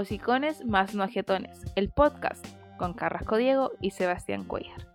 Hocicones 0.00 0.64
más 0.64 0.94
no 0.94 1.02
ajetones, 1.02 1.62
el 1.76 1.90
podcast 1.92 2.42
con 2.78 2.94
Carrasco 2.94 3.36
Diego 3.36 3.72
y 3.82 3.90
Sebastián 3.90 4.44
Cuellar. 4.44 4.88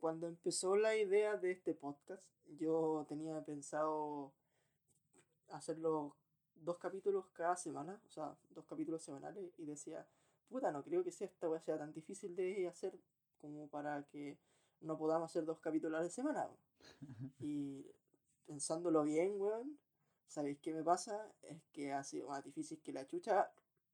Cuando 0.00 0.26
empezó 0.26 0.74
la 0.74 0.96
idea 0.96 1.36
de 1.36 1.52
este 1.52 1.72
podcast, 1.72 2.24
yo 2.58 3.06
tenía 3.08 3.40
pensado 3.44 4.32
hacerlo 5.50 6.16
dos 6.56 6.78
capítulos 6.78 7.26
cada 7.32 7.54
semana, 7.54 8.00
o 8.08 8.10
sea, 8.10 8.34
dos 8.50 8.64
capítulos 8.66 9.02
semanales, 9.02 9.52
y 9.56 9.64
decía, 9.66 10.04
puta, 10.48 10.72
no 10.72 10.82
creo 10.82 11.04
que 11.04 11.12
sea 11.12 11.28
esta 11.28 11.46
sea 11.60 11.78
tan 11.78 11.92
difícil 11.92 12.34
de 12.34 12.66
hacer 12.66 12.98
como 13.44 13.68
para 13.68 14.02
que 14.04 14.38
no 14.80 14.96
podamos 14.96 15.30
hacer 15.30 15.44
dos 15.44 15.60
capítulos 15.60 16.00
a 16.00 16.02
la 16.02 16.08
semana. 16.08 16.48
Y 17.40 17.86
pensándolo 18.46 19.02
bien, 19.04 19.34
weón, 19.38 19.78
¿sabéis 20.26 20.58
qué 20.60 20.72
me 20.72 20.82
pasa? 20.82 21.30
Es 21.42 21.62
que 21.72 21.92
ha 21.92 22.02
sido 22.04 22.28
más 22.28 22.42
difícil 22.42 22.80
que 22.82 22.92
la 22.92 23.06
chucha 23.06 23.50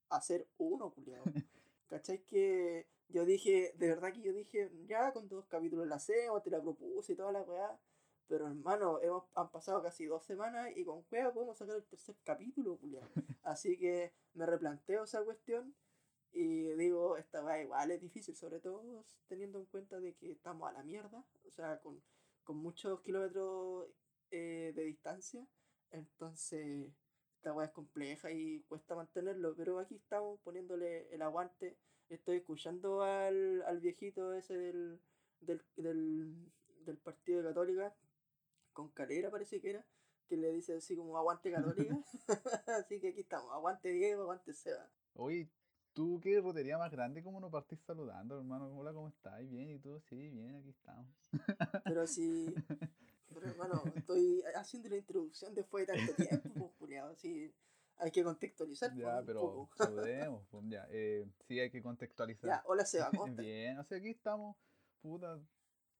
hacer 0.08 0.46
uno, 0.58 0.90
culiado. 0.90 1.24
¿Cachai? 1.88 2.24
Que 2.24 2.86
yo 3.08 3.24
dije, 3.24 3.74
de 3.76 3.88
verdad 3.88 4.12
que 4.12 4.22
yo 4.22 4.32
dije, 4.32 4.70
ya 4.86 5.12
con 5.12 5.28
dos 5.28 5.46
capítulos 5.46 5.88
la 5.88 5.96
hacemos, 5.96 6.42
te 6.42 6.50
la 6.50 6.60
propuse 6.60 7.12
y 7.12 7.16
toda 7.16 7.32
la 7.32 7.42
weá. 7.42 7.78
Pero 8.28 8.46
hermano, 8.46 9.00
hemos, 9.00 9.24
han 9.34 9.50
pasado 9.50 9.82
casi 9.82 10.06
dos 10.06 10.24
semanas 10.24 10.70
y 10.76 10.84
con 10.84 11.04
weá 11.10 11.32
podemos 11.32 11.58
sacar 11.58 11.74
el 11.76 11.84
tercer 11.84 12.14
capítulo, 12.22 12.76
culiado. 12.76 13.08
Así 13.42 13.76
que 13.76 14.12
me 14.34 14.46
replanteo 14.46 15.04
esa 15.04 15.24
cuestión 15.24 15.74
y 16.32 16.72
digo, 16.74 17.16
esta 17.16 17.40
va 17.42 17.60
igual 17.60 17.90
es 17.90 18.00
difícil, 18.00 18.36
sobre 18.36 18.60
todo 18.60 19.04
teniendo 19.28 19.58
en 19.58 19.66
cuenta 19.66 19.98
de 20.00 20.14
que 20.14 20.30
estamos 20.30 20.68
a 20.68 20.72
la 20.72 20.82
mierda, 20.82 21.24
o 21.44 21.50
sea, 21.50 21.80
con, 21.80 22.02
con 22.44 22.56
muchos 22.56 23.00
kilómetros 23.00 23.88
eh, 24.30 24.72
de 24.74 24.84
distancia. 24.84 25.46
Entonces, 25.90 26.92
esta 27.36 27.52
weá 27.52 27.66
es 27.66 27.72
compleja 27.72 28.30
y 28.30 28.60
cuesta 28.68 28.94
mantenerlo, 28.94 29.54
pero 29.56 29.78
aquí 29.78 29.96
estamos 29.96 30.40
poniéndole 30.40 31.12
el 31.12 31.22
aguante. 31.22 31.76
Estoy 32.08 32.38
escuchando 32.38 33.02
al, 33.02 33.62
al 33.62 33.80
viejito 33.80 34.32
ese 34.34 34.56
del, 34.56 35.00
del, 35.40 35.64
del, 35.76 36.52
del 36.84 36.98
Partido 36.98 37.42
de 37.42 37.48
Católica, 37.48 37.94
con 38.72 38.90
Calera 38.90 39.30
parece 39.30 39.60
que 39.60 39.70
era, 39.70 39.86
que 40.28 40.36
le 40.36 40.52
dice 40.52 40.74
así 40.76 40.96
como 40.96 41.18
aguante 41.18 41.50
Católica. 41.50 41.98
así 42.78 43.00
que 43.00 43.08
aquí 43.08 43.20
estamos, 43.20 43.52
aguante 43.52 43.90
Diego, 43.90 44.22
aguante 44.22 44.52
Seba. 44.54 44.88
Oye, 45.14 45.50
tú 45.92 46.20
qué 46.22 46.40
rotería 46.40 46.78
más 46.78 46.90
grande, 46.90 47.22
¿cómo 47.22 47.40
no 47.40 47.50
partís 47.50 47.80
saludando, 47.80 48.38
hermano? 48.38 48.76
Hola, 48.78 48.92
¿cómo 48.92 49.08
estás? 49.08 49.48
Bien, 49.48 49.70
¿y 49.70 49.78
tú? 49.78 50.00
Sí, 50.08 50.28
bien, 50.30 50.56
aquí 50.56 50.70
estamos. 50.70 51.06
Pero 51.84 52.06
sí, 52.06 52.54
pero 53.32 53.46
hermano, 53.46 53.82
estoy 53.94 54.42
haciendo 54.56 54.88
la 54.88 54.96
introducción 54.96 55.54
después 55.54 55.86
de 55.86 55.94
tanto 55.94 56.14
tiempo, 56.14 56.48
pues, 56.54 56.70
culiao, 56.78 57.08
así 57.10 57.52
hay 57.98 58.10
que 58.10 58.24
contextualizar. 58.24 58.90
pues, 58.90 59.02
Ya, 59.02 59.20
un 59.20 59.26
pero 59.26 59.40
poco. 59.40 59.70
saludemos, 59.76 60.46
pues, 60.50 60.64
ya. 60.68 60.86
Eh, 60.90 61.26
sí, 61.46 61.60
hay 61.60 61.70
que 61.70 61.82
contextualizar. 61.82 62.48
Ya, 62.48 62.62
hola 62.66 62.84
Seba, 62.84 63.10
¿cómo? 63.10 63.26
Bien, 63.46 63.78
o 63.78 63.84
sea, 63.84 63.98
aquí 63.98 64.08
estamos, 64.10 64.56
puta, 65.02 65.38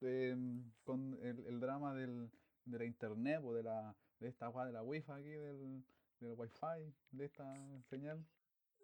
em, 0.01 0.71
con 0.85 1.19
el, 1.23 1.47
el 1.47 1.61
drama 1.61 1.95
del, 1.95 2.31
de 2.65 2.79
la 2.79 2.85
internet, 2.85 3.41
o 3.45 3.53
de 3.53 3.63
la 3.63 3.95
de 4.21 4.29
esta 4.29 4.51
de 4.67 4.73
la 4.73 4.83
wifi 4.83 5.11
aquí, 5.11 5.31
del, 5.31 5.83
del 6.21 6.35
wifi, 6.37 6.93
de 7.13 7.25
esta 7.25 7.55
señal. 7.89 8.23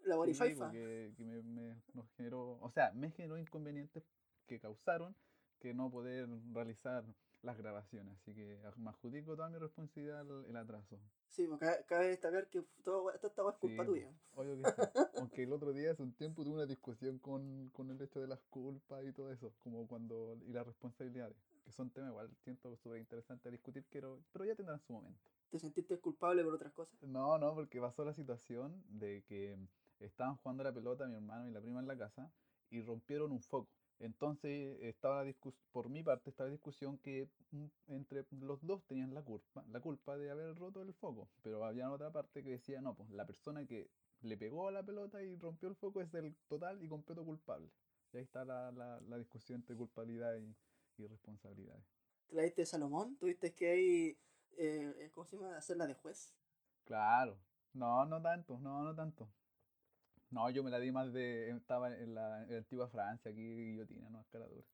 La 0.07 0.15
Sí, 0.15 0.19
Warifaifa. 0.21 0.69
porque 0.71 1.13
que 1.17 1.25
me, 1.25 1.43
me- 1.43 1.77
nos 1.95 2.09
generó, 2.17 2.59
o 2.61 2.71
sea, 2.71 2.93
me 2.93 3.11
generó 3.11 3.39
inconvenientes 3.39 4.05
que 4.47 4.59
causaron 4.59 5.15
que 5.61 5.75
no 5.75 5.91
poder 5.91 6.29
realizar 6.53 7.05
las 7.43 7.59
grabaciones. 7.59 8.15
Así 8.23 8.35
que 8.35 8.59
me 8.77 8.91
adjudico 8.91 9.37
toda 9.37 9.49
mi 9.49 9.59
responsabilidad 9.59 10.21
al 10.21 10.45
el 10.47 10.57
atraso. 10.57 10.99
Sí, 11.31 11.47
porque 11.47 11.67
cabe- 11.87 12.09
destacar 12.09 12.47
que 12.49 12.63
todo, 12.83 13.11
esta 13.13 13.27
es 13.27 13.33
culpa 13.35 13.85
Sí, 13.85 13.87
tuya. 13.87 14.11
Obvio 14.37 14.57
que 14.57 14.65
sí. 14.65 14.77
Aunque 15.31 15.43
el 15.43 15.53
otro 15.53 15.73
día 15.73 15.91
hace 15.93 16.03
un 16.03 16.13
tiempo 16.13 16.43
tuve 16.45 16.55
una 16.55 16.67
discusión 16.67 17.19
con, 17.19 17.71
con 17.75 17.91
el 17.91 18.01
hecho 18.01 18.21
de 18.21 18.27
las 18.27 18.41
culpas 18.51 19.05
y 19.05 19.13
todo 19.13 19.31
eso, 19.33 19.53
como 19.63 19.87
cuando, 19.87 20.37
y 20.47 20.53
las 20.53 20.67
responsabilidades, 20.67 21.37
que 21.65 21.73
son 21.73 21.91
temas 21.91 22.11
igual, 22.11 22.31
siento 22.45 22.75
súper 22.77 22.99
interesante 23.01 23.51
discutir, 23.51 23.85
quiero, 23.91 24.21
pero 24.33 24.45
ya 24.45 24.55
tendrán 24.55 24.81
su 24.81 24.93
momento. 24.93 25.21
¿Te 25.51 25.59
sentiste 25.59 25.99
culpable 25.99 26.43
por 26.43 26.55
otras 26.55 26.73
cosas? 26.73 26.95
No, 27.03 27.39
no, 27.39 27.55
porque 27.55 27.81
pasó 27.81 28.05
la 28.05 28.15
situación 28.15 28.83
de 28.89 29.23
que 29.29 29.57
estaban 30.01 30.37
jugando 30.37 30.65
la 30.65 30.73
pelota 30.73 31.07
mi 31.07 31.15
hermano 31.15 31.49
y 31.49 31.53
la 31.53 31.61
prima 31.61 31.81
en 31.81 31.87
la 31.89 31.97
casa 31.97 32.31
y 32.71 32.83
rompieron 32.83 33.33
un 33.33 33.41
foco. 33.43 33.69
Entonces 33.99 34.79
estaba 34.83 35.19
la 35.19 35.25
discusión, 35.25 35.63
por 35.73 35.89
mi 35.89 36.03
parte 36.03 36.31
estaba 36.31 36.49
la 36.49 36.53
discusión 36.53 36.99
que 36.99 37.29
mm, 37.51 37.65
entre 37.89 38.25
los 38.41 38.65
dos 38.67 38.85
tenían 38.87 39.15
la 39.15 39.23
culpa, 39.23 39.65
la 39.71 39.81
culpa 39.81 40.17
de 40.19 40.31
haber 40.31 40.55
roto 40.57 40.83
el 40.83 40.93
foco, 40.93 41.29
pero 41.43 41.65
había 41.65 41.91
otra 41.91 42.11
parte 42.11 42.43
que 42.43 42.51
decía, 42.51 42.81
no, 42.83 42.95
pues 42.95 43.09
la 43.11 43.25
persona 43.27 43.65
que 43.67 43.89
le 44.23 44.37
pegó 44.37 44.69
a 44.69 44.73
la 44.73 44.83
pelota 44.83 45.23
y 45.23 45.37
rompió 45.37 45.69
el 45.69 45.77
foco 45.77 46.01
es 46.03 46.13
el 46.15 46.35
total 46.49 46.83
y 46.83 46.89
completo 46.89 47.25
culpable. 47.25 47.71
Y 48.13 48.19
ahí 48.19 48.23
está 48.25 48.45
la, 48.45 48.71
la, 48.73 49.01
la 49.09 49.19
discusión 49.19 49.61
entre 49.61 49.77
culpabilidad 49.77 50.37
y, 50.37 50.55
y 51.03 51.07
responsabilidades. 51.07 51.85
¿Te 52.29 52.37
la 52.37 52.43
diste 52.43 52.63
de 52.63 52.67
Salomón? 52.67 53.17
¿Tuviste 53.17 53.53
que 53.53 53.69
ahí, 53.71 54.19
eh, 54.59 55.11
¿cómo 55.13 55.25
se 55.27 55.37
llama? 55.37 55.57
Hacerla 55.57 55.87
de 55.87 55.95
juez. 55.95 56.35
Claro, 56.87 57.39
no, 57.75 58.07
no 58.07 58.21
tanto, 58.23 58.59
no, 58.59 58.83
no 58.83 58.95
tanto. 58.95 59.29
No, 60.31 60.51
yo 60.51 60.63
me 60.65 60.71
la 60.71 60.79
di 60.81 60.91
más 60.93 61.13
de, 61.13 61.51
estaba 61.51 61.89
en 61.97 62.15
la, 62.15 62.43
en 62.45 62.51
la 62.53 62.59
antigua 62.59 62.89
Francia, 62.89 63.31
aquí 63.31 63.41
guillotina, 63.41 64.11
no 64.11 64.21
escaladura. 64.21 64.67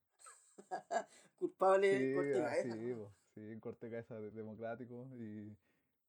Culpable, 1.38 1.88
Sí, 1.88 2.12
corte 2.12 2.42
cabeza, 2.42 2.76
sí, 2.76 2.94
sí, 3.34 3.40
en 3.40 3.60
corte 3.60 3.90
cabeza 3.90 4.20
democrático 4.20 5.10
y, 5.18 5.58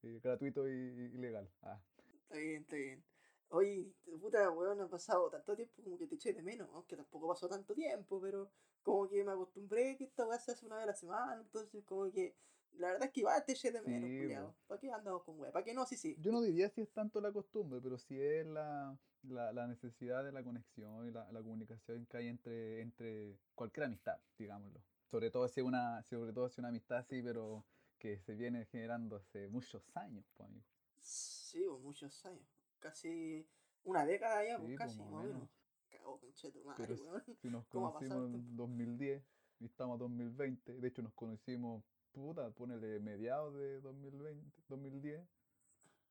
y 0.02 0.20
gratuito 0.20 0.68
y, 0.70 0.72
y 0.74 1.18
legal. 1.18 1.54
Ah, 1.62 1.84
Está 2.24 2.38
bien, 2.38 2.62
está 2.64 2.76
bien. 2.76 3.06
Oye, 3.50 3.94
puta, 4.20 4.50
weón, 4.50 4.82
ha 4.82 4.90
pasado 4.90 5.30
tanto 5.30 5.56
tiempo 5.56 5.84
como 5.84 5.98
que 5.98 6.08
te 6.08 6.16
eché 6.16 6.34
de 6.34 6.42
menos, 6.42 6.70
aunque 6.74 6.96
tampoco 6.96 7.28
pasó 7.28 7.48
tanto 7.48 7.74
tiempo, 7.76 8.20
pero 8.22 8.52
como 8.82 9.08
que 9.08 9.24
me 9.24 9.32
acostumbré 9.32 9.96
que 9.98 10.06
esta 10.06 10.26
weá 10.28 10.40
se 10.40 10.52
hace 10.54 10.66
una 10.66 10.78
vez 10.78 10.84
a 10.86 10.88
la 10.88 10.96
semana, 10.96 11.42
entonces 11.42 11.84
como 11.86 12.12
que 12.12 12.36
la 12.72 12.88
verdad 12.94 13.06
es 13.08 13.12
que 13.14 13.20
igual 13.20 13.44
te 13.46 13.52
eché 13.54 13.72
de 13.72 13.82
menos, 13.82 14.10
Sí. 14.10 14.34
¿Para 14.68 14.80
qué 14.80 14.92
andamos 14.92 15.24
con 15.24 15.40
weá? 15.40 15.52
¿Para 15.52 15.64
qué 15.66 15.74
no? 15.74 15.86
Sí, 15.86 15.98
sí. 15.98 16.16
Yo 16.20 16.32
no 16.32 16.42
diría 16.42 16.70
si 16.70 16.82
es 16.82 16.92
tanto 16.92 17.22
la 17.22 17.32
costumbre, 17.32 17.80
pero 17.82 17.98
sí 17.98 18.20
es 18.20 18.46
la, 18.48 18.98
la, 19.24 19.52
la 19.54 19.68
necesidad 19.68 20.24
de 20.24 20.32
la 20.32 20.44
conexión 20.44 21.08
y 21.08 21.12
la, 21.12 21.32
la 21.32 21.42
comunicación 21.42 22.06
que 22.06 22.18
hay 22.18 22.28
entre, 22.28 22.82
entre 22.82 23.38
cualquier 23.56 23.86
amistad, 23.86 24.20
digámoslo. 24.38 24.82
Sobre 25.10 25.30
todo 25.32 25.48
si 25.48 25.60
es 25.60 25.66
una, 25.66 26.04
sobre 26.04 26.34
todo 26.34 26.50
si 26.50 26.62
una 26.62 26.70
amistad 26.70 27.00
así, 27.00 27.22
pero 27.22 27.66
que 27.98 28.20
se 28.20 28.36
viene 28.36 28.66
generando 28.66 29.16
hace 29.18 29.48
muchos 29.48 29.84
años, 29.96 30.26
pues, 30.34 30.50
amigo. 30.50 30.66
Sí, 31.00 31.64
pues, 31.68 31.82
muchos 31.82 32.26
años. 32.26 32.48
Casi 32.80 33.48
una 33.84 34.06
década 34.06 34.44
ya, 34.46 34.58
pues 34.58 34.72
Sí, 34.72 34.78
pues, 34.78 34.78
casi, 34.78 35.00
más 35.00 35.14
o 35.14 35.24
menos. 35.24 35.50
Cagó, 35.90 36.20
concheto 36.20 36.64
madre, 36.64 36.84
Pero 36.88 37.04
weón. 37.04 37.24
si 37.42 37.50
nos 37.50 37.66
¿Cómo 37.68 37.88
ha 37.88 37.94
pasado 37.94 38.26
el 38.26 38.32
conocimos 38.32 38.52
en 38.52 38.58
2010 38.58 39.24
y 39.60 39.66
estamos 39.66 39.96
en 39.96 40.00
2020, 40.00 40.74
de 40.80 40.88
hecho 40.88 41.02
nos 41.02 41.14
conocimos, 41.14 41.84
puta, 42.12 42.50
ponele 42.52 43.00
mediados 43.00 43.54
de 43.56 43.80
2020, 43.82 44.64
2010, 44.68 45.26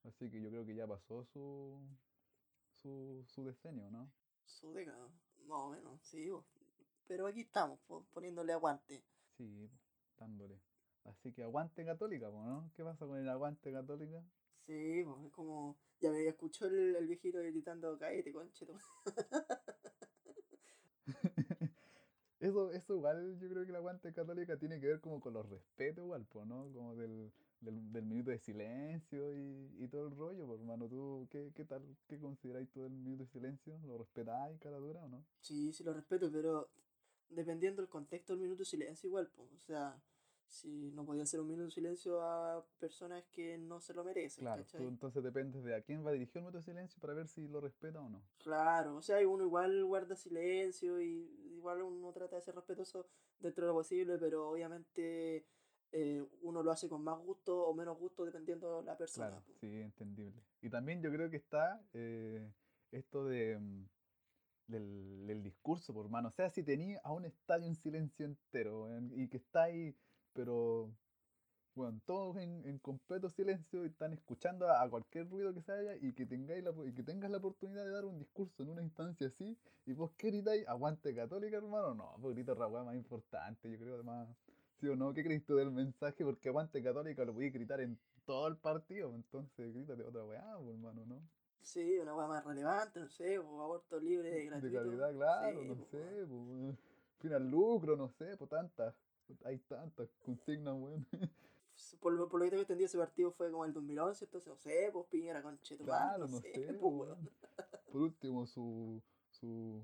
así 0.04 0.30
que 0.30 0.40
yo 0.40 0.50
creo 0.50 0.64
que 0.64 0.74
ya 0.74 0.86
pasó 0.86 1.24
su, 1.24 1.78
su, 2.82 3.24
su 3.26 3.44
decenio, 3.44 3.90
¿no? 3.90 4.10
Su 4.44 4.72
década, 4.72 5.08
más 5.46 5.60
o 5.60 5.70
menos, 5.70 6.00
sí, 6.02 6.28
pues. 6.30 6.44
Pero 7.06 7.26
aquí 7.26 7.40
estamos, 7.40 7.78
poniéndole 8.12 8.52
aguante. 8.52 9.04
Sí, 9.36 9.70
dándole. 10.18 10.60
Así 11.04 11.32
que 11.32 11.42
aguante 11.42 11.84
católica, 11.84 12.30
po, 12.30 12.44
¿no? 12.44 12.70
¿Qué 12.74 12.84
pasa 12.84 13.06
con 13.06 13.18
el 13.18 13.28
aguante 13.28 13.72
católica? 13.72 14.22
Sí, 14.66 15.02
pues 15.04 15.26
es 15.26 15.32
como. 15.32 15.76
Ya 16.00 16.10
me 16.10 16.26
escuchó 16.26 16.66
el, 16.66 16.96
el 16.96 17.06
viejito 17.06 17.38
gritando, 17.38 17.98
cállate, 17.98 18.32
concheto. 18.32 18.74
Eso, 22.42 22.72
eso 22.72 22.96
igual 22.96 23.38
yo 23.38 23.48
creo 23.48 23.62
que 23.62 23.70
el 23.70 23.76
aguante 23.76 24.12
católica 24.12 24.56
tiene 24.56 24.80
que 24.80 24.88
ver 24.88 25.00
como 25.00 25.20
con 25.20 25.32
los 25.32 25.48
respetos 25.48 26.02
igual, 26.02 26.26
po, 26.26 26.44
¿no? 26.44 26.72
Como 26.72 26.96
del, 26.96 27.32
del, 27.62 27.92
del 27.92 28.04
minuto 28.04 28.30
de 28.30 28.38
silencio 28.38 29.32
y, 29.32 29.74
y 29.78 29.88
todo 29.88 30.06
el 30.06 30.16
rollo, 30.16 30.46
por 30.46 30.58
hermano. 30.58 30.88
¿Tú 30.88 31.26
qué, 31.30 31.52
qué 31.54 31.64
tal, 31.64 31.82
qué 32.08 32.18
consideráis 32.18 32.68
tú 32.70 32.82
del 32.82 32.92
minuto 32.92 33.24
de 33.24 33.30
silencio? 33.30 33.78
¿Lo 33.86 33.98
respetáis 33.98 34.60
cara 34.60 34.76
dura 34.78 35.04
o 35.04 35.08
no? 35.08 35.24
Sí, 35.40 35.72
sí 35.72 35.82
lo 35.84 35.94
respeto, 35.94 36.30
pero 36.30 36.68
dependiendo 37.30 37.80
del 37.82 37.88
contexto 37.88 38.32
del 38.34 38.42
minuto 38.42 38.60
de 38.60 38.66
silencio 38.66 39.08
igual, 39.08 39.28
pues. 39.34 39.50
O 39.52 39.60
sea, 39.60 39.96
si 40.46 40.90
no 40.92 41.04
podía 41.06 41.22
hacer 41.22 41.40
un 41.40 41.48
minuto 41.48 41.64
de 41.66 41.70
silencio 41.70 42.20
a 42.20 42.62
personas 42.78 43.24
que 43.32 43.56
no 43.56 43.80
se 43.80 43.94
lo 43.94 44.04
merecen, 44.04 44.44
Claro, 44.44 44.64
tú 44.64 44.86
entonces 44.88 45.22
dependes 45.22 45.64
de 45.64 45.74
a 45.74 45.80
quién 45.82 46.04
va 46.04 46.12
dirigido 46.12 46.40
el 46.40 46.44
minuto 46.44 46.58
de 46.58 46.64
silencio 46.64 47.00
para 47.00 47.14
ver 47.14 47.26
si 47.28 47.48
lo 47.48 47.60
respeta 47.60 48.00
o 48.00 48.08
no. 48.08 48.22
Claro, 48.42 48.96
o 48.96 49.02
sea, 49.02 49.26
uno 49.26 49.44
igual 49.44 49.84
guarda 49.84 50.14
silencio 50.16 51.00
y 51.00 51.30
igual 51.54 51.82
uno 51.82 52.12
trata 52.12 52.36
de 52.36 52.42
ser 52.42 52.54
respetuoso 52.54 53.06
dentro 53.38 53.64
de 53.64 53.68
lo 53.72 53.78
posible, 53.78 54.18
pero 54.18 54.50
obviamente 54.50 55.46
eh, 55.92 56.24
uno 56.42 56.62
lo 56.62 56.70
hace 56.70 56.88
con 56.88 57.02
más 57.04 57.18
gusto 57.18 57.66
o 57.66 57.74
menos 57.74 57.98
gusto 57.98 58.24
dependiendo 58.24 58.80
de 58.80 58.82
la 58.84 58.96
persona. 58.96 59.28
Claro, 59.28 59.42
sí, 59.60 59.80
entendible. 59.80 60.42
Y 60.62 60.70
también 60.70 61.02
yo 61.02 61.10
creo 61.10 61.28
que 61.30 61.36
está 61.36 61.80
eh, 61.92 62.50
esto 62.90 63.26
de, 63.26 63.58
mm, 63.58 63.84
del, 64.68 65.26
del 65.26 65.42
discurso, 65.42 65.92
por 65.92 66.08
mano. 66.08 66.28
O 66.28 66.32
sea, 66.32 66.50
si 66.50 66.62
tenía 66.62 67.00
a 67.04 67.12
un 67.12 67.24
estadio 67.24 67.66
en 67.66 67.76
silencio 67.76 68.24
entero, 68.26 68.88
y 69.14 69.28
que 69.28 69.36
está 69.36 69.64
ahí, 69.64 69.94
pero 70.32 70.90
bueno, 71.74 72.00
todos 72.04 72.36
en, 72.36 72.66
en 72.66 72.78
completo 72.78 73.30
silencio 73.30 73.84
y 73.84 73.88
están 73.88 74.12
escuchando 74.12 74.68
a, 74.68 74.82
a 74.82 74.90
cualquier 74.90 75.28
ruido 75.28 75.54
que 75.54 75.62
se 75.62 75.72
haya 75.72 75.96
y 75.96 76.12
que 76.12 76.26
tengáis 76.26 76.62
la, 76.62 76.72
y 76.86 76.92
que 76.92 77.02
tengas 77.02 77.30
la 77.30 77.38
oportunidad 77.38 77.84
de 77.84 77.90
dar 77.90 78.04
un 78.04 78.18
discurso 78.18 78.62
en 78.62 78.68
una 78.68 78.82
instancia 78.82 79.26
así 79.28 79.58
y 79.86 79.92
vos 79.92 80.12
qué 80.16 80.28
gritáis, 80.28 80.66
aguante 80.68 81.14
católica, 81.14 81.56
hermano, 81.56 81.94
no, 81.94 82.16
pues 82.20 82.34
grito 82.34 82.54
la 82.54 82.68
más 82.68 82.94
importante, 82.94 83.70
yo 83.70 83.78
creo 83.78 83.94
además, 83.94 84.28
sí 84.82 84.88
o 84.88 84.96
no, 84.96 85.14
¿qué 85.14 85.22
crees 85.22 85.44
tú 85.46 85.54
del 85.54 85.70
mensaje? 85.70 86.24
Porque 86.24 86.48
aguante 86.48 86.82
católica 86.82 87.24
lo 87.24 87.32
podéis 87.32 87.52
gritar 87.52 87.80
en 87.80 87.96
todo 88.26 88.48
el 88.48 88.56
partido, 88.56 89.14
entonces 89.14 89.72
grítate 89.72 90.02
otra 90.02 90.24
weá, 90.24 90.56
pues, 90.58 90.70
hermano, 90.74 91.06
¿no? 91.06 91.20
Sí, 91.62 91.96
una 91.98 92.14
weá 92.16 92.26
más 92.26 92.44
relevante, 92.44 92.98
no 92.98 93.08
sé, 93.08 93.38
o 93.38 93.62
aborto 93.62 93.98
libre, 94.00 94.30
De 94.30 94.46
gratuito. 94.46 94.82
calidad, 94.82 95.12
claro, 95.14 95.60
Sí, 95.60 95.66
no 95.68 95.74
pues, 95.76 95.88
sé, 95.90 96.26
pues, 96.26 96.76
fin 97.20 97.32
al 97.32 97.48
lucro, 97.48 97.96
no 97.96 98.08
sé, 98.08 98.36
pues 98.36 98.50
tantas, 98.50 98.94
hay 99.44 99.58
tantas 99.58 100.08
consignas, 100.24 100.74
weón. 100.74 101.06
Por, 102.00 102.12
lo- 102.14 102.28
por 102.28 102.40
lo 102.40 102.44
que 102.44 102.50
tengo 102.50 102.62
entendido, 102.62 102.86
ese 102.86 102.98
partido 102.98 103.30
fue 103.30 103.50
como 103.50 103.64
el 103.64 103.72
2011, 103.72 104.24
entonces 104.24 104.48
no 104.48 104.56
sé, 104.56 104.90
pues 104.92 105.06
Piñera 105.06 105.42
conchetumare, 105.42 106.04
Claro, 106.04 106.18
no 106.18 106.28
no 106.28 106.40
sé, 106.40 106.52
sé, 106.52 106.66
pues, 106.80 106.92
weón. 106.92 107.28
Por 107.92 108.02
último, 108.02 108.46
su, 108.46 109.00
su, 109.30 109.80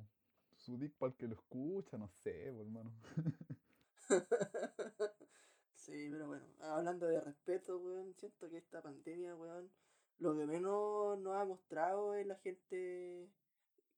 su 0.56 0.76
dick 0.78 0.92
para 0.94 1.10
el 1.12 1.16
que 1.16 1.28
lo 1.28 1.34
escucha, 1.34 1.96
no 1.98 2.08
sé, 2.08 2.50
pues, 2.54 2.66
hermano. 2.66 2.90
Sí, 5.74 6.08
pero 6.10 6.26
bueno, 6.26 6.44
hablando 6.60 7.06
de 7.06 7.20
respeto, 7.20 7.78
weón, 7.78 8.14
siento 8.14 8.50
que 8.50 8.58
esta 8.58 8.82
pandemia, 8.82 9.34
weón, 9.36 9.70
lo 10.18 10.36
que 10.36 10.46
menos 10.46 11.18
nos 11.18 11.36
ha 11.36 11.44
mostrado 11.44 12.14
es 12.14 12.26
la 12.26 12.36
gente 12.36 13.28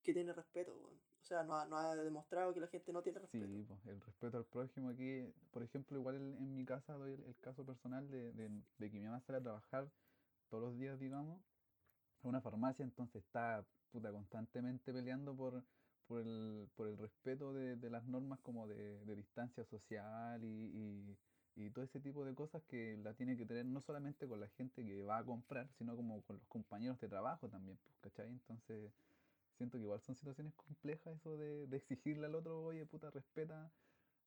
que 0.02 0.12
tiene 0.14 0.32
respeto, 0.32 0.74
weón. 0.76 0.94
O 1.22 1.24
sea, 1.24 1.42
no 1.44 1.56
ha, 1.56 1.66
no 1.66 1.76
ha 1.76 1.96
demostrado 1.96 2.54
que 2.54 2.60
la 2.60 2.68
gente 2.68 2.92
no 2.92 3.02
tiene 3.02 3.20
respeto. 3.20 3.46
Sí, 3.48 3.64
pues, 3.66 3.86
el 3.86 4.00
respeto 4.00 4.38
al 4.38 4.44
prójimo 4.46 4.88
aquí, 4.90 5.32
por 5.52 5.62
ejemplo, 5.62 5.96
igual 5.98 6.16
en, 6.16 6.34
en 6.36 6.54
mi 6.56 6.64
casa 6.64 6.94
doy 6.94 7.12
el, 7.12 7.24
el 7.24 7.36
caso 7.40 7.64
personal 7.64 8.10
de, 8.10 8.32
de, 8.32 8.50
de 8.78 8.90
que 8.90 8.98
mi 8.98 9.06
mamá 9.06 9.20
sale 9.20 9.38
a 9.38 9.42
trabajar 9.42 9.88
todos 10.48 10.62
los 10.64 10.78
días, 10.78 10.98
digamos, 10.98 11.40
a 12.22 12.28
una 12.28 12.40
farmacia, 12.40 12.84
entonces 12.84 13.22
está 13.24 13.64
puta 13.92 14.12
constantemente 14.12 14.92
peleando 14.92 15.36
por, 15.36 15.64
por 16.10 16.22
el, 16.22 16.68
por 16.74 16.88
el 16.88 16.98
respeto 16.98 17.52
de, 17.52 17.76
de 17.76 17.88
las 17.88 18.04
normas 18.04 18.40
como 18.40 18.66
de, 18.66 18.98
de 19.04 19.14
distancia 19.14 19.64
social 19.64 20.42
y, 20.42 21.16
y, 21.54 21.70
todo 21.70 21.84
ese 21.84 22.00
tipo 22.00 22.24
de 22.24 22.34
cosas 22.34 22.62
que 22.64 22.96
la 22.96 23.12
tiene 23.14 23.36
que 23.36 23.46
tener 23.46 23.64
no 23.66 23.80
solamente 23.82 24.26
con 24.26 24.40
la 24.40 24.48
gente 24.48 24.84
que 24.84 25.04
va 25.04 25.18
a 25.18 25.24
comprar, 25.24 25.68
sino 25.78 25.94
como 25.94 26.22
con 26.22 26.36
los 26.38 26.46
compañeros 26.48 26.98
de 27.00 27.08
trabajo 27.08 27.48
también, 27.48 27.78
pues, 27.84 27.94
¿cachai? 28.00 28.28
Entonces 28.28 28.90
siento 29.56 29.76
que 29.76 29.84
igual 29.84 30.00
son 30.00 30.16
situaciones 30.16 30.54
complejas 30.54 31.14
eso 31.14 31.36
de, 31.36 31.68
de 31.68 31.76
exigirle 31.76 32.26
al 32.26 32.34
otro, 32.34 32.64
oye, 32.64 32.84
puta, 32.86 33.10
respeta 33.10 33.70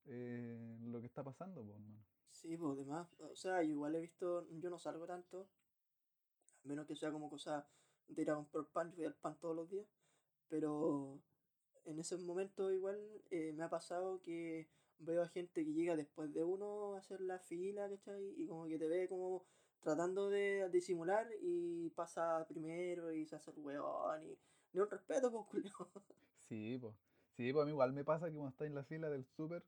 eh, 0.06 0.77
lo 0.86 1.01
que 1.01 1.07
está 1.07 1.21
pasando, 1.21 1.63
pues, 1.63 1.75
hermano. 1.75 2.00
Sí, 2.31 2.56
pues 2.56 2.77
demás, 2.77 3.07
o 3.19 3.36
sea, 3.36 3.62
igual 3.63 3.95
he 3.95 4.01
visto, 4.01 4.47
yo 4.51 4.69
no 4.69 4.79
salgo 4.79 5.06
tanto, 5.06 5.50
a 6.63 6.68
menos 6.68 6.86
que 6.86 6.95
sea 6.95 7.12
como 7.12 7.29
cosa 7.29 7.68
de 8.07 8.21
ir 8.21 8.31
a 8.31 8.36
comprar 8.36 8.68
pan, 8.68 8.91
yo 8.91 8.97
voy 8.97 9.06
al 9.06 9.15
pan 9.15 9.38
todos 9.41 9.56
los 9.56 9.69
días, 9.69 9.88
pero 10.47 11.19
en 11.85 12.00
esos 12.00 12.21
momentos 12.21 12.71
igual 12.74 12.97
eh, 13.31 13.53
me 13.53 13.63
ha 13.63 13.69
pasado 13.69 14.21
que 14.21 14.68
veo 15.00 15.21
a 15.24 15.27
gente 15.27 15.65
que 15.65 15.74
llega 15.74 15.95
después 15.95 16.33
de 16.33 16.44
uno 16.44 16.95
a 16.95 17.00
hacer 17.00 17.21
la 17.21 17.39
fila, 17.39 17.89
¿cachai? 17.89 18.33
Y 18.41 18.45
como 18.47 18.65
que 18.68 18.77
te 18.80 18.88
ve 18.88 19.07
como 19.07 19.44
tratando 19.81 20.30
de 20.30 20.69
disimular 20.69 21.27
y 21.41 21.89
pasa 21.89 22.45
primero 22.47 23.12
y 23.12 23.25
se 23.25 23.35
hace 23.35 23.51
el 23.51 23.59
weón 23.59 24.24
y 24.24 24.38
ni 24.74 24.80
un 24.80 24.89
respeto, 24.89 25.31
pues 25.31 25.45
culiao. 25.47 25.89
Sí, 26.47 26.77
pues. 26.80 26.94
Sí, 27.35 27.51
pues 27.51 27.63
a 27.63 27.65
mí 27.65 27.71
igual 27.71 27.94
me 27.94 28.03
pasa 28.03 28.27
que 28.27 28.33
cuando 28.33 28.50
estás 28.50 28.68
en 28.68 28.75
la 28.75 28.83
fila 28.83 29.09
del 29.09 29.25
súper 29.25 29.63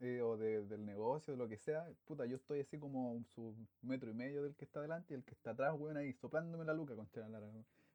eh, 0.00 0.20
o 0.22 0.36
de- 0.36 0.64
del 0.66 0.84
negocio, 0.84 1.32
de 1.34 1.38
lo 1.38 1.48
que 1.48 1.58
sea, 1.58 1.86
puta, 2.06 2.24
yo 2.26 2.36
estoy 2.36 2.60
así 2.60 2.78
como 2.78 3.12
un 3.12 3.24
su 3.26 3.54
metro 3.82 4.10
y 4.10 4.14
medio 4.14 4.42
del 4.42 4.54
que 4.54 4.64
está 4.64 4.80
delante 4.80 5.12
y 5.12 5.16
el 5.16 5.24
que 5.24 5.32
está 5.34 5.50
atrás, 5.50 5.74
weón, 5.78 5.96
ahí 5.96 6.12
soplándome 6.14 6.64
la 6.64 6.74
luca 6.74 6.94
la 6.94 7.28
lara. 7.28 7.46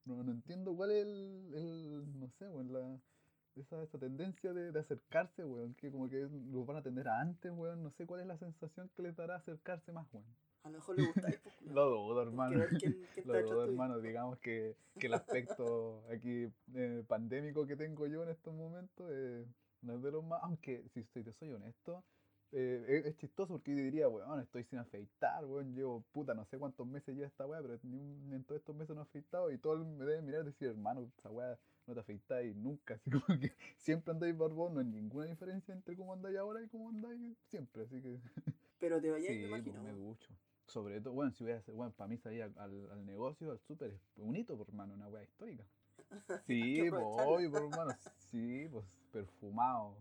No, 0.06 0.24
no 0.24 0.32
entiendo 0.32 0.76
cuál 0.76 0.92
es 0.92 1.06
el, 1.06 1.54
el- 1.56 2.20
no 2.20 2.30
sé, 2.30 2.48
weón, 2.48 2.72
la, 2.74 3.00
esa, 3.62 3.82
esa 3.84 3.98
tendencia 3.98 4.54
de, 4.54 4.72
de 4.72 4.80
acercarse, 4.80 5.44
weón, 5.46 5.74
que 5.76 5.92
como 5.92 6.10
que 6.10 6.28
los 6.52 6.66
van 6.66 6.78
a 6.78 6.80
atender 6.80 7.08
antes, 7.08 7.52
weón, 7.52 7.84
no 7.84 7.92
sé 7.92 8.06
cuál 8.06 8.22
es 8.22 8.28
la 8.28 8.38
sensación 8.38 8.90
que 8.96 9.02
les 9.02 9.16
dará 9.16 9.36
acercarse 9.36 9.92
más, 9.92 10.08
weón. 10.14 10.26
A 10.64 10.70
lo 10.70 10.80
mejor 10.80 10.98
le 10.98 11.06
gustáis, 11.08 11.40
pues. 11.44 11.56
Lo 11.78 11.90
dudo, 11.90 12.22
hermano. 12.22 12.66
quién, 12.80 13.06
quién 13.14 13.26
Lo 13.26 13.42
dudo, 13.42 13.64
hermano. 13.66 14.00
Digamos 14.00 14.38
que, 14.40 14.76
que 15.00 15.08
el 15.08 15.14
aspecto 15.14 16.04
aquí 16.12 16.52
eh, 16.76 17.04
pandémico 17.08 17.66
que 17.66 17.76
tengo 17.78 18.06
yo 18.08 18.24
en 18.24 18.30
estos 18.30 18.54
momentos 18.54 19.10
eh, 19.12 19.46
no 19.82 19.94
es 19.96 20.02
de 20.02 20.12
los 20.12 20.24
más. 20.26 20.42
Aunque, 20.44 20.84
si, 20.94 21.04
si 21.06 21.24
te 21.24 21.32
soy 21.32 21.54
honesto, 21.54 22.04
eh, 22.52 23.04
es, 23.06 23.16
chistoso 23.18 23.54
porque 23.54 23.72
yo 23.72 23.78
diría, 23.78 24.10
weón, 24.10 24.42
estoy 24.42 24.66
sin 24.66 24.80
afeitar, 24.80 25.46
weón. 25.46 25.74
Llevo 25.74 26.04
puta, 26.12 26.34
no 26.34 26.44
sé 26.46 26.58
cuántos 26.58 26.86
meses 26.86 27.16
lleva 27.16 27.28
esta 27.28 27.46
weá, 27.46 27.62
pero 27.62 27.80
ni 27.84 27.98
un- 27.98 28.34
en 28.34 28.44
todos 28.44 28.60
estos 28.60 28.76
meses 28.76 28.94
no 28.94 29.02
he 29.02 29.06
afeitado 29.06 29.52
y 29.52 29.58
todos 29.60 29.86
me 29.86 30.04
deben 30.06 30.26
mirar 30.26 30.42
y 30.42 30.48
decir, 30.48 30.68
hermano, 30.68 31.10
esa 31.18 31.30
weá 31.32 31.58
no 31.88 31.94
te 31.94 32.00
afeitáis 32.02 32.56
nunca. 32.56 32.96
Así 33.06 33.10
como 33.10 33.40
que 33.40 33.54
siempre 33.78 34.12
andáis 34.12 34.38
barbón, 34.38 34.74
no 34.76 34.80
hay 34.82 34.86
ninguna 34.86 35.26
diferencia 35.26 35.74
entre 35.74 35.96
cómo 35.96 36.14
andáis 36.14 36.38
ahora 36.38 36.62
y 36.62 36.68
cómo 36.68 36.90
andáis 36.90 37.38
siempre. 37.50 37.84
Así 37.84 38.02
que. 38.02 38.20
Pero 38.80 39.02
te 39.02 39.10
vayáis, 39.10 39.38
Sí, 39.38 39.44
me 39.44 39.50
pues 39.50 39.66
imagino. 39.66 39.84
me 39.84 39.92
ducho. 39.94 40.34
Sobre 40.68 41.00
todo, 41.02 41.14
bueno, 41.14 41.32
si 41.32 41.44
voy 41.44 41.54
a 41.54 41.58
hacer, 41.58 41.74
bueno, 41.74 41.94
para 41.94 42.10
mí 42.10 42.18
salir 42.18 42.44
al, 42.44 42.54
al, 42.58 43.06
negocio, 43.06 43.52
al 43.52 43.60
súper, 43.60 43.92
es 43.92 44.02
un 44.18 44.36
hito, 44.36 44.58
por 44.58 44.68
hermano, 44.68 44.94
una 44.94 45.08
weá 45.08 45.24
histórica. 45.24 45.66
Sí, 46.46 46.86
pues, 46.90 47.04
obvio, 47.04 47.52
por 47.52 47.64
hermano, 47.64 47.92
sí, 48.30 48.68
pues, 48.70 48.86
perfumado, 49.12 49.98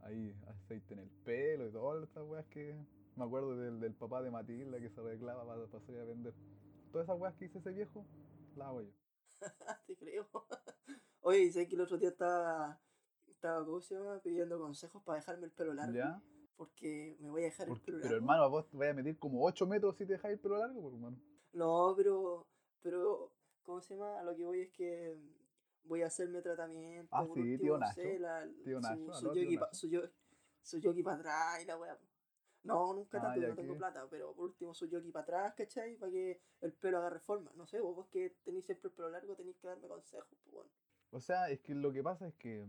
ahí, 0.00 0.34
aceite 0.46 0.94
en 0.94 1.00
el 1.00 1.10
pelo 1.24 1.66
y 1.68 1.72
todas 1.72 2.04
estas 2.04 2.24
weas 2.24 2.46
que, 2.46 2.74
me 3.16 3.24
acuerdo 3.24 3.56
del, 3.56 3.80
del 3.80 3.94
papá 3.94 4.22
de 4.22 4.30
Matilda 4.30 4.78
que 4.78 4.88
se 4.88 5.00
arreglaba 5.00 5.44
para, 5.46 5.66
para 5.66 5.84
salir 5.84 6.00
a 6.00 6.04
vender. 6.04 6.32
Todas 6.92 7.06
esas 7.06 7.20
weas 7.20 7.34
que 7.34 7.46
hice 7.46 7.58
ese 7.58 7.72
viejo, 7.72 8.06
las 8.56 8.68
hago 8.68 8.82
yo. 8.82 8.92
Te 9.86 9.96
creo. 9.96 10.28
Oye, 11.26 11.50
sé 11.50 11.66
que 11.66 11.74
el 11.74 11.80
otro 11.80 11.96
día 11.96 12.10
estaba, 12.10 12.78
estaba 13.26 13.64
¿cómo 13.64 13.80
se 13.80 13.94
llama? 13.94 14.20
pidiendo 14.20 14.58
consejos 14.58 15.02
para 15.02 15.16
dejarme 15.18 15.46
el 15.46 15.52
pelo 15.52 15.72
largo. 15.72 15.94
¿Ya? 15.94 16.22
Porque 16.56 17.16
me 17.18 17.30
voy 17.30 17.42
a 17.42 17.44
dejar 17.46 17.66
el 17.68 17.80
pelo 17.80 17.96
pero 17.98 18.10
largo. 18.10 18.16
hermano, 18.16 18.50
vos 18.50 18.68
te 18.68 18.76
vas 18.76 18.90
a 18.90 18.92
medir 18.92 19.18
como 19.18 19.42
8 19.44 19.66
metros 19.66 19.96
si 19.96 20.04
te 20.04 20.12
dejáis 20.12 20.34
el 20.34 20.40
pelo 20.40 20.58
largo, 20.58 20.82
por 20.82 20.92
hermano. 20.92 21.16
No, 21.54 21.94
pero, 21.96 22.46
pero, 22.82 23.32
¿cómo 23.62 23.80
se 23.80 23.94
llama? 23.94 24.20
A 24.20 24.22
lo 24.22 24.36
que 24.36 24.44
voy 24.44 24.60
es 24.60 24.70
que 24.72 25.16
voy 25.84 26.02
a 26.02 26.08
hacerme 26.08 26.42
tratamiento. 26.42 27.08
Ah, 27.10 27.24
sí, 27.24 27.40
último, 27.40 27.58
tío 27.58 27.78
no 27.78 27.86
sé, 27.92 28.18
Nacho. 28.18 28.22
la, 28.22 28.48
Tío 28.62 28.76
su, 28.82 28.88
Nacho, 28.88 29.12
su 29.14 29.32
tío 29.32 29.42
yogi 29.44 29.56
Nacho. 29.56 29.74
su, 29.74 29.88
yo- 29.88 30.10
su 30.62 30.78
yogi 30.78 31.02
para 31.02 31.16
atrás 31.16 31.62
y 31.62 31.64
la 31.64 31.78
weá. 31.78 31.98
No, 32.64 32.92
nunca 32.94 33.18
Ah, 33.18 33.22
tanto, 33.32 33.48
no 33.48 33.54
tengo 33.54 33.72
que- 33.74 33.78
plata, 33.78 34.06
pero 34.10 34.34
por 34.34 34.44
último 34.44 34.74
su 34.74 34.86
yogi 34.86 35.10
para 35.10 35.22
atrás, 35.22 35.54
¿cachai? 35.54 35.96
Para 35.96 36.12
que 36.12 36.40
el 36.60 36.72
pelo 36.74 36.98
agarre 36.98 37.20
forma. 37.20 37.50
No 37.56 37.66
sé, 37.66 37.80
vos, 37.80 37.96
vos 37.96 38.08
que 38.08 38.36
tenéis 38.44 38.66
siempre 38.66 38.88
el 38.88 38.94
pelo 38.94 39.08
largo 39.10 39.34
tenéis 39.34 39.56
que 39.56 39.66
darme 39.68 39.88
consejos, 39.88 40.28
pues 40.42 40.52
bueno. 40.54 40.70
O 41.14 41.20
sea, 41.20 41.48
es 41.48 41.60
que 41.60 41.76
lo 41.76 41.92
que 41.92 42.02
pasa 42.02 42.26
es 42.26 42.34
que, 42.34 42.66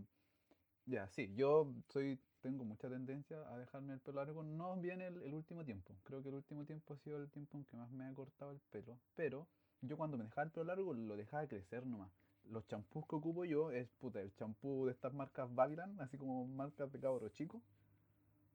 ya, 0.85 1.07
sí, 1.07 1.33
yo 1.35 1.73
soy, 1.89 2.19
tengo 2.41 2.63
mucha 2.63 2.87
tendencia 2.87 3.37
a 3.51 3.57
dejarme 3.57 3.93
el 3.93 3.99
pelo 3.99 4.23
largo, 4.23 4.43
no 4.43 4.75
bien 4.75 5.01
el, 5.01 5.19
el 5.23 5.33
último 5.33 5.65
tiempo. 5.65 5.95
Creo 6.03 6.21
que 6.21 6.29
el 6.29 6.35
último 6.35 6.63
tiempo 6.63 6.93
ha 6.93 6.97
sido 6.97 7.17
el 7.17 7.27
tiempo 7.31 7.57
en 7.57 7.65
que 7.65 7.75
más 7.75 7.89
me 7.89 8.05
ha 8.05 8.13
cortado 8.13 8.51
el 8.51 8.59
pelo. 8.69 8.99
Pero 9.15 9.47
yo 9.81 9.97
cuando 9.97 10.15
me 10.15 10.25
dejaba 10.25 10.43
el 10.43 10.51
pelo 10.51 10.65
largo 10.65 10.93
lo 10.93 11.17
dejaba 11.17 11.47
crecer 11.47 11.87
nomás. 11.87 12.11
Los 12.51 12.67
champús 12.67 13.07
que 13.07 13.15
ocupo 13.15 13.45
yo 13.45 13.71
es, 13.71 13.89
puta, 13.99 14.21
el 14.21 14.31
champú 14.35 14.85
de 14.85 14.91
estas 14.91 15.11
marcas 15.11 15.51
Babylon, 15.55 15.99
así 15.99 16.15
como 16.15 16.45
marcas 16.45 16.91
de 16.91 16.99
cabro 16.99 17.27
chico. 17.29 17.63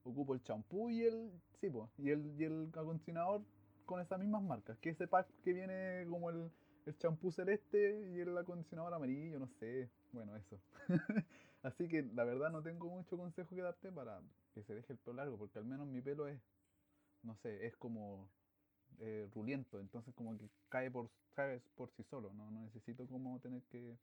Ocupo 0.05 0.35
el 0.35 0.43
champú 0.45 0.89
y 0.89 1.03
el, 1.03 1.33
sí, 1.61 1.69
po, 1.69 1.91
y 1.99 2.11
el, 2.11 2.33
y 2.39 2.45
el 2.45 2.69
acondicionador 2.69 3.43
con 3.87 4.01
esas 4.01 4.21
mismas 4.21 4.45
marcas. 4.45 4.79
Que 4.79 4.91
ese 4.91 5.09
pack 5.09 5.27
que 5.43 5.53
viene 5.53 6.07
como 6.09 6.31
el, 6.31 6.49
el 6.87 6.97
champú 6.99 7.31
celeste 7.31 8.11
y 8.15 8.21
el 8.21 8.37
acondicionador 8.37 8.95
amarillo, 8.95 9.39
no 9.39 9.49
sé. 9.59 9.89
Bueno, 10.13 10.37
eso. 10.37 10.59
Así 11.63 11.89
que 11.89 12.03
la 12.15 12.25
verdad 12.25 12.51
no 12.51 12.63
tengo 12.63 12.89
mucho 12.89 13.17
consejo 13.17 13.55
que 13.55 13.63
darte 13.63 13.93
para 13.93 14.21
que 14.55 14.63
se 14.63 14.75
deje 14.75 14.95
el 14.95 14.99
pelo 14.99 15.17
largo, 15.17 15.37
porque 15.37 15.59
al 15.59 15.67
menos 15.67 15.87
mi 15.87 16.01
pelo 16.01 16.27
es, 16.27 16.41
no 17.23 17.37
sé, 17.37 17.67
es 17.67 17.77
como 17.77 18.29
eh, 18.99 19.29
ruliento, 19.35 19.79
entonces 19.79 20.15
como 20.15 20.37
que 20.39 20.49
cae 20.69 20.91
por, 20.91 21.11
cae 21.35 21.61
por 21.77 21.91
sí 21.91 22.03
solo, 22.05 22.33
no, 22.33 22.51
no 22.51 22.63
necesito 22.63 23.07
como 23.07 23.39
tener 23.41 23.63
que 23.65 23.97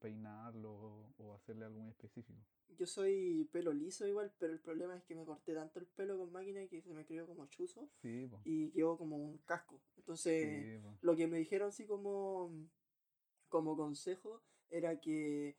peinarlo 0.00 1.12
o, 1.18 1.34
hacerle 1.34 1.64
algo 1.66 1.80
muy 1.80 1.90
específico. 1.90 2.38
Yo 2.78 2.86
soy 2.86 3.48
pelo 3.52 3.72
liso 3.72 4.06
igual, 4.06 4.32
pero 4.38 4.52
el 4.52 4.60
problema 4.60 4.96
es 4.96 5.02
que 5.04 5.14
me 5.14 5.24
corté 5.24 5.54
tanto 5.54 5.78
el 5.78 5.86
pelo 5.86 6.16
con 6.18 6.32
máquina 6.32 6.66
que 6.66 6.80
se 6.80 6.92
me 6.94 7.04
crió 7.04 7.26
como 7.26 7.46
chuzo 7.46 7.88
Sí, 8.02 8.26
po. 8.26 8.40
y 8.44 8.70
quedó 8.70 8.96
como 8.96 9.16
un 9.16 9.38
casco. 9.38 9.80
Entonces, 9.96 10.42
Sí, 10.66 10.80
lo 11.02 11.16
que 11.16 11.26
me 11.26 11.38
dijeron 11.38 11.68
así 11.68 11.86
como, 11.86 12.50
como 13.48 13.76
consejo 13.76 14.40
era 14.70 15.00
que 15.00 15.56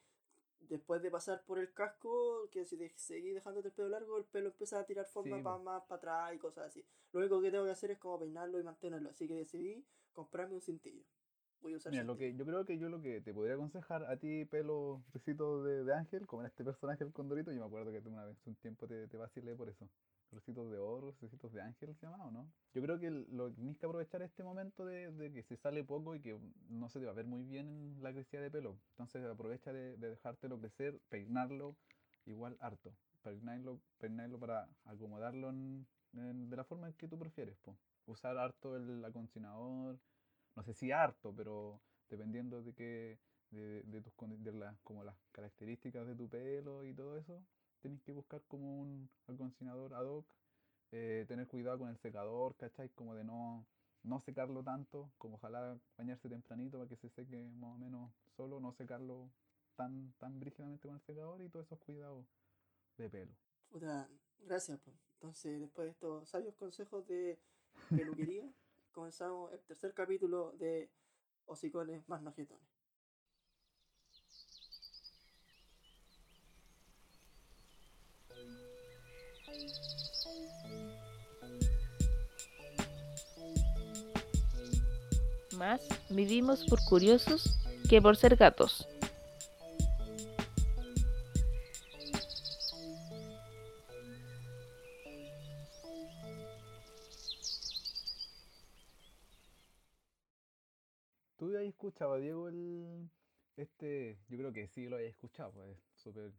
después 0.61 1.01
de 1.01 1.11
pasar 1.11 1.43
por 1.45 1.59
el 1.59 1.73
casco, 1.73 2.49
que 2.51 2.65
si 2.65 2.77
te 2.77 2.89
seguís 2.95 3.33
dejándote 3.33 3.67
el 3.69 3.73
pelo 3.73 3.89
largo, 3.89 4.17
el 4.17 4.25
pelo 4.25 4.47
empieza 4.49 4.79
a 4.79 4.85
tirar 4.85 5.05
forma 5.05 5.37
Sí, 5.37 5.43
pa- 5.43 5.57
po. 5.57 5.63
más 5.63 5.83
para 5.83 5.97
atrás 5.97 6.35
y 6.35 6.39
cosas 6.39 6.67
así. 6.67 6.85
Lo 7.11 7.19
único 7.19 7.41
que 7.41 7.51
tengo 7.51 7.65
que 7.65 7.71
hacer 7.71 7.91
es 7.91 7.97
como 7.99 8.19
peinarlo 8.19 8.59
y 8.59 8.63
mantenerlo. 8.63 9.09
Así 9.09 9.27
que 9.27 9.35
decidí 9.35 9.85
comprarme 10.13 10.55
un 10.55 10.61
cintillo. 10.61 11.03
Voy 11.61 11.73
a 11.73 11.77
usar 11.77 11.93
Mira, 11.93 12.03
lo 12.03 12.17
que, 12.17 12.35
yo 12.35 12.45
creo 12.45 12.65
que 12.65 12.77
yo 12.77 12.89
lo 12.89 13.01
que 13.01 13.21
te 13.21 13.33
podría 13.33 13.55
aconsejar 13.55 14.05
a 14.05 14.17
ti, 14.17 14.45
pelo, 14.45 15.01
recitos 15.13 15.63
de, 15.65 15.83
de 15.83 15.93
ángel, 15.93 16.25
como 16.27 16.41
en 16.41 16.47
este 16.47 16.63
personaje 16.63 17.03
el 17.03 17.11
condorito, 17.11 17.51
yo 17.51 17.59
me 17.59 17.65
acuerdo 17.65 17.91
que 17.91 18.01
tú 18.01 18.09
una 18.09 18.25
vez 18.25 18.37
un 18.45 18.55
tiempo 18.55 18.87
te, 18.87 19.07
te 19.07 19.17
vacilé 19.17 19.55
por 19.55 19.69
eso. 19.69 19.87
Recitos 20.31 20.71
de 20.71 20.77
oro, 20.77 21.13
recitos 21.21 21.51
de 21.53 21.61
ángel 21.61 21.93
se 21.95 22.05
llama, 22.05 22.25
¿o 22.25 22.31
no? 22.31 22.47
Yo 22.73 22.81
creo 22.81 22.97
que 22.99 23.09
lo 23.09 23.51
tienes 23.51 23.77
que 23.77 23.85
aprovechar 23.85 24.21
este 24.21 24.43
momento 24.43 24.85
de, 24.85 25.11
de 25.11 25.31
que 25.33 25.43
se 25.43 25.57
sale 25.57 25.83
poco 25.83 26.15
y 26.15 26.21
que 26.21 26.39
no 26.69 26.87
se 26.89 26.99
te 26.99 27.05
va 27.05 27.11
a 27.11 27.15
ver 27.15 27.25
muy 27.25 27.43
bien 27.43 27.67
en 27.67 28.03
la 28.03 28.13
crecida 28.13 28.41
de 28.41 28.49
pelo. 28.49 28.77
Entonces 28.91 29.25
aprovecha 29.25 29.73
de, 29.73 29.97
de 29.97 30.09
dejártelo 30.11 30.57
crecer, 30.57 30.99
peinarlo 31.09 31.75
igual 32.25 32.57
harto. 32.61 32.93
Peinarlo, 33.23 33.79
peinarlo 33.99 34.39
para 34.39 34.67
acomodarlo 34.85 35.49
en- 35.49 35.85
en- 36.13 36.49
de 36.49 36.55
la 36.57 36.63
forma 36.63 36.87
en 36.87 36.93
que 36.93 37.07
tú 37.07 37.17
prefieres, 37.19 37.57
po. 37.59 37.75
Usar 38.07 38.37
harto 38.37 38.75
el 38.75 39.03
acondicionador, 39.05 39.97
no 40.55 40.63
sé 40.63 40.73
si 40.73 40.91
harto, 40.91 41.33
pero 41.35 41.81
dependiendo 42.09 42.61
de 42.61 42.73
que 42.73 43.19
de, 43.51 43.83
de 43.83 44.01
tus 44.01 44.13
de 44.43 44.51
las 44.53 44.77
como 44.81 45.03
las 45.03 45.15
características 45.31 46.07
de 46.07 46.15
tu 46.15 46.29
pelo 46.29 46.83
y 46.83 46.93
todo 46.93 47.17
eso, 47.17 47.43
tienes 47.81 48.01
que 48.01 48.11
buscar 48.11 48.41
como 48.47 48.81
un 48.81 49.09
acondicionador 49.27 49.93
ad 49.93 50.05
hoc, 50.05 50.25
eh, 50.91 51.25
tener 51.27 51.47
cuidado 51.47 51.79
con 51.79 51.89
el 51.89 51.97
secador, 51.97 52.55
¿cachai? 52.55 52.89
Como 52.89 53.15
de 53.15 53.23
no, 53.23 53.65
no 54.03 54.19
secarlo 54.21 54.63
tanto, 54.63 55.11
como 55.17 55.35
ojalá 55.35 55.77
bañarse 55.97 56.29
tempranito 56.29 56.77
para 56.77 56.89
que 56.89 56.97
se 56.97 57.09
seque 57.09 57.49
más 57.59 57.75
o 57.75 57.77
menos 57.77 58.11
solo, 58.35 58.59
no 58.59 58.73
secarlo 58.73 59.29
tan, 59.75 60.13
tan 60.19 60.39
brígidamente 60.39 60.87
con 60.87 60.95
el 60.95 61.01
secador 61.01 61.41
y 61.41 61.49
todos 61.49 61.65
esos 61.65 61.79
cuidados 61.79 62.25
de 62.97 63.09
pelo. 63.09 63.31
Puta, 63.69 64.07
gracias. 64.39 64.79
Entonces, 65.15 65.61
después 65.61 65.85
de 65.85 65.91
estos 65.91 66.29
sabios 66.29 66.55
consejos 66.55 67.07
de 67.07 67.39
peluquería, 67.89 68.43
comenzamos 68.91 69.51
el 69.53 69.59
tercer 69.61 69.93
capítulo 69.93 70.51
de 70.59 70.89
Hocicones 71.45 72.07
más 72.07 72.21
nojetones. 72.21 72.67
Más 85.57 85.81
vivimos 86.09 86.65
por 86.65 86.83
curiosos 86.85 87.59
que 87.89 88.01
por 88.01 88.17
ser 88.17 88.35
gatos. 88.35 88.87
Escuchado, 101.81 102.17
Diego, 102.17 102.47
el 102.47 103.09
este, 103.57 104.19
yo 104.29 104.37
creo 104.37 104.53
que 104.53 104.67
sí 104.67 104.87
lo 104.87 104.97
habías 104.97 105.11
escuchado, 105.11 105.51
pues 105.51 105.69
es 105.69 105.79
súper 105.95 106.31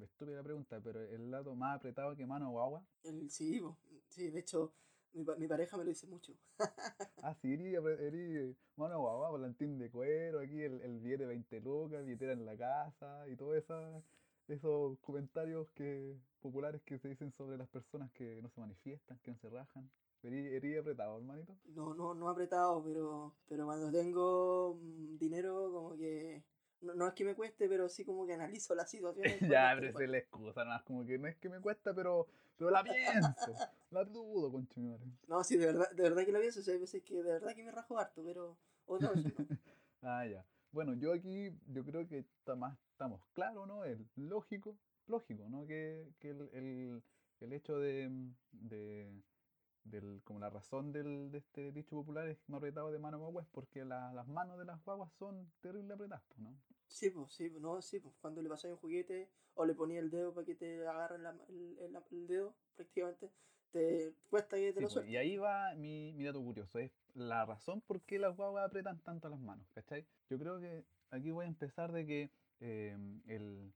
estúpida 0.00 0.42
pregunta, 0.42 0.80
pero 0.82 1.00
el 1.00 1.30
lado 1.30 1.54
más 1.54 1.76
apretado 1.76 2.16
que 2.16 2.26
mano 2.26 2.50
guagua. 2.50 2.84
El, 3.04 3.30
sí, 3.30 3.60
po. 3.60 3.78
sí, 4.08 4.28
de 4.30 4.40
hecho, 4.40 4.72
mi, 5.12 5.24
mi 5.38 5.46
pareja 5.46 5.76
me 5.76 5.84
lo 5.84 5.90
dice 5.90 6.06
mucho. 6.06 6.32
Ah, 7.22 7.34
sí, 7.34 7.52
eri, 7.52 8.56
mano 8.76 9.00
guagua, 9.00 9.30
volantín 9.30 9.78
de 9.78 9.90
cuero, 9.90 10.40
aquí 10.40 10.62
el, 10.62 10.80
el 10.82 11.00
billete 11.00 11.24
de 11.24 11.28
20 11.28 11.60
lucas, 11.60 12.04
billetera 12.04 12.32
en 12.32 12.46
la 12.46 12.56
casa 12.56 13.26
y 13.28 13.34
todos 13.34 13.56
esa, 13.56 14.02
esos 14.46 14.98
comentarios 15.00 15.68
que, 15.70 16.16
populares 16.40 16.80
que 16.82 16.98
se 16.98 17.08
dicen 17.08 17.32
sobre 17.32 17.56
las 17.56 17.68
personas 17.68 18.10
que 18.12 18.40
no 18.40 18.50
se 18.50 18.60
manifiestan, 18.60 19.18
que 19.18 19.32
no 19.32 19.38
se 19.38 19.48
rajan. 19.48 19.90
Eri 20.22 20.76
apretado, 20.76 21.18
hermanito. 21.18 21.56
No, 21.66 21.94
no, 21.94 22.14
no 22.14 22.28
apretado, 22.28 22.82
pero, 22.82 23.34
pero 23.48 23.66
cuando 23.66 23.90
tengo 23.90 24.78
mm, 24.80 25.18
dinero, 25.18 25.70
como 25.72 25.96
que. 25.96 26.44
No, 26.80 26.94
no 26.94 27.08
es 27.08 27.14
que 27.14 27.24
me 27.24 27.34
cueste, 27.34 27.68
pero 27.68 27.88
sí 27.88 28.04
como 28.04 28.26
que 28.26 28.34
analizo 28.34 28.74
la 28.74 28.86
situación. 28.86 29.24
ya, 29.60 29.72
pero 29.74 29.88
esa 29.88 30.04
es 30.04 30.10
la 30.10 30.18
excusa, 30.18 30.64
nada 30.64 30.76
más 30.76 30.82
como 30.84 31.04
que 31.04 31.18
no 31.18 31.26
es 31.26 31.36
que 31.36 31.48
me 31.48 31.60
cuesta, 31.60 31.94
pero, 31.94 32.28
pero 32.56 32.70
la 32.70 32.82
pienso, 32.84 33.54
la 33.90 34.04
dudo, 34.04 34.50
concha. 34.50 34.80
No, 35.26 35.42
sí, 35.42 35.56
de 35.56 35.66
verdad, 35.66 35.90
de 35.90 36.02
verdad 36.02 36.24
que 36.24 36.32
lo 36.32 36.40
pienso. 36.40 36.60
o 36.60 36.62
sea, 36.62 36.74
hay 36.74 36.80
veces 36.80 37.02
que 37.02 37.22
de 37.22 37.32
verdad 37.32 37.54
que 37.54 37.64
me 37.64 37.72
rajo 37.72 37.98
harto, 37.98 38.22
pero 38.24 38.56
otras 38.86 39.14
veces 39.14 39.34
no. 39.38 39.46
Ah, 40.02 40.24
ya. 40.24 40.44
Bueno, 40.70 40.94
yo 40.94 41.12
aquí, 41.12 41.50
yo 41.66 41.84
creo 41.84 42.06
que 42.06 42.18
está 42.18 42.54
más, 42.54 42.78
estamos 42.92 43.20
claros, 43.32 43.66
¿no? 43.66 43.84
El 43.84 44.06
lógico, 44.14 44.78
lógico, 45.06 45.48
¿no? 45.48 45.66
Que, 45.66 46.12
que 46.20 46.30
el, 46.30 46.48
el, 46.52 47.02
el 47.40 47.52
hecho 47.52 47.78
de, 47.78 48.08
de, 48.52 49.10
del, 49.90 50.22
como 50.24 50.38
la 50.40 50.50
razón 50.50 50.92
del, 50.92 51.30
de 51.30 51.38
este 51.38 51.72
dicho 51.72 51.96
popular 51.96 52.28
es 52.28 52.38
más 52.48 52.58
apretado 52.58 52.90
de 52.90 52.98
mano 52.98 53.18
guagua 53.18 53.42
es 53.42 53.48
porque 53.48 53.84
la- 53.84 54.12
las 54.12 54.26
manos 54.28 54.58
de 54.58 54.64
las 54.64 54.82
guaguas 54.84 55.12
son 55.18 55.50
terrible 55.60 55.94
apretadas, 55.94 56.24
¿no? 56.38 56.54
Sí, 56.88 57.10
pues, 57.10 57.32
sí, 57.32 57.48
pues, 57.50 57.62
no, 57.62 57.80
sí, 57.82 57.98
pues, 58.00 58.14
cuando 58.20 58.42
le 58.42 58.48
pasáis 58.48 58.72
un 58.72 58.78
juguete 58.80 59.28
o 59.54 59.64
le 59.64 59.74
ponía 59.74 60.00
el 60.00 60.10
dedo 60.10 60.32
para 60.34 60.44
que 60.46 60.54
te 60.54 60.86
agarren 60.86 61.22
la- 61.22 61.36
el, 61.48 61.78
el- 61.78 61.96
el 62.10 62.26
dedo, 62.26 62.54
prácticamente, 62.76 63.30
te 63.70 64.12
cuesta 64.30 64.56
que 64.56 64.72
te 64.72 64.74
Sí, 64.78 64.80
lo 64.80 64.88
pues, 64.88 64.92
sueltes. 64.92 65.12
y 65.12 65.16
ahí 65.16 65.36
va 65.36 65.74
mi, 65.74 66.12
mi 66.14 66.24
dato 66.24 66.40
curioso, 66.42 66.78
es 66.78 66.92
la 67.14 67.44
razón 67.44 67.80
por 67.80 68.00
qué 68.02 68.18
las 68.18 68.36
guaguas 68.36 68.64
apretan 68.66 68.98
tanto 69.00 69.28
las 69.28 69.40
manos, 69.40 69.66
¿cachai? 69.74 70.06
Yo 70.30 70.38
creo 70.38 70.58
que 70.60 70.84
aquí 71.10 71.30
voy 71.30 71.44
a 71.46 71.48
empezar 71.48 71.92
de 71.92 72.06
que 72.06 72.30
eh, 72.60 72.96
el, 73.26 73.72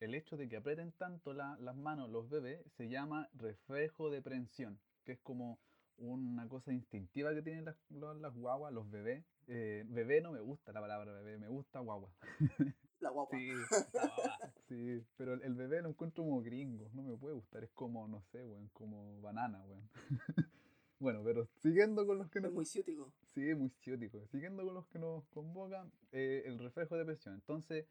el 0.00 0.14
hecho 0.14 0.36
de 0.36 0.48
que 0.48 0.56
aprieten 0.56 0.92
tanto 0.92 1.34
la- 1.34 1.56
las 1.60 1.76
manos 1.76 2.10
los 2.10 2.28
bebés 2.30 2.60
se 2.76 2.88
llama 2.88 3.28
reflejo 3.34 4.10
de 4.10 4.22
prensión, 4.22 4.78
que 5.08 5.12
es 5.12 5.20
como 5.20 5.58
una 5.96 6.46
cosa 6.48 6.70
instintiva 6.70 7.34
que 7.34 7.40
tienen 7.40 7.64
las, 7.64 7.76
las 8.20 8.34
guaguas, 8.34 8.74
los 8.74 8.90
bebés. 8.90 9.24
Eh, 9.46 9.84
bebé 9.88 10.20
no 10.20 10.32
me 10.32 10.40
gusta 10.40 10.70
la 10.70 10.82
palabra 10.82 11.14
bebé, 11.14 11.38
me 11.38 11.48
gusta 11.48 11.80
guagua. 11.80 12.10
La 13.00 13.10
guagua. 13.10 13.38
Sí, 13.38 13.46
la 13.92 14.06
guagua, 14.08 14.52
sí, 14.66 15.04
pero 15.16 15.34
el, 15.34 15.54
bebé 15.54 15.80
lo 15.80 15.90
encuentro 15.90 16.24
como 16.24 16.42
gringo, 16.42 16.90
no 16.94 17.04
me 17.04 17.16
puede 17.16 17.36
gustar, 17.36 17.62
es 17.62 17.70
como, 17.70 18.08
no 18.08 18.20
sé, 18.32 18.44
weón, 18.44 18.68
como 18.72 19.20
banana, 19.20 19.64
weón. 19.64 19.88
Bueno, 20.98 21.22
pero 21.24 21.46
siguiendo 21.58 22.04
con 22.04 22.18
los 22.18 22.28
que 22.28 22.40
Es 22.40 22.46
nos... 22.46 22.52
muy 22.52 22.64
ciútico. 22.64 23.12
Sí, 23.32 23.54
muy 23.54 23.70
ciútico. 23.70 24.26
Siguiendo 24.32 24.64
con 24.64 24.74
los 24.74 24.84
que 24.88 24.98
nos 24.98 25.24
convocan, 25.28 25.92
eh, 26.10 26.42
el 26.44 26.58
reflejo 26.58 26.96
de 26.96 27.04
presión. 27.04 27.36
Entonces, 27.36 27.86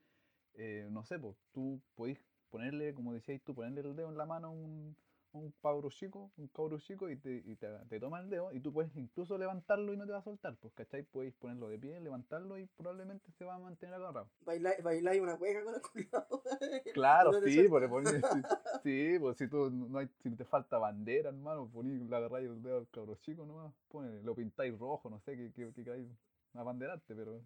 eh, 0.55 0.89
no 0.91 1.05
sé, 1.05 1.17
pues 1.17 1.37
tú 1.53 1.81
podés 1.95 2.19
ponerle, 2.49 2.93
como 2.93 3.13
decías 3.13 3.41
tú, 3.45 3.55
ponerle 3.55 3.79
el 3.79 3.95
dedo 3.95 4.09
en 4.09 4.17
la 4.17 4.25
mano 4.25 4.47
a 4.47 4.49
un, 4.49 4.97
un 5.37 5.51
cabro 5.61 5.89
chico, 5.89 6.31
un 6.37 6.47
cabro 6.47 6.79
chico, 6.79 7.09
y, 7.09 7.17
te, 7.17 7.43
y 7.45 7.55
te, 7.55 7.67
te 7.89 7.99
toma 7.99 8.19
el 8.19 8.29
dedo, 8.29 8.51
y 8.51 8.59
tú 8.59 8.73
puedes 8.73 8.95
incluso 8.95 9.37
levantarlo 9.37 9.93
y 9.93 9.97
no 9.97 10.05
te 10.05 10.11
va 10.11 10.19
a 10.19 10.23
soltar, 10.23 10.55
pues, 10.57 10.73
¿cachai? 10.73 11.03
Podéis 11.03 11.33
ponerlo 11.35 11.69
de 11.69 11.77
pie, 11.79 11.99
levantarlo 11.99 12.57
y 12.57 12.65
probablemente 12.65 13.31
se 13.31 13.45
va 13.45 13.55
a 13.55 13.59
mantener 13.59 13.95
agarrado. 13.95 14.29
Bailáis 14.45 15.21
una 15.21 15.37
cueca 15.37 15.63
con 15.63 15.75
el 15.75 15.81
culiao. 15.81 16.43
Claro, 16.93 17.31
No 17.31 17.41
sí, 17.41 17.67
pues 17.69 17.81
le 17.81 17.89
pones, 17.89 18.13
sí, 18.13 18.41
sí, 18.83 19.19
pues 19.19 19.37
si 19.37 19.47
tú 19.47 19.69
no 19.69 19.99
hay, 19.99 20.09
si 20.23 20.29
te 20.31 20.45
falta 20.45 20.77
bandera, 20.77 21.29
hermano, 21.29 21.69
ponís, 21.69 22.01
le 22.01 22.15
agarráis 22.15 22.49
el 22.49 22.61
dedo 22.61 22.77
al 22.77 22.89
cabro 22.89 23.15
chico 23.15 23.45
nomás, 23.45 23.73
ponele, 23.89 24.21
lo 24.23 24.35
pintáis 24.35 24.77
rojo, 24.77 25.09
no 25.09 25.19
sé, 25.19 25.35
que, 25.35 25.51
que, 25.51 25.73
que 25.73 25.83
queráis 25.83 26.07
abanderarte, 26.53 27.15
pero 27.15 27.41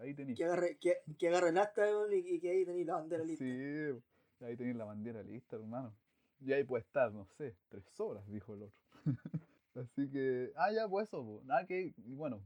ahí 0.00 0.14
tenéis. 0.14 0.36
Que 0.36 0.44
agarre, 0.44 0.78
que, 0.78 0.98
que 1.18 1.28
agarre 1.28 1.50
el 1.50 1.58
asta 1.58 1.82
weón, 1.82 2.12
y, 2.12 2.16
y 2.16 2.40
que 2.40 2.50
ahí 2.50 2.64
tenéis 2.64 2.86
la 2.86 2.94
bandera 2.94 3.24
lista. 3.24 3.44
Sí, 3.44 4.44
ahí 4.44 4.56
tenéis 4.56 4.76
la 4.76 4.84
bandera 4.84 5.22
lista, 5.22 5.56
hermano. 5.56 5.94
Y 6.40 6.52
ahí 6.52 6.64
puede 6.64 6.82
estar, 6.82 7.12
no 7.12 7.26
sé, 7.38 7.56
tres 7.68 7.84
horas, 7.98 8.26
dijo 8.28 8.54
el 8.54 8.62
otro. 8.64 8.78
Así 9.74 10.08
que, 10.10 10.52
ah, 10.56 10.72
ya, 10.72 10.88
pues 10.88 11.08
eso, 11.08 11.24
pues, 11.24 11.44
nada 11.44 11.66
que, 11.66 11.92
bueno, 11.98 12.42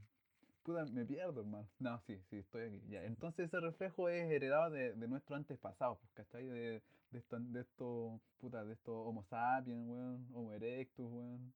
puta, 0.62 0.84
me 0.86 1.04
pierdo, 1.04 1.40
hermano. 1.40 1.68
No, 1.78 2.00
sí, 2.06 2.20
sí, 2.28 2.38
estoy 2.38 2.62
aquí. 2.62 2.82
Ya. 2.88 3.04
Entonces 3.04 3.46
ese 3.46 3.60
reflejo 3.60 4.08
es 4.08 4.30
heredado 4.30 4.70
de, 4.70 4.94
de 4.94 5.08
nuestros 5.08 5.36
antepasados, 5.36 5.98
pues, 5.98 6.12
¿cachai? 6.12 6.46
De, 6.46 6.82
de 7.10 7.18
estos, 7.18 7.52
de 7.52 7.60
estos, 7.60 8.20
puta, 8.40 8.64
de 8.64 8.72
estos 8.74 8.94
Homo 9.06 9.24
sapiens, 9.24 9.88
weón, 9.88 10.26
Homo 10.32 10.52
erectus, 10.52 11.10
weón. 11.10 11.52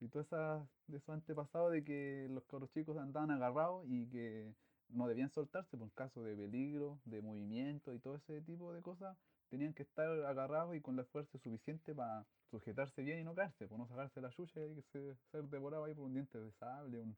Y 0.00 0.08
todo 0.08 0.22
esa, 0.22 0.66
de 0.88 0.98
esos 0.98 1.08
antepasados 1.08 1.72
de 1.72 1.82
que 1.82 2.28
los 2.30 2.44
cabros 2.44 2.70
chicos 2.72 2.96
andaban 2.98 3.30
agarrados 3.30 3.84
y 3.88 4.06
que 4.08 4.52
no 4.88 5.08
debían 5.08 5.30
soltarse 5.30 5.76
por 5.76 5.92
caso 5.92 6.22
de 6.22 6.36
peligro, 6.36 6.98
de 7.04 7.22
movimiento 7.22 7.92
y 7.92 7.98
todo 7.98 8.16
ese 8.16 8.40
tipo 8.42 8.72
de 8.72 8.82
cosas, 8.82 9.16
tenían 9.48 9.74
que 9.74 9.82
estar 9.82 10.08
agarrados 10.24 10.76
y 10.76 10.80
con 10.80 10.96
la 10.96 11.04
fuerza 11.04 11.38
suficiente 11.38 11.94
para 11.94 12.26
sujetarse 12.50 13.02
bien 13.02 13.20
y 13.20 13.24
no 13.24 13.34
caerse, 13.34 13.66
por 13.66 13.78
no 13.78 13.86
sacarse 13.86 14.20
la 14.20 14.30
chucha 14.30 14.64
y 14.64 14.74
que 14.74 14.82
se, 14.82 15.14
ser 15.30 15.48
devorado 15.48 15.84
ahí 15.84 15.94
por 15.94 16.04
un 16.04 16.14
diente 16.14 16.38
de 16.38 16.52
sable, 16.52 17.00
un, 17.00 17.16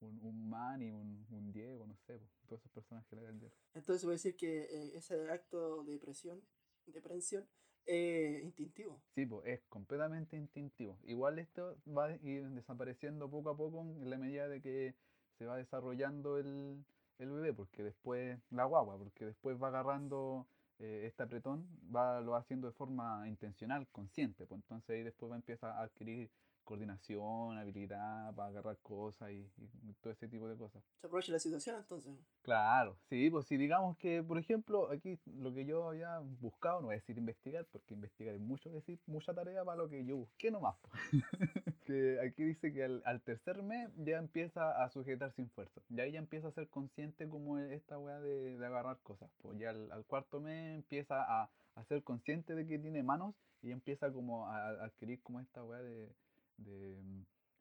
un, 0.00 0.18
un 0.22 0.48
Manny, 0.48 0.90
un, 0.90 1.26
un 1.30 1.52
Diego, 1.52 1.86
no 1.86 1.96
sé, 2.06 2.18
po, 2.18 2.28
todas 2.46 2.60
esas 2.62 2.72
personas 2.72 3.06
que 3.06 3.16
le 3.16 3.22
dan. 3.22 3.40
Entonces 3.74 4.04
voy 4.04 4.12
a 4.12 4.16
decir 4.16 4.36
que 4.36 4.62
eh, 4.64 4.96
ese 4.96 5.30
acto 5.30 5.84
de 5.84 5.98
presión, 5.98 6.42
de 6.86 7.00
prensión, 7.00 7.46
es 7.86 8.42
instintivo. 8.42 9.02
Sí, 9.14 9.26
pues 9.26 9.46
es 9.46 9.60
completamente 9.68 10.36
instintivo. 10.36 10.98
Igual 11.04 11.38
esto 11.38 11.76
va 11.86 12.06
a 12.06 12.16
ir 12.16 12.48
desapareciendo 12.50 13.30
poco 13.30 13.50
a 13.50 13.56
poco 13.56 13.82
en 13.82 14.08
la 14.08 14.16
medida 14.16 14.48
de 14.48 14.60
que 14.60 14.94
se 15.38 15.46
va 15.46 15.56
desarrollando 15.56 16.38
el, 16.38 16.84
el 17.18 17.30
bebé, 17.30 17.52
porque 17.52 17.82
después, 17.82 18.38
la 18.50 18.64
guagua, 18.64 18.98
porque 18.98 19.26
después 19.26 19.60
va 19.62 19.68
agarrando 19.68 20.46
eh, 20.78 21.04
este 21.06 21.22
apretón, 21.22 21.66
va, 21.94 22.20
lo 22.20 22.32
va 22.32 22.38
haciendo 22.38 22.66
de 22.66 22.72
forma 22.72 23.28
intencional, 23.28 23.86
consciente, 23.88 24.46
pues 24.46 24.60
entonces 24.60 24.90
ahí 24.90 25.02
después 25.02 25.30
va 25.30 25.36
a 25.36 25.38
empezar 25.38 25.70
a 25.70 25.82
adquirir 25.82 26.30
coordinación, 26.64 27.58
habilidad 27.58 28.34
para 28.34 28.48
agarrar 28.48 28.78
cosas 28.78 29.30
y, 29.30 29.46
y 29.82 29.92
todo 30.00 30.12
ese 30.12 30.26
tipo 30.28 30.48
de 30.48 30.56
cosas. 30.56 30.82
Se 31.00 31.06
aprovecha 31.06 31.32
la 31.32 31.38
situación 31.38 31.76
entonces. 31.76 32.12
Claro, 32.42 32.96
sí, 33.08 33.30
pues 33.30 33.46
si 33.46 33.56
digamos 33.56 33.96
que, 33.98 34.22
por 34.22 34.38
ejemplo, 34.38 34.90
aquí 34.90 35.18
lo 35.26 35.54
que 35.54 35.64
yo 35.64 35.88
había 35.88 36.18
buscado, 36.40 36.80
no 36.80 36.86
voy 36.86 36.94
a 36.94 36.98
decir 36.98 37.16
investigar, 37.18 37.66
porque 37.70 37.94
investigar 37.94 38.34
es 38.34 38.40
mucho 38.40 38.70
decir, 38.70 38.98
mucha 39.06 39.32
tarea 39.32 39.64
para 39.64 39.76
lo 39.76 39.88
que 39.88 40.04
yo 40.04 40.16
busqué 40.16 40.50
nomás. 40.50 40.76
po. 40.78 40.90
que 41.84 42.18
aquí 42.20 42.42
dice 42.44 42.72
que 42.72 42.84
al, 42.84 43.02
al 43.04 43.20
tercer 43.22 43.62
mes 43.62 43.90
ya 43.96 44.18
empieza 44.18 44.82
a 44.82 44.90
sujetar 44.90 45.32
sin 45.32 45.48
fuerza. 45.50 45.80
Y 45.88 46.00
ahí 46.00 46.12
ya 46.12 46.18
empieza 46.18 46.48
a 46.48 46.52
ser 46.52 46.68
consciente 46.68 47.28
como 47.28 47.58
esta 47.58 47.98
weá 47.98 48.20
de, 48.20 48.58
de 48.58 48.66
agarrar 48.66 48.98
cosas. 49.02 49.30
Pues 49.42 49.58
ya 49.58 49.70
al, 49.70 49.90
al 49.92 50.04
cuarto 50.04 50.40
mes 50.40 50.74
empieza 50.74 51.22
a, 51.22 51.50
a 51.74 51.84
ser 51.84 52.02
consciente 52.02 52.54
de 52.54 52.66
que 52.66 52.78
tiene 52.78 53.02
manos 53.02 53.34
y 53.62 53.70
empieza 53.70 54.12
como 54.12 54.46
a, 54.48 54.68
a 54.68 54.84
adquirir 54.84 55.22
como 55.22 55.40
esta 55.40 55.62
weá 55.62 55.80
de, 55.82 56.12
de, 56.58 56.96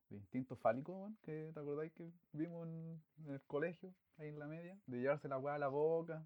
de 0.09 0.17
instinto 0.17 0.55
fálico, 0.57 1.11
que 1.23 1.51
te 1.53 1.59
acordáis 1.59 1.91
que 1.93 2.11
vimos 2.33 2.67
en, 2.67 3.01
en 3.25 3.33
el 3.33 3.41
colegio, 3.43 3.93
ahí 4.17 4.29
en 4.29 4.39
la 4.39 4.47
media, 4.47 4.77
de 4.87 4.99
llevarse 4.99 5.27
la 5.27 5.37
weá 5.37 5.55
a 5.55 5.59
la 5.59 5.69
boca 5.69 6.25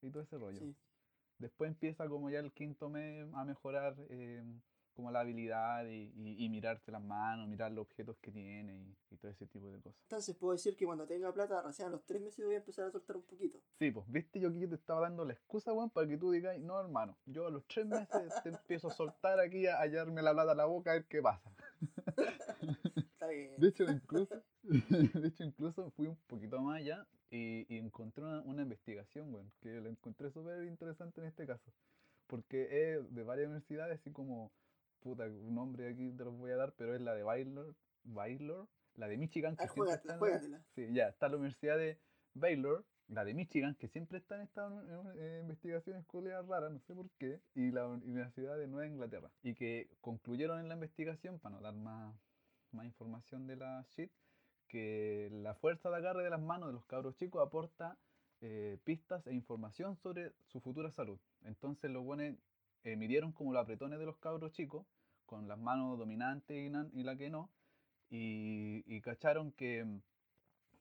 y 0.00 0.10
todo 0.10 0.22
ese 0.22 0.38
rollo. 0.38 0.58
Sí. 0.58 0.74
Después 1.38 1.68
empieza 1.70 2.08
como 2.08 2.30
ya 2.30 2.38
el 2.38 2.52
quinto 2.52 2.88
mes 2.88 3.26
a 3.34 3.44
mejorar 3.44 3.96
eh, 4.10 4.42
como 4.92 5.10
la 5.10 5.20
habilidad 5.20 5.84
y, 5.86 6.12
y- 6.16 6.44
y 6.44 6.48
mirarse 6.48 6.90
las 6.92 7.02
manos, 7.02 7.48
mirar 7.48 7.72
los 7.72 7.82
objetos 7.82 8.16
que 8.20 8.30
tiene 8.30 8.76
y, 8.76 8.96
y 9.14 9.16
todo 9.16 9.30
ese 9.30 9.46
tipo 9.46 9.70
de 9.70 9.80
cosas. 9.80 10.00
Entonces 10.04 10.36
puedo 10.36 10.52
decir 10.52 10.76
que 10.76 10.84
cuando 10.84 11.06
tenga 11.06 11.32
plata, 11.32 11.62
recién 11.62 11.88
a 11.88 11.90
los 11.90 12.04
tres 12.04 12.20
meses 12.22 12.44
voy 12.44 12.54
a 12.54 12.58
empezar 12.58 12.86
a 12.86 12.90
soltar 12.90 13.16
un 13.16 13.22
poquito. 13.22 13.58
Sí, 13.78 13.90
pues, 13.90 14.06
viste, 14.08 14.40
yo 14.40 14.48
aquí 14.48 14.66
te 14.66 14.74
estaba 14.74 15.00
dando 15.02 15.24
la 15.24 15.32
excusa, 15.32 15.72
weón, 15.72 15.90
para 15.90 16.06
que 16.08 16.16
tú 16.18 16.30
digas, 16.30 16.58
no, 16.60 16.78
hermano, 16.80 17.16
yo 17.26 17.46
a 17.46 17.50
los 17.50 17.64
tres 17.66 17.86
meses 17.86 18.32
te 18.42 18.50
empiezo 18.50 18.88
a 18.88 18.90
soltar 18.92 19.40
aquí, 19.40 19.66
a 19.66 19.78
hallarme 19.80 20.22
la 20.22 20.32
plata 20.32 20.52
a 20.52 20.54
la 20.54 20.64
boca, 20.66 20.90
a 20.90 20.94
ver 20.94 21.06
qué 21.06 21.22
pasa. 21.22 21.50
Está 22.96 23.28
bien. 23.28 23.54
De 23.58 23.68
hecho, 23.68 23.84
incluso, 23.84 24.42
de 24.62 25.28
hecho, 25.28 25.44
incluso 25.44 25.90
fui 25.92 26.06
un 26.08 26.16
poquito 26.26 26.60
más 26.60 26.78
allá 26.80 27.06
y, 27.30 27.66
y 27.74 27.78
encontré 27.78 28.24
una, 28.24 28.42
una 28.42 28.62
investigación, 28.62 29.32
weón, 29.32 29.50
que 29.60 29.80
la 29.80 29.88
encontré 29.88 30.30
súper 30.30 30.64
interesante 30.64 31.20
en 31.20 31.26
este 31.28 31.46
caso. 31.46 31.72
Porque 32.26 32.94
es 32.94 33.14
de 33.14 33.22
varias 33.24 33.46
universidades, 33.48 33.98
así 34.00 34.10
como, 34.10 34.52
puta, 35.02 35.24
un 35.24 35.54
nombre 35.54 35.88
aquí 35.88 36.12
te 36.12 36.24
los 36.24 36.36
voy 36.36 36.50
a 36.52 36.56
dar, 36.56 36.72
pero 36.76 36.94
es 36.94 37.00
la 37.00 37.14
de 37.14 37.22
Baylor, 37.22 37.74
Baylor 38.04 38.68
la 38.96 39.08
de 39.08 39.16
Michigan, 39.16 39.56
que 39.56 39.64
Ah, 39.64 39.68
siempre 39.68 40.32
en. 40.34 40.64
Sí, 40.74 40.92
ya, 40.92 41.08
está 41.08 41.28
la 41.28 41.36
Universidad 41.36 41.78
de 41.78 41.98
Baylor, 42.34 42.84
la 43.08 43.24
de 43.24 43.34
Michigan, 43.34 43.74
que 43.76 43.88
siempre 43.88 44.18
está 44.18 44.36
en 44.36 44.42
estas 44.42 44.72
eh, 45.16 45.40
investigaciones 45.42 46.04
culiadas 46.06 46.46
raras, 46.46 46.72
no 46.72 46.80
sé 46.80 46.94
por 46.94 47.10
qué, 47.18 47.40
y 47.54 47.70
la 47.70 47.86
Universidad 47.86 48.56
de 48.56 48.66
Nueva 48.66 48.86
Inglaterra. 48.86 49.30
Y 49.42 49.54
que 49.54 49.88
concluyeron 50.00 50.60
en 50.60 50.68
la 50.68 50.74
investigación, 50.74 51.38
para 51.38 51.56
no 51.56 51.62
dar 51.62 51.74
más, 51.74 52.14
más 52.72 52.84
información 52.86 53.46
de 53.46 53.56
la 53.56 53.84
shit, 53.96 54.10
que 54.68 55.28
la 55.32 55.54
fuerza 55.54 55.90
de 55.90 55.96
agarre 55.96 56.24
de 56.24 56.30
las 56.30 56.40
manos 56.40 56.68
de 56.68 56.74
los 56.74 56.84
cabros 56.86 57.16
chicos 57.16 57.46
aporta 57.46 57.98
eh, 58.40 58.78
pistas 58.84 59.26
e 59.26 59.32
información 59.34 59.96
sobre 59.96 60.32
su 60.46 60.60
futura 60.60 60.90
salud. 60.90 61.18
Entonces 61.44 61.90
los 61.90 62.04
buenos 62.04 62.36
eh, 62.84 62.96
midieron 62.96 63.32
como 63.32 63.52
los 63.52 63.62
apretones 63.62 63.98
de 63.98 64.06
los 64.06 64.16
cabros 64.18 64.52
chicos, 64.52 64.86
con 65.26 65.48
las 65.48 65.58
manos 65.58 65.98
dominantes 65.98 66.56
y, 66.56 67.00
y 67.00 67.02
la 67.04 67.16
que 67.16 67.30
no, 67.30 67.50
y, 68.10 68.84
y 68.86 69.00
cacharon 69.00 69.52
que, 69.52 69.86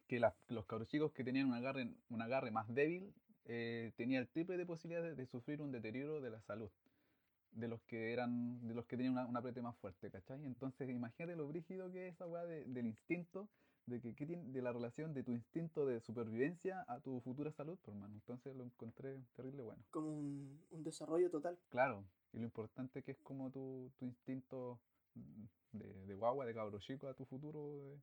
que 0.07 0.19
los 0.49 0.65
cabros 0.65 0.87
chicos 0.89 1.11
que 1.13 1.23
tenían 1.23 1.47
un 1.47 1.53
agarre, 1.53 1.89
un 2.09 2.21
agarre 2.21 2.51
más 2.51 2.67
débil 2.73 3.13
eh, 3.45 3.91
tenían 3.95 4.21
el 4.23 4.27
triple 4.29 4.57
de 4.57 4.65
posibilidades 4.65 5.17
de, 5.17 5.25
sufrir 5.27 5.61
un 5.61 5.71
deterioro 5.71 6.21
de 6.21 6.29
la 6.29 6.41
salud 6.41 6.69
de 7.51 7.67
los 7.67 7.81
que 7.83 8.13
eran 8.13 8.65
de 8.67 8.73
los 8.73 8.85
que 8.85 8.97
tenían 8.97 9.17
un 9.27 9.37
apriete 9.37 9.61
más 9.61 9.75
fuerte, 9.77 10.09
¿cachai? 10.11 10.45
Entonces 10.45 10.89
imagínate 10.89 11.35
lo 11.35 11.47
brígido 11.47 11.91
que 11.91 12.07
es 12.07 12.15
esa 12.15 12.27
weá 12.27 12.45
de- 12.45 12.65
del 12.65 12.87
instinto, 12.87 13.49
de 13.85 13.99
que, 13.99 14.15
qué 14.15 14.25
tiene- 14.25 14.51
de 14.51 14.61
la 14.61 14.71
relación 14.71 15.13
de 15.13 15.23
tu 15.23 15.31
instinto 15.31 15.85
de 15.85 15.99
supervivencia 16.01 16.85
a 16.87 16.99
tu 16.99 17.19
futura 17.21 17.51
salud, 17.51 17.77
por 17.83 17.93
hermano. 17.93 18.13
Entonces 18.15 18.55
lo 18.55 18.63
encontré 18.63 19.17
terrible 19.35 19.63
bueno. 19.63 19.81
Como 19.91 20.09
un, 20.09 20.59
un 20.71 20.83
desarrollo 20.83 21.29
total. 21.29 21.57
Claro, 21.69 22.03
y 22.33 22.37
lo 22.37 22.43
importante 22.45 23.01
que 23.03 23.11
es 23.11 23.17
como 23.23 23.49
tu, 23.51 23.91
tu 23.99 24.05
instinto 24.05 24.79
de, 25.73 26.05
de 26.05 26.15
guagua, 26.15 26.45
de 26.45 26.53
cabro 26.53 26.79
chico 26.79 27.07
a 27.07 27.13
tu 27.13 27.25
futuro 27.25 27.99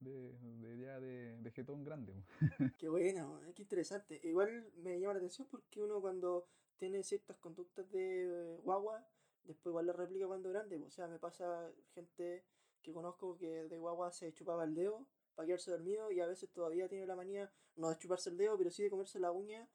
de, 0.00 0.32
de, 0.32 0.58
de 0.60 0.78
ya 0.78 1.00
de, 1.00 1.50
jetón 1.52 1.84
grande. 1.84 2.12
Qué 2.78 2.88
bueno, 2.88 3.40
eh, 3.46 3.52
qué 3.54 3.62
interesante. 3.62 4.20
Igual 4.24 4.70
me 4.82 4.98
llama 4.98 5.14
la 5.14 5.18
atención 5.18 5.46
porque 5.50 5.80
uno 5.80 6.00
cuando 6.00 6.46
tiene 6.76 7.02
ciertas 7.02 7.36
conductas 7.38 7.90
de 7.92 8.58
guagua, 8.64 9.06
después 9.44 9.70
igual 9.70 9.86
la 9.86 9.92
replica 9.92 10.26
cuando 10.26 10.50
grande. 10.50 10.82
O 10.84 10.90
sea, 10.90 11.06
me 11.06 11.18
pasa 11.18 11.70
gente 11.94 12.44
que 12.82 12.92
conozco 12.92 13.36
que 13.38 13.68
de 13.68 13.78
guagua 13.78 14.10
se 14.12 14.32
chupaba 14.32 14.64
el 14.64 14.74
dedo 14.74 15.06
para 15.34 15.46
quedarse 15.46 15.70
dormido 15.70 16.10
y 16.10 16.20
a 16.20 16.26
veces 16.26 16.50
todavía 16.50 16.88
tiene 16.88 17.06
la 17.06 17.16
manía 17.16 17.50
no 17.76 17.88
de 17.88 17.98
chuparse 17.98 18.30
el 18.30 18.36
dedo, 18.36 18.58
pero 18.58 18.70
sí 18.70 18.82
de 18.82 18.90
comerse 18.90 19.18
la 19.18 19.32
uña 19.32 19.68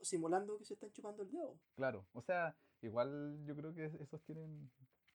simulando 0.00 0.56
que 0.58 0.64
se 0.64 0.74
están 0.74 0.90
chupando 0.92 1.22
el 1.22 1.30
dedo. 1.30 1.58
Claro, 1.74 2.06
o 2.12 2.22
sea, 2.22 2.56
igual 2.82 3.44
yo 3.44 3.54
creo 3.54 3.74
que 3.74 3.86
esos 4.00 4.22
tienen 4.22 4.70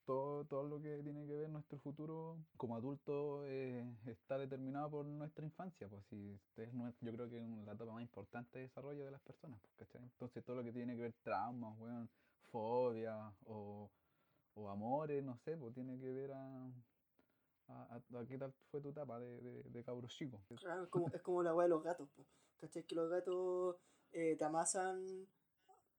todo, 0.06 0.46
todo 0.46 0.68
lo 0.68 0.80
que 0.82 1.02
tiene 1.04 1.26
que 1.26 1.36
ver 1.36 1.50
nuestro 1.50 1.80
futuro 1.80 2.38
como 2.58 2.76
adulto 2.76 3.44
eh, 3.48 3.84
está 4.06 4.38
determinado 4.38 4.92
por 4.92 5.06
nuestra 5.06 5.46
infancia, 5.46 5.88
pues 5.90 6.06
si 6.06 6.40
es 6.58 6.70
yo 7.02 7.12
creo 7.12 7.30
que 7.30 7.38
es 7.38 7.66
la 7.66 7.74
etapa 7.74 7.94
más 7.94 8.04
importante 8.04 8.60
de 8.60 8.66
desarrollo 8.66 9.04
de 9.04 9.12
las 9.12 9.22
personas, 9.22 9.60
pues, 9.62 9.74
¿cachai? 9.76 10.04
Entonces 10.04 10.44
todo 10.46 10.58
lo 10.58 10.64
que 10.64 10.72
tiene 10.72 10.96
que 10.96 11.02
ver 11.02 11.14
traumas, 11.24 11.78
weón, 11.80 12.10
fobia 12.52 13.34
o, 13.46 13.90
o 14.54 14.70
amores, 14.70 15.24
no 15.24 15.38
sé, 15.38 15.58
pues 15.58 15.74
tiene 15.74 16.00
que 16.00 16.12
ver 16.12 16.32
a, 16.34 16.72
a, 17.68 17.84
a- 17.96 18.20
a 18.20 18.26
qué 18.26 18.38
tal 18.38 18.54
fue 18.72 18.82
tu 18.82 18.90
etapa 18.90 19.20
de, 19.20 19.42
de, 19.42 19.64
de 19.64 19.84
cabro 19.84 20.08
chico. 20.08 20.40
Claro, 20.56 20.84
es 20.84 20.90
como, 20.90 21.08
es 21.10 21.22
como 21.22 21.44
la 21.44 21.54
weá 21.54 21.66
de 21.66 21.70
los 21.70 21.84
gatos. 21.84 22.10
po. 22.16 22.24
¿Cachai? 22.58 22.84
Que 22.84 22.96
los 22.96 23.10
gatos 23.10 23.78
eh, 24.12 24.36
te 24.38 24.44
amasan 24.46 25.28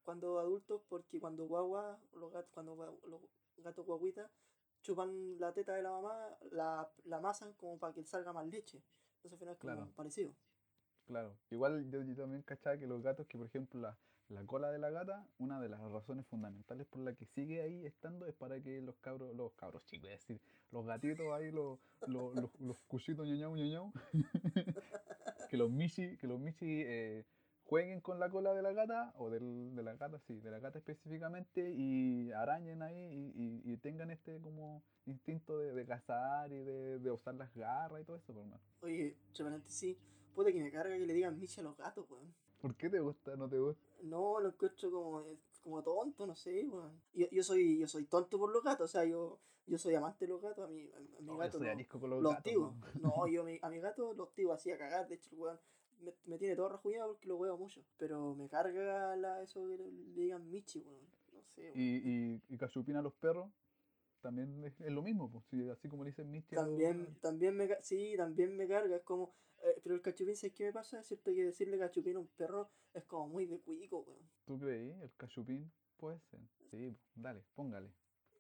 cuando 0.03 0.39
adultos 0.39 0.83
porque 0.89 1.21
cuando 1.21 1.47
guagua, 1.47 1.99
los 2.15 2.33
gatos, 2.33 2.51
cuando 2.53 2.75
los 3.07 3.21
gatos 3.59 3.85
guaguitas 3.87 4.31
chupan 4.83 5.39
la 5.41 5.53
teta 5.53 5.75
de 5.75 5.83
la 5.83 5.91
mamá, 5.91 6.39
la, 6.53 6.89
la 7.05 7.17
amasan 7.17 7.53
como 7.55 7.79
para 7.79 7.93
que 7.93 8.05
salga 8.05 8.33
más 8.33 8.47
leche. 8.47 8.81
Entonces 9.17 9.33
al 9.33 9.39
final 9.39 9.55
es 9.55 9.61
como 9.61 9.75
Claro. 9.75 9.93
parecido. 9.97 10.33
Claro, 11.07 11.37
igual 11.51 11.89
yo, 11.91 12.03
yo 12.03 12.17
también 12.17 12.43
cachaba 12.43 12.77
que 12.79 12.87
los 12.87 13.03
gatos, 13.03 13.27
que 13.27 13.39
por 13.39 13.47
ejemplo 13.47 13.81
la, 13.81 13.97
la 14.29 14.45
cola 14.45 14.71
de 14.73 14.79
la 14.79 14.91
gata, 14.91 15.25
una 15.39 15.61
de 15.61 15.69
las 15.69 15.81
razones 15.91 16.27
fundamentales 16.27 16.87
por 16.87 17.01
la 17.03 17.15
que 17.15 17.27
sigue 17.27 17.63
ahí 17.63 17.87
estando 17.87 18.27
es 18.27 18.35
para 18.35 18.61
que 18.61 18.81
los 18.81 18.97
cabros, 18.97 19.35
los 19.37 19.53
cabros 19.55 19.85
chicos, 19.85 20.11
es 20.11 20.21
decir, 20.21 20.41
los 20.73 20.85
gatitos 20.85 21.27
ahí, 21.33 21.51
los, 21.53 21.79
los, 22.09 22.35
los, 22.35 22.61
los 22.61 22.79
cuchitos 22.89 23.27
ñoñau 23.27 23.55
ñoñau, 23.57 23.93
que 25.51 25.57
los 25.57 25.71
michi, 25.71 26.17
que 26.17 26.27
los 26.27 26.41
michi 26.41 26.83
eh, 26.85 27.25
jueguen 27.65 28.01
con 28.01 28.19
la 28.19 28.29
cola 28.31 28.53
de 28.55 28.63
la 28.63 28.73
gata, 28.73 29.13
o 29.17 29.31
del, 29.31 29.75
de 29.77 29.83
la 29.83 29.95
gata, 29.95 30.19
sí, 30.21 30.41
de 30.41 30.51
la 30.51 30.59
gata 30.59 30.79
específicamente, 30.79 31.71
y 31.75 32.31
arañen 32.33 32.83
ahí 32.83 32.97
y, 33.37 33.43
y- 33.69 33.73
y 33.73 33.77
tengan 33.79 34.11
este 34.11 34.41
como 34.41 34.83
instinto 35.07 35.59
de, 35.59 35.73
de 35.73 35.87
cazar 35.87 36.53
y 36.53 36.63
de, 36.65 36.99
de 36.99 37.11
usar 37.11 37.35
las 37.35 37.55
garras 37.55 38.01
y 38.01 38.05
todo 38.05 38.17
eso, 38.17 38.33
por 38.33 38.43
hermano. 38.43 38.61
Oye, 38.83 39.17
entre 39.29 39.45
paréntesis, 39.45 39.97
puta 40.35 40.51
que 40.53 40.63
me 40.63 40.71
carga 40.71 40.97
que 40.97 41.07
le 41.07 41.15
digan 41.15 41.39
micha 41.39 41.61
a 41.61 41.65
los 41.65 41.77
gatos, 41.77 42.09
weón. 42.11 42.35
¿Por 42.61 42.75
qué 42.77 42.89
te 42.89 43.01
gusta? 43.01 43.37
¿No 43.37 43.49
te 43.49 43.59
gusta? 43.59 43.83
No, 44.03 44.41
lo 44.41 44.49
encuentro 44.49 44.91
como, 44.91 45.25
como 45.63 45.83
tonto, 45.83 46.27
no 46.27 46.35
sé, 46.35 46.67
weón. 46.69 47.01
Yo, 47.15 47.27
yo 47.31 47.43
soy, 47.43 47.79
yo 47.79 47.87
soy 47.89 48.05
tonto 48.07 48.39
por 48.39 48.51
los 48.53 48.63
gatos, 48.63 48.85
o 48.91 48.93
sea, 48.93 49.05
yo, 49.05 49.39
yo 49.67 49.79
soy 49.79 49.95
amante 49.95 50.25
de 50.27 50.33
los 50.33 50.41
gatos, 50.43 50.65
a 50.65 50.69
mi, 50.69 50.89
a, 50.91 50.97
a 50.97 51.01
mi 51.01 51.09
No, 51.27 51.33
yo 51.35 51.39
gato 51.39 51.59
soy 51.59 51.67
no- 51.67 51.73
arisco 51.73 52.01
con 52.01 52.11
los 52.11 52.23
los 52.23 52.33
gatos, 52.35 52.53
tíos. 52.53 52.73
¿no? 53.01 53.01
No, 53.01 53.27
yo 53.29 53.45
mi- 53.45 53.59
a 53.63 53.69
mi 53.71 53.79
gato 53.81 54.15
los 54.15 54.33
tíos 54.35 54.53
así 54.53 54.71
a 54.71 54.79
cagar. 54.79 55.09
De 55.09 55.17
hecho, 55.17 55.31
weón 55.37 55.59
me, 56.01 56.13
me 56.27 56.39
tiene 56.39 56.55
todo 56.57 56.69
rajuñado 56.69 57.09
porque 57.09 57.27
lo 57.29 57.37
huevo 57.37 57.57
mucho. 57.59 57.83
Pero 57.97 58.35
me 58.35 58.49
carga 58.49 59.17
la, 59.17 59.43
eso 59.43 59.67
que 59.67 59.77
le, 59.79 59.91
le 59.91 60.21
digan 60.23 60.51
Michi, 60.51 60.81
weón. 60.81 61.07
No 61.33 61.43
sé, 61.49 61.63
weón. 61.63 61.73
Y, 61.75 61.97
y, 62.05 62.43
y 62.49 62.59
cachupina 62.59 62.99
a 62.99 63.03
los 63.03 63.15
perros 63.15 63.51
también 64.21 64.65
es, 64.65 64.75
lo 64.93 65.03
mismo, 65.03 65.31
pues, 65.31 65.71
así 65.71 65.89
como 65.89 66.03
le 66.03 66.11
dicen 66.11 66.29
Misty 66.31 66.57
También, 66.57 67.17
también 67.21 67.57
me, 67.57 67.69
sí, 67.83 68.15
también 68.17 68.57
me 68.57 68.67
carga. 68.67 68.97
Es 68.97 69.03
como, 69.03 69.33
eh, 69.67 69.81
pero 69.83 69.95
el 69.95 70.03
cachupín, 70.03 70.37
¿sabes 70.37 70.55
qué 70.55 70.65
me 70.65 70.73
pasa? 70.73 71.01
Es 71.01 71.07
cierto 71.07 71.33
que 71.33 71.45
decirle 71.45 71.79
cachupín 71.79 72.17
a 72.17 72.21
un 72.21 72.29
perro 72.29 72.71
es 72.95 73.05
como 73.05 73.29
muy 73.29 73.47
de 73.47 73.61
cuico, 73.61 74.01
weón. 74.01 74.29
¿Tú 74.45 74.59
creí? 74.59 74.91
El 75.03 75.13
cachupín 75.17 75.71
puede 75.97 76.21
ser. 76.21 76.41
Sí, 76.71 76.97
dale, 77.15 77.43
póngale. 77.55 77.91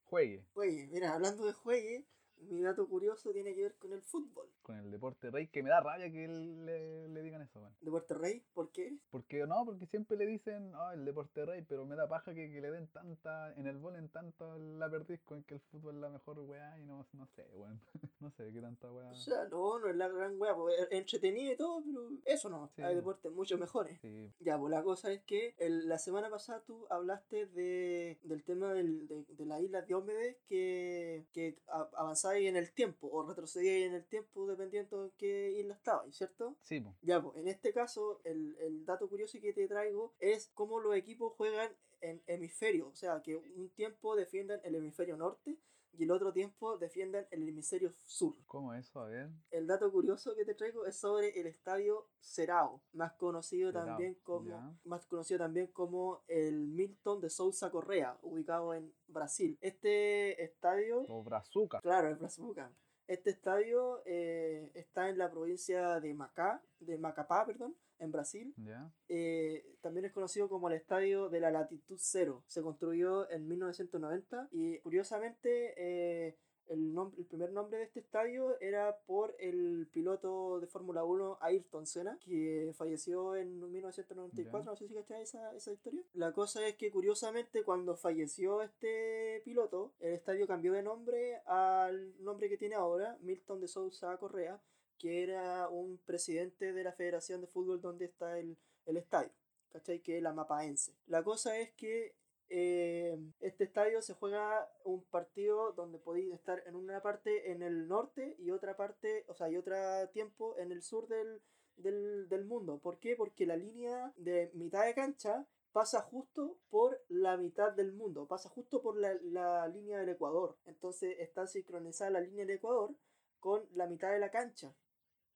Juegue 0.04 0.46
Oye, 0.54 0.86
mira, 0.86 1.14
hablando 1.14 1.44
de 1.44 1.52
juegue, 1.52 2.06
mi 2.42 2.62
dato 2.62 2.86
curioso 2.88 3.32
tiene 3.32 3.54
que 3.54 3.62
ver 3.62 3.74
con 3.76 3.92
el 3.92 4.02
fútbol. 4.02 4.46
con 4.62 4.76
el 4.76 4.90
deporte 4.90 5.30
rey, 5.30 5.46
que 5.48 5.62
me 5.62 5.70
da 5.70 5.80
rabia 5.80 6.10
que 6.10 6.26
le, 6.28 7.08
le 7.08 7.22
digan 7.22 7.42
eso, 7.42 7.60
weón. 7.60 7.72
Deporte 7.80 8.14
Rey, 8.14 8.42
¿por 8.52 8.70
qué? 8.72 8.96
Porque 9.10 9.46
no, 9.46 9.64
porque 9.64 9.86
siempre 9.86 10.16
le 10.16 10.26
dicen, 10.26 10.72
ah, 10.74 10.92
el 10.94 11.04
deporte 11.04 11.44
rey, 11.46 11.62
pero 11.68 11.84
me 11.86 11.94
da 11.94 12.08
paja 12.08 12.34
que, 12.34 12.50
que 12.52 12.60
le 12.60 12.70
den 12.70 12.88
tanta, 12.88 13.52
en 13.54 13.66
el 13.66 13.76
en 13.96 14.08
tanto 14.08 14.58
la 14.58 14.90
perdisco 14.90 15.36
en 15.36 15.44
que 15.44 15.54
el 15.54 15.60
fútbol 15.60 15.94
es 15.96 16.00
la 16.00 16.08
mejor 16.10 16.40
weá 16.40 16.78
y 16.80 16.84
no, 16.84 17.06
no 17.12 17.26
sé, 17.28 17.46
weón. 17.54 17.80
no 18.20 18.30
sé 18.32 18.50
qué 18.52 18.60
tanta 18.60 18.90
weá. 18.90 19.10
O 19.10 19.14
sea, 19.14 19.44
no, 19.48 19.78
no 19.78 19.88
es 19.88 19.96
la 19.96 20.08
gran 20.08 20.40
weá, 20.40 20.54
pues, 20.56 20.78
es 20.80 20.88
entretenido 20.90 21.52
y 21.52 21.56
todo, 21.56 21.82
pero 21.84 22.08
eso 22.24 22.48
no. 22.50 22.68
Sí. 22.74 22.82
Hay 22.82 22.96
deportes 22.96 23.30
mucho 23.32 23.56
mejores. 23.58 24.00
Sí, 24.00 24.32
Ya, 24.40 24.58
pues 24.58 24.70
la 24.72 24.82
cosa 24.82 25.12
es 25.12 25.22
que 25.22 25.54
el- 25.58 25.88
la 25.88 25.98
semana 25.98 26.28
pasada 26.28 26.60
tú 26.66 26.86
hablaste 26.90 27.46
de, 27.46 28.18
del 28.24 28.42
tema 28.42 28.72
del- 28.74 29.06
de, 29.06 29.24
de 29.28 29.46
las 29.46 29.60
islas 29.62 29.86
Diómedes 29.86 30.36
que, 30.48 31.24
que 31.32 31.56
a- 31.68 31.88
avanzaron 31.96 32.25
avanzáis 32.26 32.48
en 32.48 32.56
el 32.56 32.72
tiempo 32.72 33.08
o 33.10 33.26
retrocedíais 33.26 33.86
en 33.86 33.94
el 33.94 34.04
tiempo 34.04 34.46
dependiendo 34.46 35.04
de 35.04 35.10
qué 35.16 35.52
isla 35.52 35.74
estabais, 35.74 36.16
¿cierto? 36.16 36.56
Sí, 36.62 36.80
po. 36.80 36.94
Ya, 37.02 37.22
pues, 37.22 37.36
en 37.36 37.48
este 37.48 37.72
caso, 37.72 38.20
el, 38.24 38.56
el 38.60 38.84
dato 38.84 39.08
curioso 39.08 39.38
que 39.40 39.52
te 39.52 39.68
traigo 39.68 40.14
es 40.18 40.50
cómo 40.54 40.80
los 40.80 40.94
equipos 40.96 41.32
juegan 41.36 41.70
en 42.00 42.22
hemisferio. 42.26 42.88
O 42.88 42.94
sea, 42.94 43.22
que 43.22 43.36
un 43.36 43.70
tiempo 43.70 44.16
defienden 44.16 44.60
el 44.64 44.74
hemisferio 44.74 45.16
norte 45.16 45.58
y 45.98 46.04
el 46.04 46.10
otro 46.10 46.32
tiempo 46.32 46.78
defienden 46.78 47.26
el 47.30 47.48
hemisferio 47.48 47.92
sur. 48.04 48.34
¿Cómo 48.46 48.74
eso? 48.74 49.00
A 49.00 49.06
ver. 49.06 49.28
El 49.50 49.66
dato 49.66 49.90
curioso 49.90 50.34
que 50.34 50.44
te 50.44 50.54
traigo 50.54 50.86
es 50.86 50.96
sobre 50.96 51.38
el 51.40 51.46
estadio 51.46 52.08
Serao, 52.20 52.82
más 52.92 53.12
conocido 53.14 53.72
también 53.72 54.14
como 54.22 54.76
más 54.84 55.06
conocido 55.06 55.38
también 55.38 55.68
como 55.68 56.22
el 56.28 56.66
Milton 56.68 57.20
de 57.20 57.30
Sousa 57.30 57.70
Correa, 57.70 58.16
ubicado 58.22 58.74
en 58.74 58.92
Brasil. 59.06 59.56
Este 59.60 60.42
estadio, 60.42 61.04
O 61.08 61.22
Brazuca. 61.22 61.80
claro, 61.80 62.08
es 62.08 62.18
Brazuca. 62.18 62.70
Este 63.06 63.30
estadio 63.30 64.02
eh, 64.04 64.72
está 64.74 65.08
en 65.08 65.18
la 65.18 65.30
provincia 65.30 66.00
de 66.00 66.12
Macá, 66.12 66.60
de 66.80 66.98
Macapá, 66.98 67.46
perdón, 67.46 67.76
en 67.98 68.12
Brasil. 68.12 68.54
¿Ya? 68.56 68.90
Eh, 69.08 69.76
también 69.80 70.06
es 70.06 70.12
conocido 70.12 70.48
como 70.48 70.68
el 70.68 70.74
Estadio 70.74 71.28
de 71.28 71.40
la 71.40 71.50
Latitud 71.50 71.98
Cero. 72.00 72.42
Se 72.46 72.62
construyó 72.62 73.30
en 73.30 73.48
1990 73.48 74.48
y 74.52 74.78
curiosamente 74.78 75.74
eh, 75.76 76.36
el, 76.68 76.94
el 77.16 77.24
primer 77.26 77.52
nombre 77.52 77.78
de 77.78 77.84
este 77.84 78.00
estadio 78.00 78.58
era 78.60 78.98
por 79.06 79.36
el 79.38 79.88
piloto 79.92 80.60
de 80.60 80.66
Fórmula 80.66 81.04
1 81.04 81.38
Ayrton 81.40 81.86
Senna, 81.86 82.18
que 82.20 82.72
falleció 82.76 83.36
en 83.36 83.60
1994. 83.70 84.60
Ya. 84.60 84.70
No 84.70 84.76
sé 84.76 84.88
si 84.88 84.94
cachai 84.94 85.22
esa, 85.22 85.54
esa 85.54 85.72
historia. 85.72 86.02
La 86.14 86.32
cosa 86.32 86.66
es 86.66 86.76
que 86.76 86.90
curiosamente 86.90 87.62
cuando 87.62 87.96
falleció 87.96 88.62
este 88.62 89.42
piloto, 89.44 89.94
el 90.00 90.14
estadio 90.14 90.46
cambió 90.46 90.72
de 90.72 90.82
nombre 90.82 91.40
al 91.46 92.22
nombre 92.22 92.48
que 92.48 92.58
tiene 92.58 92.74
ahora, 92.74 93.16
Milton 93.20 93.60
de 93.60 93.68
Sousa 93.68 94.16
Correa, 94.18 94.60
que 94.98 95.22
era 95.22 95.68
un 95.68 95.98
presidente 96.04 96.72
de 96.72 96.84
la 96.84 96.92
Federación 96.92 97.40
de 97.40 97.46
Fútbol 97.46 97.80
donde 97.80 98.06
está 98.06 98.38
el, 98.38 98.56
el 98.86 98.96
estadio, 98.96 99.32
¿cachai? 99.70 100.00
Que 100.00 100.16
es 100.16 100.22
la 100.22 100.32
Mapaense. 100.32 100.92
La 101.06 101.22
cosa 101.22 101.58
es 101.58 101.72
que 101.72 102.14
eh, 102.48 103.18
este 103.40 103.64
estadio 103.64 104.00
se 104.02 104.14
juega 104.14 104.70
un 104.84 105.02
partido 105.04 105.72
donde 105.72 105.98
podéis 105.98 106.32
estar 106.32 106.62
en 106.66 106.76
una 106.76 107.02
parte 107.02 107.50
en 107.50 107.62
el 107.62 107.88
norte 107.88 108.36
y 108.38 108.50
otra 108.50 108.76
parte, 108.76 109.24
o 109.28 109.34
sea, 109.34 109.50
y 109.50 109.56
otro 109.56 109.76
tiempo 110.12 110.56
en 110.58 110.70
el 110.72 110.82
sur 110.82 111.08
del, 111.08 111.40
del, 111.76 112.28
del 112.28 112.44
mundo. 112.44 112.78
¿Por 112.78 112.98
qué? 112.98 113.16
Porque 113.16 113.46
la 113.46 113.56
línea 113.56 114.12
de 114.16 114.50
mitad 114.54 114.84
de 114.86 114.94
cancha 114.94 115.46
pasa 115.72 116.00
justo 116.00 116.56
por 116.70 117.04
la 117.08 117.36
mitad 117.36 117.72
del 117.72 117.92
mundo, 117.92 118.26
pasa 118.26 118.48
justo 118.48 118.80
por 118.80 118.96
la, 118.96 119.12
la 119.24 119.68
línea 119.68 119.98
del 119.98 120.08
Ecuador. 120.10 120.56
Entonces 120.64 121.16
está 121.18 121.46
sincronizada 121.46 122.12
la 122.12 122.20
línea 122.20 122.46
del 122.46 122.56
Ecuador 122.56 122.94
con 123.40 123.68
la 123.74 123.86
mitad 123.86 124.10
de 124.10 124.18
la 124.18 124.30
cancha, 124.30 124.74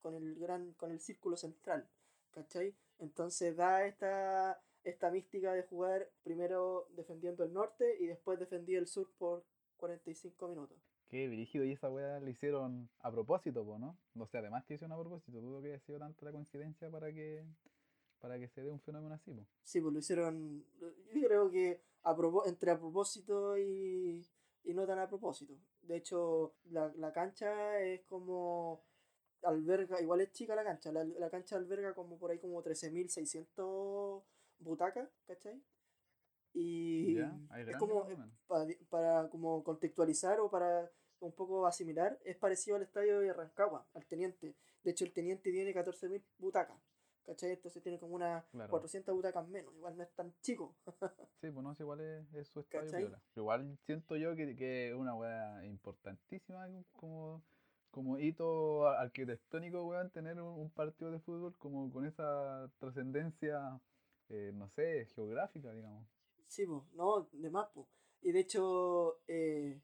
con 0.01 0.15
el 0.15 0.35
gran, 0.37 0.73
con 0.75 0.91
el 0.91 1.01
círculo 1.01 1.37
central, 1.37 1.89
¿cachai? 2.31 2.75
Entonces 2.99 3.57
da 3.57 3.87
esta, 3.87 4.63
esta 4.85 5.11
mística 5.11 5.53
de 5.53 5.63
jugar 5.63 6.11
primero 6.23 6.89
defendiendo 6.97 7.45
el 7.45 7.53
norte 7.53 7.97
y 7.99 8.07
después 8.07 8.39
defendí 8.39 8.75
el 8.75 8.87
sur 8.87 9.11
por 9.19 9.45
45 9.77 10.49
minutos. 10.49 10.79
Qué 11.09 11.27
brígido 11.27 11.65
y 11.65 11.73
esa 11.73 11.91
weá 11.91 12.21
la 12.21 12.31
hicieron 12.31 12.89
a 13.01 13.11
propósito, 13.11 13.65
po, 13.65 13.79
¿no? 13.79 13.99
O 14.17 14.27
sea, 14.27 14.41
además 14.41 14.65
que 14.65 14.75
hicieron 14.75 14.93
a 14.93 15.01
propósito, 15.01 15.41
dudo 15.41 15.61
que 15.61 15.69
haya 15.69 15.81
sido 15.81 15.99
tanta 15.99 16.25
la 16.25 16.33
coincidencia 16.33 16.89
para 16.89 17.13
que 17.13 17.45
para 18.21 18.39
que 18.39 18.49
se 18.49 18.63
dé 18.63 18.71
un 18.71 18.81
fenómeno 18.81 19.15
así, 19.15 19.33
po. 19.33 19.47
Sí, 19.63 19.81
pues 19.81 19.93
lo 19.93 19.99
hicieron, 19.99 20.65
yo 20.79 21.27
creo 21.27 21.51
que 21.51 21.81
a 22.03 22.17
entre 22.47 22.71
a 22.71 22.79
propósito 22.79 23.59
y, 23.59 24.25
y 24.65 24.75
no 24.75 24.87
tan 24.87 24.99
a 24.99 25.09
propósito. 25.09 25.55
De 25.83 25.97
hecho, 25.97 26.55
la, 26.71 26.93
la 26.97 27.13
cancha 27.13 27.81
es 27.81 28.03
como 28.03 28.85
alberga, 29.43 30.01
igual 30.01 30.21
es 30.21 30.33
chica 30.33 30.55
la 30.55 30.65
cancha, 30.65 30.93
la, 30.93 31.05
la 31.05 31.31
cancha 31.31 31.57
alberga 31.57 31.95
como 31.95 32.19
por 32.19 32.31
ahí 32.31 32.39
como 32.39 32.63
13.600 32.63 34.23
butacas, 34.59 35.09
¿cachai? 35.27 35.63
Y 36.53 37.17
es 37.19 37.77
como, 37.79 38.07
para, 38.47 38.67
para 38.89 39.29
como 39.31 39.63
contextualizar 39.63 40.41
o 40.41 40.51
para 40.51 40.91
un 41.21 41.33
poco 41.33 41.67
asimilar, 41.67 42.19
es 42.25 42.37
parecido 42.37 42.77
al 42.77 42.83
estadio 42.83 43.21
de 43.21 43.33
Rancagua, 43.33 43.87
al 43.95 44.07
Teniente. 44.07 44.57
De 44.83 44.91
hecho, 44.91 45.05
el 45.05 45.13
Teniente 45.13 45.53
tiene 45.53 45.73
14.000 45.75 46.23
butacas, 46.39 46.77
¿cachai? 47.25 47.51
Entonces 47.53 47.83
tiene 47.83 47.99
como 48.01 48.15
unas 48.15 48.45
Claro. 48.47 48.71
400 48.71 49.15
butacas 49.15 49.47
menos, 49.49 49.75
igual 49.75 49.97
no 49.97 50.03
es 50.03 50.11
tan 50.15 50.35
chico. 50.41 50.77
Sí, 51.41 51.51
pues 51.51 51.63
no, 51.65 51.75
si 51.75 51.83
igual 51.83 52.01
es, 52.01 52.35
es 52.35 52.49
su 52.49 52.61
estadio 52.61 53.13
igual 53.37 53.79
siento 53.87 54.17
yo 54.17 54.35
que, 54.35 54.57
que 54.57 54.89
es 54.89 54.95
una 54.95 55.15
weá 55.15 55.65
importantísima 55.65 56.69
como, 56.93 57.43
como 57.91 58.19
hito 58.19 58.87
arquitectónico, 58.89 59.85
weón, 59.85 60.11
tener 60.11 60.41
un, 60.41 60.71
partido 60.71 61.11
de 61.11 61.19
fútbol 61.21 61.55
como 61.59 61.91
con 61.91 62.07
esa 62.07 62.71
trascendencia, 62.79 63.81
eh, 64.29 64.53
no 64.55 64.69
sé, 64.69 65.07
geográfica, 65.15 65.73
digamos. 65.73 66.07
Sí, 66.47 66.67
pues, 66.67 66.83
no, 66.95 67.29
de 67.33 67.51
más, 67.51 67.69
po. 67.71 67.89
Y 68.23 68.33
de 68.33 68.41
hecho, 68.41 69.19
eh, 69.27 69.81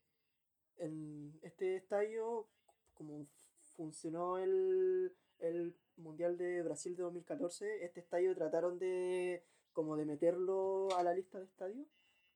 en 0.78 1.38
este 1.42 1.76
estadio, 1.76 2.46
como 2.94 3.26
funcionó 3.76 4.38
el, 4.38 5.14
el 5.38 5.74
Mundial 5.96 6.36
de 6.36 6.62
Brasil 6.62 6.94
de 6.96 7.02
2014, 7.02 7.84
este 7.84 8.00
estadio 8.00 8.34
trataron 8.34 8.78
de 8.78 9.44
como 9.72 9.96
de 9.96 10.06
meterlo 10.06 10.88
a 10.96 11.02
la 11.02 11.12
lista 11.12 11.38
de 11.38 11.44
estadios 11.44 11.86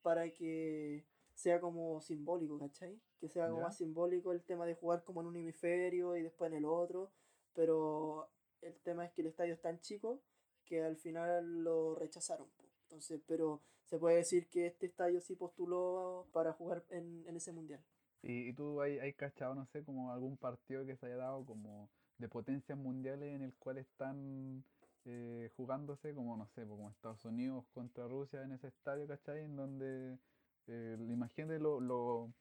para 0.03 0.31
que 0.31 1.07
sea 1.35 1.61
como 1.61 2.01
simbólico, 2.01 2.59
¿cachai? 2.59 3.01
Que 3.21 3.29
sea 3.29 3.45
algo 3.45 3.61
más 3.61 3.77
simbólico 3.77 4.33
el 4.33 4.43
tema 4.43 4.65
de 4.67 4.75
jugar 4.75 5.05
como 5.05 5.21
en 5.21 5.27
un 5.27 5.37
hemisferio 5.37 6.17
y 6.17 6.23
después 6.23 6.51
en 6.51 6.59
el 6.59 6.65
otro, 6.65 7.11
pero 7.55 8.29
el 8.63 8.75
tema 8.81 9.05
es 9.05 9.13
que 9.13 9.21
el 9.21 9.29
estadio 9.29 9.55
es 9.55 9.61
tan 9.61 9.79
chico 9.81 10.21
que 10.65 10.83
al 10.83 10.97
final 10.97 11.63
lo 11.63 11.95
rechazaron. 11.97 12.49
Entonces, 12.85 13.21
pero 13.27 13.61
se 13.85 13.99
puede 13.99 14.17
decir 14.17 14.49
que 14.49 14.67
este 14.67 14.87
estadio 14.87 15.21
sí 15.21 15.35
postuló 15.35 16.27
para 16.33 16.53
jugar 16.53 16.85
en, 16.91 17.25
en 17.27 17.37
ese 17.37 17.53
mundial. 17.53 17.81
Y, 18.23 18.49
y 18.49 18.53
tú 18.53 18.81
hay, 18.81 18.99
hay 18.99 19.13
cachado, 19.13 19.55
no 19.55 19.67
sé, 19.67 19.83
como 19.85 20.13
algún 20.13 20.37
partido 20.37 20.87
que 20.87 20.97
se 20.97 21.07
haya 21.07 21.17
dado 21.17 21.45
como 21.45 21.91
de 22.19 22.29
potencias 22.29 22.79
mundiales 22.79 23.35
en 23.35 23.43
el 23.43 23.55
cual 23.55 23.79
están 23.79 24.63
eh, 25.07 25.51
jugándose, 25.57 26.15
como 26.15 26.37
no 26.37 26.47
sé, 26.49 26.67
como 26.67 26.91
Estados 26.91 27.25
Unidos 27.25 27.65
contra 27.73 28.07
Rusia 28.07 28.43
en 28.43 28.53
ese 28.53 28.69
estadio, 28.69 29.07
¿cachai? 29.07 29.45
En 29.45 29.57
donde 29.57 30.19
eh, 30.67 30.97
imagínate 31.09 31.59
lo, 31.59 31.81
lo, 31.81 32.33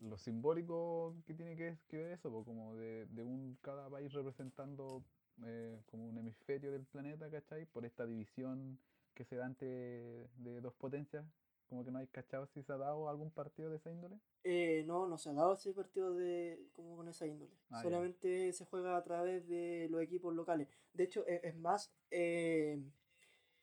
lo 0.00 0.16
simbólico 0.18 1.14
que 1.26 1.34
tiene 1.34 1.56
que, 1.56 1.78
que 1.88 1.96
ver 1.98 2.12
eso, 2.12 2.30
pues, 2.30 2.44
como 2.44 2.74
de, 2.76 3.06
de 3.06 3.22
un 3.22 3.56
cada 3.62 3.88
país 3.88 4.12
representando 4.12 5.02
eh, 5.44 5.80
como 5.86 6.06
un 6.08 6.18
hemisferio 6.18 6.72
del 6.72 6.84
planeta, 6.84 7.30
¿cachai? 7.30 7.66
Por 7.66 7.84
esta 7.84 8.06
división 8.06 8.78
que 9.14 9.24
se 9.24 9.36
da 9.36 9.46
entre 9.46 10.28
de 10.38 10.60
dos 10.60 10.74
potencias, 10.74 11.24
como 11.68 11.84
que 11.84 11.90
no 11.90 11.98
hay 11.98 12.06
cachado 12.08 12.46
si 12.46 12.62
se 12.62 12.72
ha 12.72 12.76
dado 12.76 13.08
algún 13.08 13.30
partido 13.30 13.70
de 13.70 13.76
esa 13.76 13.90
índole. 13.90 14.18
Eh, 14.42 14.84
no, 14.86 15.06
no 15.08 15.16
se 15.16 15.30
ha 15.30 15.32
dado 15.32 15.54
ese 15.54 15.72
partido 15.72 16.12
de 16.14 16.68
como 16.74 16.96
con 16.96 17.08
esa 17.08 17.26
índole. 17.26 17.52
Ah, 17.70 17.76
ya. 17.76 17.82
Solamente 17.82 18.52
se 18.52 18.64
juega 18.66 18.96
a 18.96 19.02
través 19.02 19.48
de 19.48 19.88
los 19.90 20.02
equipos 20.02 20.34
locales. 20.34 20.68
De 20.92 21.04
hecho, 21.04 21.26
e- 21.26 21.40
es, 21.42 21.56
más, 21.56 21.90
eh, 22.10 22.78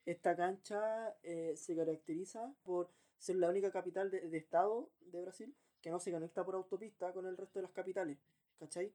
esta 0.06 0.34
cancha 0.36 1.14
eh, 1.22 1.54
se 1.56 1.76
caracteriza 1.76 2.52
por 2.64 2.90
ser 3.18 3.36
la 3.36 3.48
única 3.50 3.70
capital 3.70 4.10
de, 4.10 4.28
de 4.28 4.38
estado 4.38 4.90
de 5.00 5.22
Brasil 5.22 5.54
que 5.82 5.90
no 5.90 6.00
se 6.00 6.12
conecta 6.12 6.44
por 6.44 6.54
autopista 6.54 7.12
con 7.12 7.26
el 7.26 7.36
resto 7.36 7.58
de 7.58 7.64
las 7.64 7.72
capitales. 7.72 8.18
¿Cachai? 8.58 8.92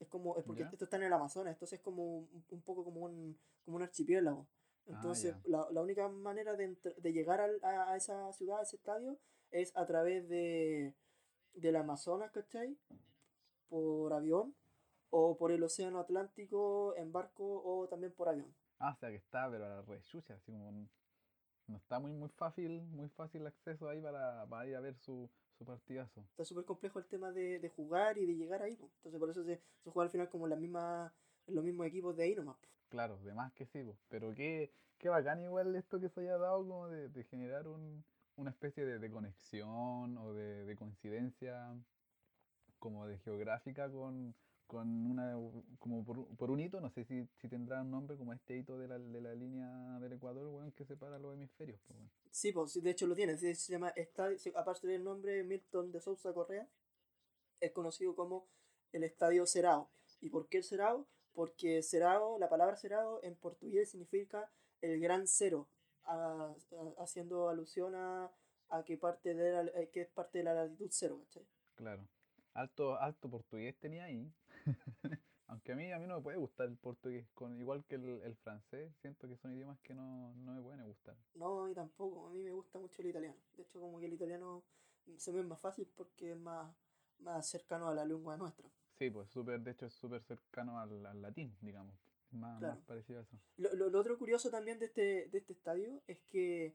Es, 0.00 0.08
como, 0.08 0.36
es 0.38 0.44
porque 0.44 0.62
Ya. 0.62 0.68
esto 0.70 0.84
está 0.84 0.96
en 0.98 1.04
el 1.04 1.12
Amazonas, 1.12 1.52
entonces 1.54 1.78
es 1.78 1.84
como 1.84 2.04
un, 2.18 2.44
un 2.50 2.62
poco 2.62 2.84
como 2.84 3.00
un, 3.02 3.38
como 3.64 3.76
un 3.78 3.82
archipiélago. 3.82 4.46
Ah, 4.92 4.92
Entonces, 4.92 5.34
la, 5.44 5.66
la 5.70 5.82
única 5.82 6.08
manera 6.08 6.54
de, 6.54 6.76
de 6.96 7.12
llegar 7.12 7.40
al- 7.40 7.60
a, 7.64 7.92
a 7.92 7.96
esa 7.96 8.32
ciudad, 8.32 8.58
a 8.60 8.62
ese 8.62 8.76
estadio, 8.76 9.18
es 9.50 9.76
a 9.76 9.86
través 9.86 10.28
de 10.28 10.94
del 11.54 11.76
Amazonas, 11.76 12.32
¿cachai? 12.32 12.76
Por 13.68 14.12
avión, 14.12 14.54
o 15.10 15.36
por 15.38 15.52
el 15.52 15.62
Océano 15.64 16.00
Atlántico 16.00 16.94
en 16.96 17.12
barco, 17.12 17.62
o 17.64 17.88
también 17.88 18.12
por 18.12 18.28
avión. 18.28 18.54
Ah, 18.78 18.92
o 18.92 18.96
sea 18.96 19.10
que 19.10 19.16
está, 19.16 19.50
pero 19.50 19.64
a 19.64 19.68
la 19.68 19.82
rechucha, 19.82 20.34
así 20.34 20.52
como 20.52 20.72
no 21.68 21.76
está 21.78 21.98
muy 22.00 22.12
muy 22.12 22.28
fácil, 22.30 22.82
muy 22.82 23.08
fácil 23.10 23.46
acceso 23.46 23.88
ahí 23.88 24.00
para, 24.00 24.46
para 24.48 24.66
ir 24.68 24.76
a 24.76 24.80
ver 24.80 24.96
su, 24.98 25.30
su 25.58 25.64
partidazo. 25.64 26.20
Está 26.30 26.44
súper 26.44 26.64
complejo 26.64 26.98
el 26.98 27.06
tema 27.06 27.32
de, 27.32 27.58
de 27.58 27.68
jugar 27.68 28.18
y 28.18 28.26
de 28.26 28.34
llegar 28.34 28.62
ahí, 28.62 28.76
po. 28.76 28.90
entonces 28.96 29.18
por 29.18 29.30
eso 29.30 29.44
se, 29.44 29.60
se 29.84 29.90
juega 29.90 30.06
al 30.06 30.10
final 30.10 30.28
como 30.28 30.46
la 30.46 30.56
misma, 30.56 31.12
en 31.46 31.54
los 31.54 31.64
mismos 31.64 31.86
equipos 31.86 32.16
de 32.16 32.24
ahí 32.24 32.34
nomás. 32.34 32.56
Claro, 32.88 33.18
de 33.18 33.34
más 33.34 33.52
que 33.52 33.66
sí, 33.66 33.82
po, 33.82 33.96
pero 34.08 34.34
qué, 34.34 34.72
qué 34.98 35.08
bacán 35.08 35.40
igual 35.40 35.74
esto 35.76 36.00
que 36.00 36.08
se 36.08 36.20
haya 36.20 36.38
dado 36.38 36.58
como 36.58 36.88
de, 36.88 37.08
de 37.08 37.24
generar 37.24 37.66
un, 37.68 38.04
una 38.36 38.50
especie 38.50 38.84
de, 38.84 38.98
de 38.98 39.10
conexión 39.10 40.16
o 40.18 40.32
de, 40.32 40.64
de 40.64 40.76
coincidencia 40.76 41.74
como 42.78 43.06
de 43.06 43.18
geográfica 43.18 43.90
con, 43.90 44.34
con 44.72 44.88
una, 45.06 45.34
como 45.78 46.02
por, 46.02 46.26
por 46.36 46.50
un 46.50 46.58
hito, 46.58 46.80
no 46.80 46.88
sé 46.88 47.04
si, 47.04 47.28
si 47.42 47.48
tendrá 47.48 47.82
un 47.82 47.90
nombre 47.90 48.16
como 48.16 48.32
este 48.32 48.56
hito 48.56 48.78
de 48.78 48.88
la, 48.88 48.98
de 48.98 49.20
la 49.20 49.34
línea 49.34 49.98
del 50.00 50.14
Ecuador, 50.14 50.48
weón, 50.48 50.72
que 50.72 50.86
separa 50.86 51.18
los 51.18 51.34
hemisferios, 51.34 51.78
po, 51.82 51.92
weón. 51.92 52.10
Sí, 52.30 52.52
pues, 52.52 52.72
sí, 52.72 52.80
de 52.80 52.90
hecho 52.92 53.06
lo 53.06 53.14
tiene, 53.14 53.36
se 53.36 53.54
llama, 53.70 53.90
estadio, 53.90 54.38
se- 54.38 54.54
aparte 54.56 54.86
del 54.86 55.04
nombre 55.04 55.44
Milton 55.44 55.92
de 55.92 56.00
Sousa 56.00 56.32
Correa, 56.32 56.66
es 57.60 57.70
conocido 57.72 58.16
como 58.16 58.46
el 58.92 59.04
Estadio 59.04 59.44
Serao. 59.46 59.90
¿Y 60.22 60.30
por 60.30 60.48
qué 60.48 60.58
el 60.58 60.64
Serao? 60.64 61.06
Porque 61.34 61.82
Serao, 61.82 62.38
la 62.38 62.48
palabra 62.48 62.76
Serao 62.76 63.22
en 63.22 63.34
portugués 63.36 63.90
significa 63.90 64.50
el 64.80 64.98
gran 65.00 65.26
cero, 65.26 65.68
a- 66.04 66.54
a- 66.72 67.02
haciendo 67.02 67.50
alusión 67.50 67.94
a, 67.94 68.30
a 68.70 68.82
que, 68.84 68.96
parte 68.96 69.34
de 69.34 69.52
la- 69.64 69.70
eh, 69.80 69.90
que 69.92 70.00
es 70.00 70.08
parte 70.08 70.38
de 70.38 70.44
la 70.44 70.54
latitud 70.54 70.88
cero, 70.90 71.20
¿cachai? 71.26 71.44
Claro. 71.74 72.02
Alto, 72.54 72.96
alto 72.98 73.28
portugués 73.28 73.76
tenía 73.78 74.04
ahí. 74.04 74.30
Aunque 75.48 75.72
a 75.72 75.76
mí, 75.76 75.92
a 75.92 75.98
mí 75.98 76.06
no 76.06 76.16
me 76.16 76.22
puede 76.22 76.38
gustar 76.38 76.66
el 76.68 76.76
portugués, 76.76 77.26
con, 77.34 77.56
igual 77.58 77.84
que 77.84 77.96
el, 77.96 78.22
el 78.22 78.36
francés, 78.36 78.90
siento 79.00 79.28
que 79.28 79.36
son 79.36 79.52
idiomas 79.52 79.78
que 79.80 79.94
no, 79.94 80.34
no 80.36 80.52
me 80.54 80.62
pueden 80.62 80.84
gustar. 80.86 81.16
No, 81.34 81.68
y 81.68 81.74
tampoco, 81.74 82.26
a 82.28 82.30
mí 82.30 82.42
me 82.42 82.52
gusta 82.52 82.78
mucho 82.78 83.02
el 83.02 83.08
italiano. 83.08 83.36
De 83.56 83.62
hecho, 83.62 83.80
como 83.80 83.98
que 83.98 84.06
el 84.06 84.14
italiano 84.14 84.62
se 85.16 85.32
me 85.32 85.40
es 85.40 85.46
más 85.46 85.60
fácil 85.60 85.86
porque 85.96 86.30
es 86.32 86.36
más, 86.38 86.74
más 87.18 87.46
cercano 87.48 87.88
a 87.88 87.94
la 87.94 88.04
lengua 88.04 88.36
nuestra. 88.36 88.68
Sí, 88.98 89.10
pues 89.10 89.28
súper, 89.30 89.60
de 89.60 89.72
hecho 89.72 89.86
es 89.86 89.94
súper 89.94 90.22
cercano 90.22 90.78
al, 90.78 91.04
al 91.06 91.20
latín, 91.20 91.56
digamos. 91.60 91.94
Más, 92.30 92.58
Claro. 92.60 92.76
más 92.76 92.84
parecido 92.86 93.18
a 93.20 93.22
eso. 93.22 93.36
Lo, 93.56 93.74
lo- 93.74 93.90
lo 93.90 94.00
otro 94.00 94.18
curioso 94.18 94.50
también 94.50 94.78
de 94.78 94.86
este, 94.86 95.28
de 95.28 95.38
este 95.38 95.52
estadio 95.52 96.00
es 96.06 96.20
que 96.30 96.74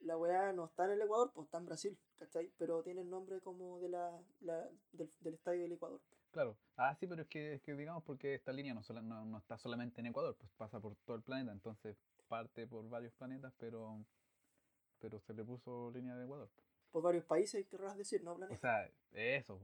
la 0.00 0.16
weá 0.16 0.52
no 0.52 0.66
está 0.66 0.84
en 0.86 0.92
el 0.92 1.02
Ecuador, 1.02 1.32
pues 1.34 1.46
está 1.46 1.58
en 1.58 1.66
Brasil, 1.66 1.98
¿cachai? 2.16 2.52
Pero 2.58 2.82
tiene 2.82 3.02
el 3.02 3.10
nombre 3.10 3.40
como 3.40 3.80
de 3.80 3.88
la, 3.90 4.22
la- 4.40 4.70
del, 4.92 5.10
del 5.20 5.34
estadio 5.34 5.62
del 5.62 5.72
Ecuador. 5.72 6.00
Claro. 6.36 6.54
Ah, 6.76 6.94
sí, 7.00 7.06
pero 7.06 7.22
es 7.22 7.28
que, 7.28 7.54
es 7.54 7.62
que 7.62 7.74
digamos 7.74 8.04
porque 8.04 8.34
esta 8.34 8.52
línea 8.52 8.74
no, 8.74 8.82
sola- 8.82 9.00
no, 9.00 9.24
no 9.24 9.38
está 9.38 9.56
solamente 9.56 10.02
en 10.02 10.08
Ecuador, 10.08 10.36
pues 10.38 10.50
pasa 10.58 10.78
por 10.78 10.94
todo 11.06 11.16
el 11.16 11.22
planeta, 11.22 11.50
entonces 11.50 11.96
parte 12.28 12.66
por 12.66 12.86
varios 12.90 13.14
planetas, 13.14 13.54
pero 13.58 14.04
pero 15.00 15.18
se 15.20 15.32
le 15.32 15.42
puso 15.44 15.90
línea 15.92 16.14
de 16.14 16.24
Ecuador. 16.24 16.50
Por 16.92 17.02
varios 17.02 17.24
países, 17.24 17.66
querrás 17.68 17.96
decir, 17.96 18.22
¿no? 18.22 18.32
O 18.32 18.36
Planeta. 18.36 18.60
sea, 18.60 18.90
eso. 19.12 19.58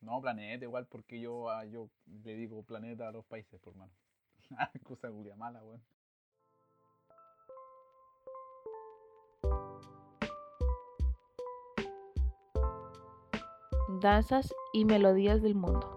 No 0.00 0.18
planeta, 0.22 0.64
igual 0.64 0.86
porque 0.86 1.20
yo, 1.20 1.50
ah, 1.50 1.66
yo 1.66 1.90
le 2.24 2.34
digo 2.34 2.62
planeta 2.62 3.08
a 3.08 3.12
los 3.12 3.26
países, 3.26 3.60
por 3.60 3.74
mano. 3.74 3.92
Cosa 4.84 5.10
culia 5.10 5.36
mala, 5.36 5.62
weón. 5.62 5.82
Danzas 14.00 14.52
y 14.72 14.84
melodías 14.84 15.42
del 15.42 15.54
mundo. 15.54 15.95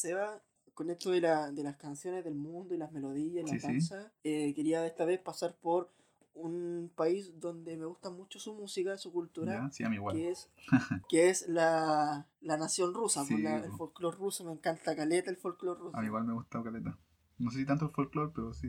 Seba, 0.00 0.42
con 0.74 0.88
esto 0.90 1.10
de, 1.10 1.20
la, 1.20 1.50
de 1.52 1.62
las 1.62 1.76
canciones 1.76 2.24
del 2.24 2.34
mundo 2.34 2.74
y 2.74 2.78
las 2.78 2.92
melodías 2.92 3.44
y 3.46 3.48
Sí, 3.50 3.58
sí. 3.60 3.66
danzas, 3.66 4.10
eh, 4.24 4.54
quería 4.54 4.86
esta 4.86 5.04
vez 5.04 5.20
pasar 5.20 5.54
por 5.56 5.90
un 6.34 6.90
país 6.94 7.38
donde 7.38 7.76
me 7.76 7.84
gusta 7.84 8.08
mucho 8.08 8.38
su 8.38 8.54
música, 8.54 8.96
su 8.96 9.12
cultura, 9.12 9.70
sí, 9.72 9.84
que 10.12 10.30
es, 10.30 10.48
que 11.08 11.28
es 11.28 11.48
la, 11.48 12.26
la 12.40 12.56
nación 12.56 12.94
rusa, 12.94 13.24
por 13.28 13.38
la- 13.40 13.58
el 13.64 13.70
po. 13.72 13.76
folclore 13.78 14.16
ruso, 14.16 14.44
me 14.44 14.52
encanta 14.52 14.96
caleta 14.96 15.28
el 15.30 15.36
folclore 15.36 15.80
ruso. 15.80 15.96
A 15.96 16.00
mí 16.00 16.06
igual 16.06 16.24
me 16.24 16.32
gusta 16.32 16.62
Caleta. 16.62 16.96
No 17.40 17.50
sé 17.50 17.58
si 17.60 17.64
tanto 17.66 17.86
el 17.86 17.90
folclore, 17.90 18.32
pero 18.34 18.52
sí 18.52 18.68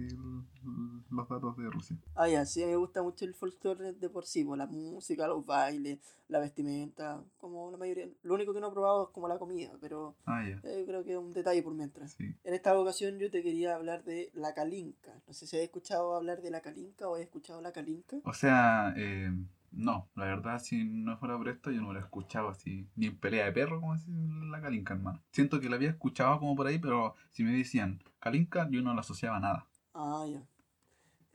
los 1.09 1.27
datos 1.27 1.57
de 1.57 1.69
Rusia. 1.69 1.97
Ah, 2.15 2.29
ya, 2.29 2.45
sí, 2.45 2.65
me 2.65 2.75
gusta 2.77 3.03
mucho 3.03 3.25
el 3.25 3.33
folclore 3.33 3.91
de 3.93 4.09
por 4.09 4.25
sí, 4.25 4.45
la 4.55 4.65
música, 4.65 5.27
los 5.27 5.45
bailes, 5.45 5.99
la 6.29 6.39
vestimenta, 6.39 7.21
como 7.37 7.69
la 7.69 7.77
mayoría. 7.77 8.07
Lo 8.23 8.33
único 8.35 8.53
que 8.53 8.61
no 8.61 8.69
he 8.69 8.71
probado 8.71 9.03
es 9.05 9.09
como 9.09 9.27
la 9.27 9.37
comida, 9.37 9.71
pero 9.81 10.15
Ah, 10.25 10.41
ya. 10.47 10.61
eh, 10.63 10.85
creo 10.87 11.03
que 11.03 11.11
es 11.11 11.17
un 11.17 11.33
detalle 11.33 11.61
por 11.63 11.73
mientras. 11.73 12.13
Sí. 12.13 12.33
En 12.45 12.53
esta 12.53 12.77
ocasión 12.79 13.19
yo 13.19 13.29
te 13.29 13.43
quería 13.43 13.75
hablar 13.75 14.03
de 14.05 14.31
la 14.33 14.53
calinca. 14.53 15.21
No 15.27 15.33
sé 15.33 15.47
si 15.47 15.57
has 15.57 15.63
escuchado 15.63 16.15
hablar 16.15 16.41
de 16.41 16.51
la 16.51 16.61
calinca 16.61 17.09
o 17.09 17.15
has 17.15 17.21
escuchado 17.21 17.61
la 17.61 17.73
calinca. 17.73 18.17
O 18.23 18.33
sea, 18.33 18.93
eh, 18.95 19.31
no, 19.71 20.09
la 20.15 20.25
verdad, 20.25 20.59
si 20.59 20.83
no 20.83 21.17
fuera 21.17 21.37
por 21.37 21.47
esto, 21.49 21.71
yo 21.71 21.81
no 21.81 21.95
he 21.95 21.99
escuchado 21.99 22.49
así, 22.49 22.87
ni 22.95 23.07
en 23.07 23.17
pelea 23.17 23.45
de 23.45 23.51
perro, 23.53 23.79
como 23.79 23.93
así 23.93 24.11
la 24.49 24.61
Kalinka, 24.61 24.93
hermano. 24.93 25.21
Siento 25.31 25.59
que 25.59 25.69
la 25.69 25.75
había 25.77 25.89
escuchado 25.89 26.39
como 26.39 26.55
por 26.55 26.67
ahí, 26.67 26.77
pero 26.79 27.15
si 27.31 27.43
me 27.43 27.51
decían 27.51 28.03
Kalinka, 28.19 28.67
yo 28.69 28.81
no 28.81 28.93
la 28.93 29.01
asociaba 29.01 29.37
a 29.37 29.39
nada. 29.39 29.67
Ah, 29.93 30.25
ya. 30.29 30.43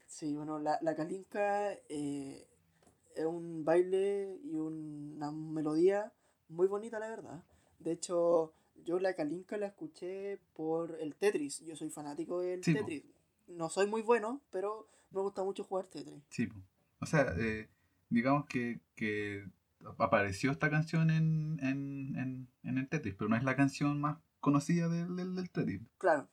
Sí, 0.05 0.35
bueno, 0.35 0.59
la, 0.59 0.79
la 0.81 0.95
calinca 0.95 1.73
eh, 1.89 2.47
es 3.15 3.25
un 3.25 3.65
baile 3.65 4.39
y 4.43 4.55
una 4.55 5.31
melodía 5.31 6.11
muy 6.49 6.67
bonita, 6.67 6.97
la 6.99 7.09
verdad. 7.09 7.43
De 7.79 7.91
hecho, 7.91 8.53
yo 8.85 8.99
la 8.99 9.13
calinca 9.13 9.57
la 9.57 9.67
escuché 9.67 10.39
por 10.53 10.97
el 10.99 11.15
Tetris. 11.15 11.59
Yo 11.65 11.75
soy 11.75 11.89
fanático 11.89 12.39
del 12.41 12.63
Sí, 12.63 12.73
po. 12.73 12.79
Tetris. 12.79 13.03
No 13.47 13.69
soy 13.69 13.87
muy 13.87 14.01
bueno, 14.01 14.41
pero 14.49 14.87
me 15.11 15.21
gusta 15.21 15.43
mucho 15.43 15.63
jugar 15.63 15.85
Tetris. 15.87 16.23
Sí, 16.29 16.47
po. 16.47 16.55
o 16.99 17.05
sea, 17.05 17.33
eh, 17.37 17.69
digamos 18.09 18.45
que, 18.47 18.79
que 18.95 19.45
apareció 19.97 20.51
esta 20.51 20.69
canción 20.69 21.09
en, 21.09 21.59
en, 21.61 22.15
en, 22.17 22.47
en 22.63 22.77
el 22.77 22.87
Tetris, 22.89 23.15
pero 23.15 23.29
no 23.29 23.35
es 23.35 23.43
la 23.43 23.55
canción 23.55 23.99
más 24.01 24.17
conocida 24.39 24.87
del, 24.89 25.15
del, 25.15 25.35
del 25.35 25.49
Tetris. 25.49 25.81
Claro. 25.97 26.27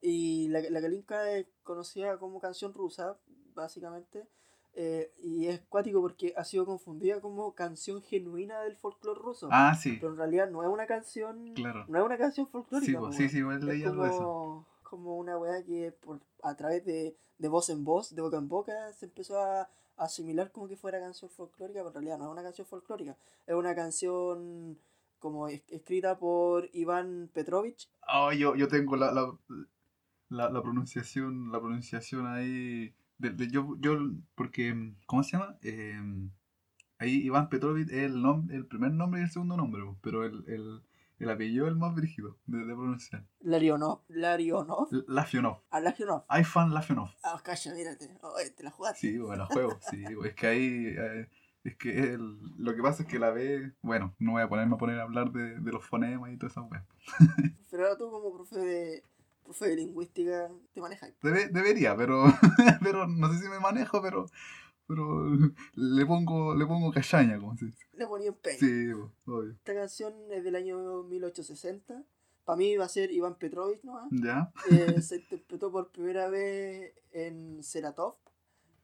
Y 0.00 0.48
la, 0.48 0.60
la 0.70 0.80
Kalinka 0.80 1.30
es 1.32 1.46
conocida 1.62 2.18
como 2.18 2.40
canción 2.40 2.72
rusa, 2.72 3.18
básicamente. 3.54 4.26
eh, 4.72 5.12
y 5.22 5.46
es 5.46 5.60
cuático 5.68 6.00
porque 6.00 6.32
ha 6.36 6.44
sido 6.44 6.64
confundida 6.64 7.20
como 7.20 7.54
canción 7.54 8.00
genuina 8.02 8.60
del 8.62 8.76
folclore 8.76 9.20
ruso. 9.20 9.48
Ah, 9.50 9.74
sí, 9.74 9.98
Pero 10.00 10.12
en 10.12 10.18
realidad 10.18 10.48
no 10.50 10.62
es 10.62 10.68
una 10.68 10.86
canción. 10.86 11.52
claro. 11.54 11.84
No 11.88 11.98
es 11.98 12.04
una 12.04 12.16
canción 12.16 12.46
folclórica. 12.48 13.00
sí, 13.12 13.28
sí, 13.28 13.38
igual 13.38 13.58
Es 13.58 13.64
leí 13.64 13.84
algo 13.84 14.04
de 14.04 14.10
eso. 14.10 14.66
Como, 14.90 15.16
una 15.16 15.38
weá 15.38 15.62
que 15.64 15.92
por, 15.92 16.20
a 16.42 16.54
través 16.56 16.84
de, 16.84 17.16
de 17.38 17.48
voz 17.48 17.70
en 17.70 17.84
voz, 17.84 18.14
de 18.14 18.20
boca 18.22 18.36
en 18.36 18.48
boca, 18.48 18.92
se 18.92 19.06
empezó 19.06 19.38
a, 19.40 19.68
asimilar 19.96 20.50
como 20.50 20.66
que 20.68 20.76
fuera 20.76 20.98
canción 21.00 21.30
folclórica, 21.30 21.80
pero 21.80 21.88
en 21.88 21.94
realidad 21.94 22.18
no 22.18 22.24
es 22.26 22.32
una 22.32 22.42
canción 22.42 22.66
folclórica. 22.66 23.16
Es 23.46 23.54
una 23.54 23.74
canción 23.74 24.78
como 25.18 25.48
es- 25.48 25.62
escrita 25.68 26.18
por 26.18 26.68
Iván 26.72 27.30
Petrovich. 27.32 27.88
Oh, 28.12 28.32
yo, 28.32 28.54
yo 28.56 28.66
tengo 28.68 28.96
la, 28.96 29.12
la, 29.12 30.48
la, 30.50 30.62
pronunciación, 30.62 31.52
la 31.52 31.60
pronunciación 31.60 32.26
ahí. 32.26 32.94
De, 33.18 33.30
de- 33.30 33.50
yo, 33.50 33.76
yo, 33.78 33.98
porque, 34.34 34.94
¿cómo 35.06 35.22
se 35.22 35.32
llama? 35.32 35.58
Eh, 35.62 36.00
ahí 36.98 37.16
Iván 37.26 37.48
Petrovich 37.50 37.88
es 37.90 38.04
el, 38.04 38.22
nombre, 38.22 38.56
el 38.56 38.66
primer 38.66 38.92
nombre 38.92 39.20
y 39.20 39.24
el 39.24 39.30
segundo 39.30 39.56
nombre, 39.58 39.82
pero 40.00 40.24
el, 40.24 40.44
el, 40.48 40.82
el 41.20 41.30
apellido 41.30 41.66
es 41.66 41.70
el 41.72 41.76
más 41.78 41.94
brígido 41.94 42.36
de, 42.46 42.58
de 42.58 42.74
pronunciar. 42.74 43.24
Larionov. 43.40 44.00
Larionov. 44.08 44.88
Lafionov. 45.08 45.58
Ah, 45.70 45.80
Larionov. 45.80 46.24
Ifan 46.40 46.72
Lafionov. 46.74 47.10
Ah, 47.22 47.40
calla, 47.44 47.74
mírate. 47.74 48.18
Oh, 48.22 48.34
te 48.56 48.62
la 48.64 48.70
jugaste. 48.70 49.00
Sí, 49.00 49.18
bueno, 49.18 49.46
juego, 49.46 49.78
sí, 49.90 50.02
es 50.24 50.34
que 50.34 50.46
ahí. 50.46 50.94
eh, 50.96 51.28
es 51.62 51.76
que 51.76 51.90
el- 52.14 52.38
lo 52.58 52.74
que 52.74 52.82
pasa 52.82 53.02
es 53.02 53.08
que 53.08 53.18
la 53.18 53.30
B. 53.30 53.72
Bueno, 53.82 54.14
no 54.18 54.32
voy 54.32 54.42
a 54.42 54.48
ponerme 54.48 54.74
a 54.74 54.78
poner 54.78 54.98
a 54.98 55.02
hablar 55.02 55.30
de, 55.30 55.60
de 55.60 55.72
los 55.72 55.84
fonemas 55.84 56.32
y 56.32 56.36
todas 56.38 56.52
esas 56.52 56.64
weas. 56.70 56.84
Pero 57.70 57.84
ahora 57.84 57.98
tú 57.98 58.10
como 58.10 58.32
profe 58.32 58.58
de, 58.58 59.04
profe 59.44 59.68
de 59.68 59.76
lingüística 59.76 60.48
te 60.72 60.80
manejas. 60.80 61.12
Debe- 61.22 61.48
debería, 61.50 61.94
pero, 61.96 62.24
pero 62.82 63.06
no 63.06 63.30
sé 63.32 63.40
si 63.40 63.48
me 63.48 63.60
manejo, 63.60 64.00
pero, 64.00 64.24
pero 64.90 65.24
le 65.76 66.04
pongo, 66.06 66.54
le 66.54 66.66
pongo 66.66 66.90
cachaña, 66.90 67.38
como 67.38 67.56
se 67.56 67.66
dice. 67.66 67.86
Le 67.92 68.06
ponía 68.08 68.28
empeño. 68.28 68.58
Sí, 68.58 68.90
obvio. 69.30 69.52
Esta 69.52 69.74
canción 69.74 70.12
es 70.32 70.42
del 70.42 70.56
año 70.56 71.04
1860. 71.04 72.02
Para 72.44 72.56
mí 72.56 72.76
va 72.76 72.86
a 72.86 72.88
ser 72.88 73.12
Iván 73.12 73.36
Petrovich, 73.36 73.82
¿no? 73.84 74.08
¿Ya? 74.10 74.52
Eh, 74.70 75.00
se 75.02 75.16
interpretó 75.16 75.70
por 75.70 75.90
primera 75.92 76.28
vez 76.28 76.92
en 77.12 77.62
Seratov 77.62 78.16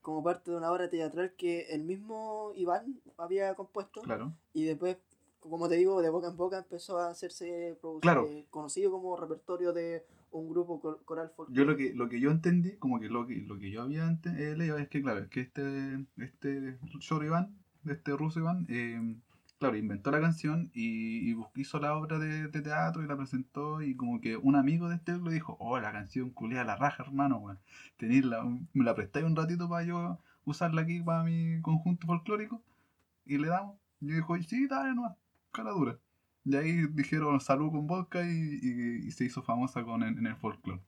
como 0.01 0.23
parte 0.23 0.53
de 0.53 0.57
una 0.57 0.71
obra 0.71 0.89
teatral 0.89 1.33
que 1.37 1.63
el 1.71 1.83
mismo 1.83 2.53
Iván 2.55 3.01
había 3.17 3.53
compuesto 3.57 4.03
Claro. 4.03 4.33
y 4.53 4.65
después, 4.65 4.99
como 5.41 5.69
te 5.69 5.75
digo, 5.75 6.01
de 6.01 6.11
boca 6.11 6.29
en 6.29 6.37
boca 6.37 6.59
empezó 6.59 6.99
a 6.99 7.11
hacerse 7.11 7.77
produ- 7.83 7.99
Claro. 8.01 8.27
eh, 8.29 8.47
conocido 8.51 8.93
como 8.93 9.17
repertorio 9.17 9.73
de 9.73 10.07
un 10.41 10.49
grupo 10.49 10.81
cor- 10.81 11.03
coral 11.05 11.31
folk. 11.37 11.51
Yo 11.53 11.65
lo 11.65 11.77
que, 11.77 11.93
lo 11.95 12.09
que 12.09 12.21
yo 12.21 12.31
entendí, 12.31 12.77
como 12.77 13.01
que 13.01 13.09
lo 13.09 13.27
que, 13.27 13.37
lo 13.43 13.59
que 13.59 13.71
yo 13.71 13.83
había 13.83 14.09
eh, 14.25 14.55
leído 14.57 14.79
es 14.79 14.89
que, 14.89 15.03
claro, 15.03 15.21
es 15.21 15.29
que 15.29 15.41
este, 15.41 16.07
este 16.19 16.79
Shor 17.01 17.25
Iván, 17.25 17.57
este 17.87 18.17
ruso 18.17 18.41
Iván, 18.41 18.67
eh, 18.69 19.17
claro, 19.59 19.77
inventó 19.77 20.11
la 20.11 20.21
canción 20.21 20.71
y, 20.75 21.33
y 21.33 21.37
hizo 21.57 21.79
la 21.81 21.97
obra 21.97 22.19
de, 22.19 22.49
de 22.49 22.63
teatro 22.63 23.03
y 23.03 23.07
la 23.09 23.17
presentó 23.17 23.83
y 23.83 23.95
como 23.97 24.21
que 24.21 24.37
un 24.37 24.57
amigo 24.57 24.89
de 24.89 24.97
este 24.97 25.17
le 25.19 25.33
dijo, 25.33 25.57
oh, 25.61 25.79
la 25.81 25.93
canción 25.93 26.31
culia 26.31 26.65
la 26.65 26.77
raja, 26.77 27.03
hermano, 27.05 27.39
weón. 27.39 27.59
Me 28.73 28.85
la 28.85 28.95
prestáis 28.95 29.27
un 29.27 29.37
ratito 29.37 29.69
para 29.69 29.85
yo 29.85 30.19
usarla 30.45 30.83
aquí 30.83 31.01
para 31.03 31.25
mi 31.25 31.61
conjunto 31.63 32.07
folclórico 32.07 32.63
y 33.25 33.39
le 33.39 33.49
damos. 33.49 33.77
Y 34.01 34.09
yo 34.09 34.17
dijo, 34.17 34.37
sí, 34.43 34.67
dale 34.69 34.95
nomás, 34.95 35.17
cara 35.53 35.71
dura. 35.73 35.99
Y 36.49 36.57
ahí 36.57 36.87
dijeron 36.93 37.41
salud 37.41 37.71
con 37.73 37.87
vodka 37.87 38.23
y, 38.23 38.59
y- 38.63 39.07
y 39.09 39.11
se 39.11 39.25
hizo 39.25 39.43
famosa 39.43 39.85
con 39.85 40.03
en, 40.05 40.17
en 40.19 40.27
el 40.27 40.37
folclore. 40.37 40.81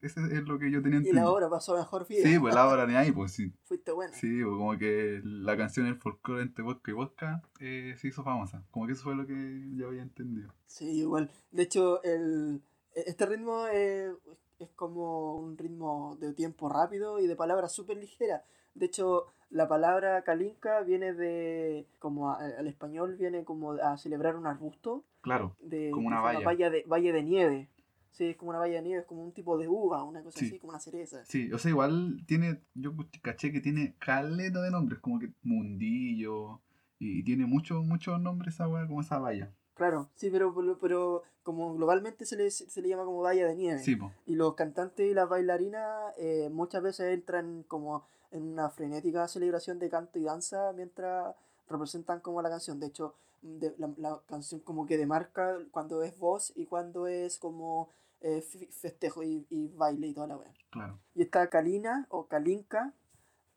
Ese 0.00 0.20
es 0.20 0.42
lo 0.46 0.58
que 0.58 0.70
yo 0.70 0.80
tenía 0.82 0.98
Y 0.98 1.02
la 1.04 1.08
entendido. 1.08 1.34
obra 1.34 1.48
pasó 1.50 1.74
a 1.74 1.78
mejor 1.78 2.06
vida. 2.06 2.22
Sí, 2.28 2.38
pues 2.38 2.54
la 2.54 2.68
obra 2.68 2.86
de 2.86 2.96
ahí, 2.96 3.10
pues 3.10 3.32
sí. 3.32 3.52
Fuiste 3.64 3.90
buena. 3.92 4.12
Sí, 4.14 4.42
pues 4.44 4.56
como 4.56 4.78
que 4.78 5.20
la 5.24 5.56
canción 5.56 5.86
El 5.86 5.96
folclore 5.96 6.42
entre 6.42 6.62
vodka 6.62 6.90
y 6.90 6.94
vodka 6.94 7.42
eh, 7.58 7.94
se 7.98 8.08
hizo 8.08 8.22
famosa. 8.22 8.62
Como 8.70 8.86
que 8.86 8.92
eso 8.92 9.02
fue 9.04 9.16
lo 9.16 9.26
que 9.26 9.70
yo 9.74 9.88
había 9.88 10.02
entendido. 10.02 10.52
Sí, 10.66 10.84
igual. 10.98 11.30
De 11.50 11.62
hecho, 11.64 12.02
el, 12.04 12.62
este 12.94 13.26
ritmo 13.26 13.66
es, 13.66 14.12
es 14.60 14.70
como 14.76 15.36
un 15.38 15.56
ritmo 15.58 16.16
de 16.20 16.32
tiempo 16.34 16.68
rápido 16.68 17.18
y 17.18 17.26
de 17.26 17.34
palabras 17.34 17.72
súper 17.72 17.96
ligeras. 17.96 18.42
De 18.74 18.86
hecho, 18.86 19.32
la 19.50 19.68
palabra 19.68 20.22
calinca 20.22 20.80
viene 20.82 21.12
de, 21.12 21.86
como 21.98 22.30
a- 22.30 22.36
al 22.58 22.66
español, 22.66 23.16
viene 23.16 23.44
como 23.44 23.72
a 23.72 23.96
celebrar 23.96 24.36
un 24.36 24.46
arbusto. 24.46 25.04
Claro, 25.20 25.56
De, 25.60 25.90
Como 25.90 26.06
una 26.08 26.20
valla. 26.20 26.44
Valle 26.44 26.70
de, 26.70 26.84
valle 26.86 27.12
de 27.12 27.22
nieve. 27.22 27.68
Sí, 28.10 28.28
es 28.30 28.36
como 28.36 28.50
una 28.50 28.58
valla 28.60 28.76
de 28.76 28.82
nieve, 28.82 29.00
es 29.02 29.06
como 29.06 29.22
un 29.22 29.32
tipo 29.32 29.58
de 29.58 29.68
uva, 29.68 30.02
una 30.04 30.22
cosa 30.22 30.38
Sí. 30.38 30.46
así, 30.46 30.58
como 30.58 30.70
una 30.70 30.80
cereza. 30.80 31.22
sí, 31.26 31.52
o 31.52 31.58
sea, 31.58 31.70
igual 31.70 32.22
tiene, 32.26 32.62
yo 32.74 32.92
caché 33.22 33.52
que 33.52 33.60
tiene 33.60 33.94
caleta 33.98 34.62
de 34.62 34.70
nombres, 34.70 35.00
como 35.00 35.18
que 35.18 35.32
Mundillo, 35.42 36.60
y, 36.98 37.18
y 37.20 37.22
tiene 37.24 37.44
muchos, 37.46 37.84
muchos 37.84 38.18
nombres 38.20 38.54
esa 38.54 38.68
weá, 38.68 38.86
como 38.86 39.00
esa 39.02 39.18
valla. 39.18 39.52
Claro, 39.74 40.08
sí, 40.14 40.30
pero, 40.30 40.54
pero, 40.54 40.78
pero 40.78 41.22
como 41.42 41.74
globalmente 41.74 42.24
se 42.24 42.36
le, 42.36 42.50
se 42.50 42.80
le 42.80 42.88
llama 42.88 43.04
como 43.04 43.20
valla 43.20 43.46
de 43.46 43.54
nieve. 43.56 43.78
Sí. 43.80 43.98
Y 44.24 44.34
los 44.34 44.54
cantantes 44.54 45.10
y 45.10 45.12
las 45.14 45.28
bailarinas 45.28 46.14
eh, 46.16 46.48
muchas 46.50 46.82
veces 46.82 47.12
entran 47.12 47.62
como 47.68 48.06
en 48.30 48.42
una 48.52 48.68
frenética 48.70 49.26
celebración 49.28 49.78
de 49.78 49.88
canto 49.88 50.18
y 50.18 50.22
danza 50.24 50.72
mientras 50.74 51.34
representan 51.68 52.20
como 52.20 52.42
la 52.42 52.48
canción. 52.50 52.78
De 52.80 52.86
hecho, 52.86 53.14
de- 53.42 53.74
la, 53.78 53.90
la 53.96 54.20
canción 54.26 54.60
como 54.60 54.86
que 54.86 54.96
demarca 54.98 55.58
cuando 55.70 56.02
es 56.02 56.18
voz 56.18 56.52
y 56.56 56.66
cuando 56.66 57.06
es 57.06 57.38
como 57.38 57.88
eh, 58.20 58.40
festejo 58.70 59.22
y, 59.22 59.46
y 59.50 59.68
baile 59.68 60.08
y 60.08 60.12
toda 60.14 60.26
la. 60.28 60.38
Claro. 60.70 60.98
Y 61.14 61.22
esta 61.22 61.48
calina 61.48 62.06
o 62.10 62.26
calinca 62.26 62.92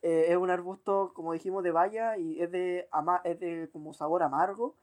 eh, 0.01 0.27
es 0.29 0.37
un 0.37 0.49
arbusto, 0.49 1.11
como 1.13 1.33
dijimos, 1.33 1.63
de 1.63 1.71
valla 1.71 2.17
y 2.17 2.41
es 2.41 2.51
de, 2.51 2.87
ama 2.91 3.21
es 3.23 3.39
de 3.39 3.69
como 3.71 3.93
sabor 3.93 4.23
amargo 4.23 4.75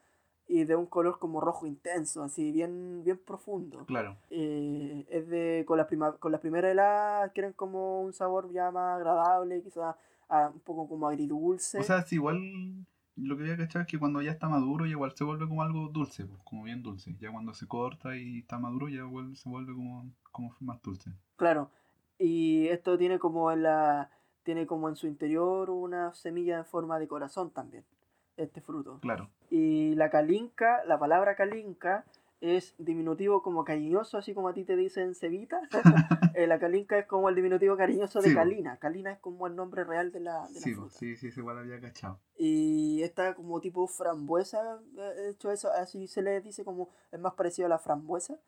y 0.49 0.65
de 0.65 0.77
un 0.77 0.87
color 0.87 1.19
como 1.19 1.41
rojo 1.41 1.67
intenso, 1.67 2.23
así 2.23 2.53
bien, 2.53 3.03
bien 3.05 3.19
profundo. 3.19 3.85
Claro. 3.87 4.17
Eh, 4.31 5.05
es 5.11 5.29
de 5.29 5.65
con 5.67 5.77
las, 5.79 5.87
prima- 5.89 6.17
con 6.19 6.31
las 6.33 6.41
primeras 6.41 6.71
heladas 6.73 7.33
quieren 7.33 7.53
como 7.53 8.03
un 8.03 8.13
sabor 8.13 8.51
ya 8.53 8.71
más 8.71 8.97
agradable, 8.97 9.63
quizás 9.63 9.97
ah, 10.29 10.51
un 10.53 10.61
poco 10.61 10.89
como 10.89 11.09
agridulce. 11.09 11.79
O 11.79 11.83
sea, 11.83 12.03
sí, 12.03 12.15
igual 12.17 12.87
lo 13.17 13.37
que 13.37 13.45
había 13.45 13.57
cachado 13.57 13.83
es 13.83 13.89
que 13.89 13.99
cuando 13.99 14.21
ya 14.23 14.31
está 14.31 14.49
maduro, 14.49 14.85
ya 14.85 14.93
igual 14.93 15.13
se 15.17 15.25
vuelve 15.25 15.49
como 15.49 15.63
algo 15.63 15.89
dulce, 15.89 16.27
pues, 16.27 16.41
como 16.45 16.63
bien 16.65 16.83
dulce. 16.83 17.17
Ya 17.19 17.33
cuando 17.33 17.53
se 17.55 17.67
corta 17.67 18.17
y 18.17 18.39
está 18.41 18.59
maduro, 18.59 18.89
ya 18.89 18.99
igual 18.99 19.35
se 19.37 19.49
vuelve 19.49 19.75
como, 19.75 20.05
como 20.33 20.55
más 20.61 20.81
dulce. 20.83 21.11
Claro. 21.37 21.71
Y 22.19 22.69
esto 22.69 22.97
tiene 22.97 23.19
como 23.19 23.51
en 23.51 23.63
la 23.65 24.11
tiene 24.43 24.65
como 24.65 24.89
en 24.89 24.95
su 24.95 25.09
interior 25.09 25.71
una 25.71 26.15
semilla 26.15 26.59
en 26.59 26.65
forma 26.65 27.01
de 27.01 27.09
corazón 27.09 27.51
también, 27.51 27.85
este 28.37 28.61
fruto. 28.61 28.99
Claro. 29.01 29.29
Y 29.51 29.95
la 29.95 30.11
calinca, 30.11 30.85
la 30.85 30.99
palabra 30.99 31.35
calinca 31.37 32.05
es 32.41 32.75
diminutivo 32.79 33.43
como 33.43 33.65
cariñoso, 33.65 34.19
así 34.19 34.35
como 34.35 34.49
a 34.49 34.53
ti 34.55 34.65
te 34.65 34.77
dicen 34.77 35.15
cevita. 35.15 35.61
Eh, 36.35 36.47
la 36.47 36.59
calinca 36.59 36.99
es 36.99 37.07
como 37.07 37.31
el 37.31 37.35
diminutivo 37.35 37.79
cariñoso 37.79 38.21
de 38.21 38.29
Sí, 38.29 38.35
calina. 38.35 38.77
Calina 38.77 39.11
es 39.13 39.19
como 39.21 39.47
el 39.47 39.57
nombre 39.57 39.85
real 39.85 40.13
de 40.13 40.21
la, 40.21 40.47
de 40.49 40.55
la 40.55 40.61
Sí, 40.61 40.75
fruta. 40.75 40.89
pues, 40.91 40.95
sí, 40.99 41.17
sí, 41.17 41.31
sí, 41.33 41.41
igual 41.41 41.57
había 41.57 41.81
cachado. 41.81 42.19
Y 42.37 43.01
esta 43.03 43.35
como 43.35 43.59
tipo 43.63 43.87
frambuesa, 43.87 44.79
eh, 44.99 45.01
de 45.01 45.31
hecho 45.31 45.51
eso 45.51 45.73
así 45.73 46.07
se 46.09 46.21
le 46.21 46.43
dice 46.43 46.63
como 46.63 46.91
es 47.11 47.19
más 47.19 47.33
parecido 47.33 47.65
a 47.65 47.69
la 47.71 47.79
frambuesa. 47.79 48.39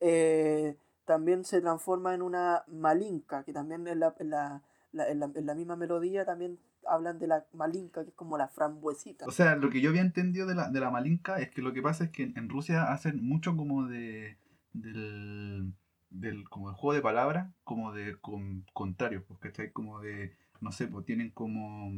eh, 0.00 0.76
también 1.06 1.42
se 1.44 1.62
transforma 1.62 2.14
en 2.14 2.20
una 2.20 2.64
malinca, 2.66 3.42
que 3.44 3.52
también 3.54 3.88
en 3.88 3.98
la, 4.00 4.14
en 4.18 4.28
la, 4.30 4.62
la- 4.92 5.08
en 5.08 5.20
la- 5.20 5.30
en 5.34 5.46
la 5.46 5.54
misma 5.54 5.74
melodía 5.74 6.26
también 6.26 6.58
hablan 6.88 7.18
de 7.18 7.26
la 7.26 7.46
malinca, 7.52 8.02
que 8.02 8.10
es 8.10 8.16
como 8.16 8.38
la 8.38 8.48
frambuesita. 8.48 9.26
O 9.26 9.30
sea, 9.30 9.56
lo 9.56 9.70
que 9.70 9.80
yo 9.80 9.90
había 9.90 10.02
entendido 10.02 10.46
de 10.46 10.54
la, 10.54 10.70
de 10.70 10.80
la 10.80 10.90
malinca 10.90 11.38
es 11.38 11.50
que 11.50 11.62
lo 11.62 11.72
que 11.72 11.82
pasa 11.82 12.04
es 12.04 12.10
que 12.10 12.24
en, 12.34 12.48
Rusia 12.48 12.92
hacen 12.92 13.24
mucho 13.24 13.56
como 13.56 13.86
de 13.86 14.38
del, 14.72 15.72
del 16.10 16.48
como 16.48 16.72
juego 16.74 16.94
de 16.94 17.02
palabras, 17.02 17.52
como 17.64 17.92
de 17.92 18.16
con, 18.20 18.64
contrarios, 18.72 19.24
pues, 19.26 19.40
¿cachai? 19.40 19.72
Como 19.72 20.00
de, 20.00 20.36
no 20.60 20.72
sé, 20.72 20.86
pues 20.88 21.04
tienen 21.04 21.30
como, 21.30 21.92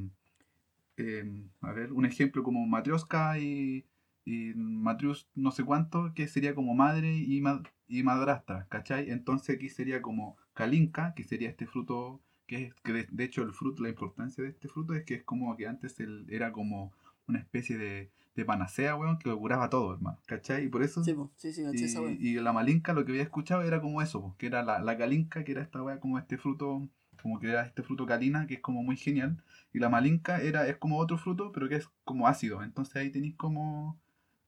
eh, 0.96 1.24
a 1.62 1.72
ver, 1.72 1.92
un 1.92 2.04
ejemplo 2.04 2.42
como 2.42 2.66
matrioska 2.66 3.38
y, 3.38 3.86
y 4.24 4.52
matrius 4.54 5.28
no 5.34 5.50
sé 5.50 5.64
cuánto, 5.64 6.12
que 6.14 6.28
sería 6.28 6.54
como 6.54 6.74
madre 6.74 7.14
y, 7.16 7.40
ma- 7.40 7.62
y 7.88 8.02
madrastra, 8.02 8.66
¿cachai? 8.68 9.10
Entonces 9.10 9.56
aquí 9.56 9.68
sería 9.68 10.02
como 10.02 10.36
kalinka, 10.54 11.14
que 11.14 11.24
sería 11.24 11.48
este 11.50 11.66
fruto 11.66 12.20
que 12.50 12.72
que 12.84 12.92
de, 13.10 13.24
hecho 13.24 13.42
el 13.42 13.52
fruto, 13.52 13.82
la 13.82 13.88
importancia 13.90 14.42
de 14.44 14.50
este 14.50 14.68
fruto 14.68 14.94
es 14.94 15.04
que 15.04 15.14
es 15.14 15.22
como 15.24 15.56
que 15.56 15.66
antes 15.68 15.98
el- 16.00 16.26
era 16.30 16.52
como 16.52 16.92
una 17.28 17.38
especie 17.38 17.78
de, 17.78 18.10
de 18.34 18.44
panacea, 18.44 18.96
weón, 18.96 19.18
que 19.18 19.28
lo 19.28 19.38
curaba 19.38 19.70
todo, 19.70 19.94
hermano, 19.94 20.18
¿cachai? 20.26 20.64
Y 20.64 20.68
por 20.68 20.82
eso... 20.82 21.04
Sí, 21.04 21.14
po, 21.14 21.30
sí, 21.36 21.52
sí, 21.52 21.62
caché 21.62 21.84
esa 21.86 22.00
y, 22.12 22.18
y 22.30 22.34
la 22.40 22.52
malinca 22.52 22.92
lo 22.92 23.04
que 23.04 23.12
había 23.12 23.22
escuchado 23.22 23.62
era 23.62 23.80
como 23.80 24.02
eso, 24.02 24.34
que 24.38 24.46
era 24.48 24.62
la, 24.62 24.80
la 24.80 24.96
calinca, 24.98 25.44
que 25.44 25.52
era 25.52 25.62
esta 25.62 25.82
weá 25.82 26.00
como 26.00 26.18
este 26.18 26.38
fruto, 26.38 26.88
como 27.22 27.38
que 27.38 27.48
era 27.50 27.62
este 27.66 27.82
fruto 27.82 28.06
calina, 28.06 28.46
que 28.46 28.54
es 28.54 28.60
como 28.60 28.82
muy 28.82 28.96
genial. 28.96 29.42
Y 29.72 29.78
la 29.78 29.88
malinca 29.88 30.40
era, 30.42 30.66
es 30.68 30.76
como 30.78 30.98
otro 30.98 31.18
fruto, 31.18 31.52
pero 31.52 31.68
que 31.68 31.76
es 31.76 31.88
como 32.04 32.26
ácido. 32.26 32.62
Entonces 32.64 32.96
ahí 32.96 33.10
tenéis 33.10 33.36
como, 33.36 33.98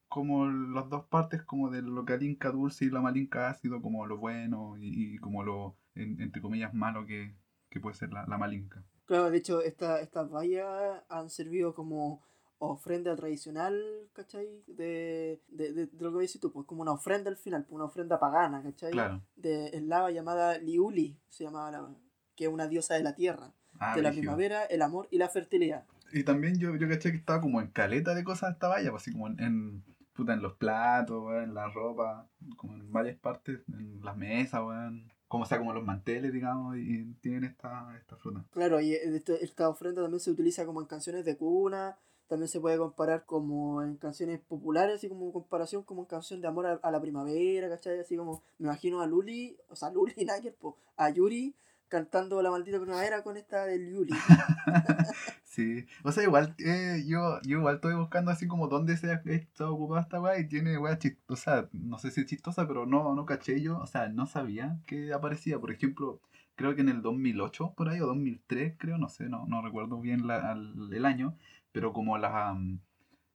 como 0.08 0.46
las 0.48 0.88
dos 0.90 1.04
partes, 1.06 1.42
como 1.42 1.70
de 1.70 1.82
lo 1.82 2.04
calinca 2.04 2.50
dulce 2.50 2.84
y 2.86 2.90
la 2.90 3.00
malinca 3.00 3.48
ácido, 3.50 3.80
como 3.82 4.06
lo 4.06 4.18
bueno 4.18 4.76
y, 4.78 5.14
y 5.14 5.18
como 5.18 5.42
lo, 5.44 5.76
en- 5.94 6.20
entre 6.20 6.42
comillas, 6.42 6.74
malo 6.74 7.06
que, 7.06 7.34
que 7.72 7.80
puede 7.80 7.96
ser 7.96 8.12
la, 8.12 8.24
la 8.26 8.38
malinca. 8.38 8.84
Claro, 9.06 9.30
de 9.30 9.38
hecho, 9.38 9.60
esta, 9.62 10.00
estas 10.00 10.30
vallas 10.30 11.02
han 11.08 11.28
servido 11.30 11.74
como 11.74 12.22
ofrenda 12.58 13.16
tradicional, 13.16 13.82
¿cachai? 14.12 14.62
De, 14.68 15.42
de, 15.48 15.72
de, 15.72 15.86
de 15.86 16.04
lo 16.04 16.12
que 16.12 16.20
dices 16.20 16.40
tú, 16.40 16.52
pues 16.52 16.66
como 16.66 16.82
una 16.82 16.92
ofrenda 16.92 17.28
al 17.30 17.36
final, 17.36 17.62
pues 17.64 17.74
una 17.74 17.86
ofrenda 17.86 18.20
pagana, 18.20 18.62
¿cachai? 18.62 18.92
Claro. 18.92 19.20
De 19.34 19.66
eslava 19.68 20.10
llamada 20.10 20.58
Liuli, 20.58 21.18
se 21.28 21.44
llamaba 21.44 21.70
la, 21.72 21.88
que 22.36 22.44
es 22.44 22.50
una 22.50 22.68
diosa 22.68 22.94
de 22.94 23.02
la 23.02 23.14
tierra, 23.14 23.52
Ah, 23.80 23.96
de 23.96 24.02
la 24.02 24.12
primavera, 24.12 24.64
el 24.66 24.82
amor 24.82 25.08
y 25.10 25.18
la 25.18 25.28
fertilidad. 25.28 25.84
Y 26.12 26.24
también 26.24 26.58
yo, 26.58 26.76
yo 26.76 26.88
caché 26.88 27.10
que 27.10 27.16
estaba 27.16 27.40
como 27.40 27.60
en 27.60 27.68
caleta 27.68 28.14
de 28.14 28.22
cosas 28.22 28.52
esta 28.52 28.68
valla, 28.68 28.90
pues 28.90 29.02
así 29.02 29.12
como 29.12 29.26
en, 29.28 29.40
en, 29.40 29.84
puta, 30.12 30.34
en 30.34 30.42
los 30.42 30.54
platos, 30.54 31.32
en 31.42 31.54
la 31.54 31.68
ropa, 31.68 32.28
como 32.56 32.74
en 32.74 32.92
varias 32.92 33.18
partes, 33.18 33.60
en 33.68 34.00
las 34.04 34.16
mesas, 34.16 34.60
weón, 34.62 35.10
como 35.32 35.46
sea, 35.46 35.56
como 35.56 35.72
los 35.72 35.82
manteles, 35.82 36.30
digamos, 36.30 36.76
y, 36.76 36.80
y 36.80 37.04
tienen 37.22 37.44
esta, 37.44 37.96
esta 37.96 38.16
fruta. 38.16 38.44
Claro, 38.52 38.82
y 38.82 38.92
este- 38.92 39.42
esta 39.42 39.66
ofrenda 39.66 40.02
también 40.02 40.20
se 40.20 40.30
utiliza 40.30 40.66
como 40.66 40.82
en 40.82 40.86
canciones 40.86 41.24
de 41.24 41.38
cuna, 41.38 41.96
también 42.28 42.48
se 42.48 42.60
puede 42.60 42.76
comparar 42.76 43.24
como 43.24 43.82
en 43.82 43.96
canciones 43.96 44.40
populares, 44.40 44.96
así 44.96 45.08
como 45.08 45.32
comparación 45.32 45.84
como 45.84 46.02
en 46.02 46.06
canción 46.06 46.42
de 46.42 46.48
amor 46.48 46.66
a, 46.66 46.72
a 46.82 46.90
la 46.90 47.00
primavera, 47.00 47.70
¿cachai? 47.70 47.98
Así 47.98 48.14
como 48.14 48.42
me 48.58 48.66
imagino 48.66 49.00
a 49.00 49.06
Luli, 49.06 49.56
o 49.70 49.74
sea, 49.74 49.88
Luli 49.94 50.12
Nagel, 50.26 50.52
po, 50.52 50.76
a 50.98 51.08
Yuri 51.08 51.54
cantando 51.88 52.42
la 52.42 52.50
maldita 52.50 52.78
primavera 52.78 53.22
con 53.22 53.38
esta 53.38 53.64
del 53.64 53.90
Yuri. 53.90 54.12
Sí, 55.52 55.84
o 56.02 56.10
sea, 56.12 56.22
igual, 56.22 56.54
eh, 56.58 57.04
yo, 57.06 57.38
yo 57.42 57.58
igual 57.58 57.74
estoy 57.74 57.94
buscando 57.94 58.30
así 58.30 58.46
como 58.48 58.68
dónde 58.68 58.96
se 58.96 59.10
ha 59.12 59.22
estado 59.26 59.74
ocupada 59.74 60.00
esta 60.00 60.18
weá 60.20 60.38
y 60.38 60.48
tiene 60.48 60.78
weá 60.78 60.98
chistosa, 60.98 61.68
no 61.72 61.98
sé 61.98 62.10
si 62.10 62.22
es 62.22 62.26
chistosa, 62.26 62.66
pero 62.66 62.86
no, 62.86 63.14
no 63.14 63.26
caché 63.26 63.60
yo, 63.60 63.78
o 63.78 63.86
sea, 63.86 64.08
no 64.08 64.24
sabía 64.26 64.78
que 64.86 65.12
aparecía, 65.12 65.58
por 65.60 65.70
ejemplo, 65.70 66.22
creo 66.54 66.74
que 66.74 66.80
en 66.80 66.88
el 66.88 67.02
2008 67.02 67.74
por 67.76 67.90
ahí, 67.90 68.00
o 68.00 68.06
2003 68.06 68.76
creo, 68.78 68.96
no 68.96 69.10
sé, 69.10 69.28
no, 69.28 69.44
no 69.46 69.60
recuerdo 69.60 70.00
bien 70.00 70.26
la- 70.26 70.52
el 70.90 71.04
año, 71.04 71.36
pero 71.70 71.92
como 71.92 72.16
la, 72.16 72.56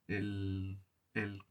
el- 0.07 0.79
el- 1.13 1.41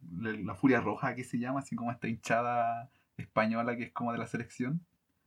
la 0.47 0.55
Furia 0.57 0.81
Roja 0.81 1.15
que 1.15 1.25
se 1.25 1.39
llama, 1.39 1.61
así 1.61 1.77
como 1.77 1.93
esta 1.93 2.09
hinchada 2.09 2.91
española 3.17 3.77
que 3.77 3.85
es 3.85 3.93
como 3.93 4.13
de 4.13 4.19
la 4.19 4.27
selección. 4.27 4.85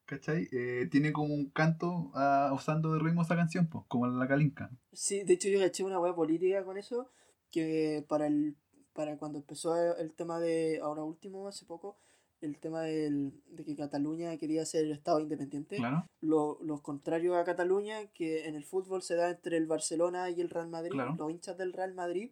¿Cachai? 0.10 0.48
Eh, 0.52 0.88
tiene 0.90 1.14
como 1.14 1.36
un 1.36 1.52
canto 1.52 2.10
ah, 2.16 2.50
usando 2.52 2.94
de 2.94 3.00
ritmo 3.00 3.22
esa 3.22 3.36
canción, 3.36 3.68
pues, 3.68 3.86
como 3.88 4.08
la 4.08 4.28
calinca. 4.28 4.72
Sí, 4.92 5.22
de 5.24 5.34
hecho 5.34 5.50
yo 5.50 5.60
caché 5.60 5.84
una 5.84 6.00
web 6.00 6.16
política 6.16 6.64
con 6.64 6.78
eso, 6.80 7.12
que 7.52 8.04
para 8.10 8.26
el 8.26 8.56
para 8.94 9.18
cuando 9.18 9.38
empezó 9.38 9.76
el 9.98 10.12
tema 10.14 10.40
de, 10.40 10.80
ahora 10.82 11.04
último, 11.04 11.48
hace 11.48 11.64
poco, 11.66 11.96
el 12.42 12.58
tema 12.58 12.82
del, 12.82 13.40
de 13.52 13.64
que 13.64 13.76
Cataluña 13.76 14.36
quería 14.38 14.66
ser 14.66 14.86
el 14.86 14.92
Estado 14.92 15.20
independiente, 15.20 15.76
Claro, 15.78 16.08
lo- 16.22 16.58
los 16.64 16.82
contrarios 16.82 17.38
a 17.38 17.44
Cataluña, 17.44 18.08
que 18.14 18.48
en 18.48 18.56
el 18.56 18.66
fútbol 18.66 19.04
se 19.04 19.16
da 19.16 19.30
entre 19.30 19.58
el 19.58 19.68
Barcelona 19.68 20.32
y 20.32 20.42
el 20.42 20.50
Real 20.50 20.70
Madrid, 20.70 20.92
Claro. 20.92 21.16
los 21.20 21.30
hinchas 21.32 21.56
del 21.56 21.72
Real 21.72 21.94
Madrid 21.94 22.32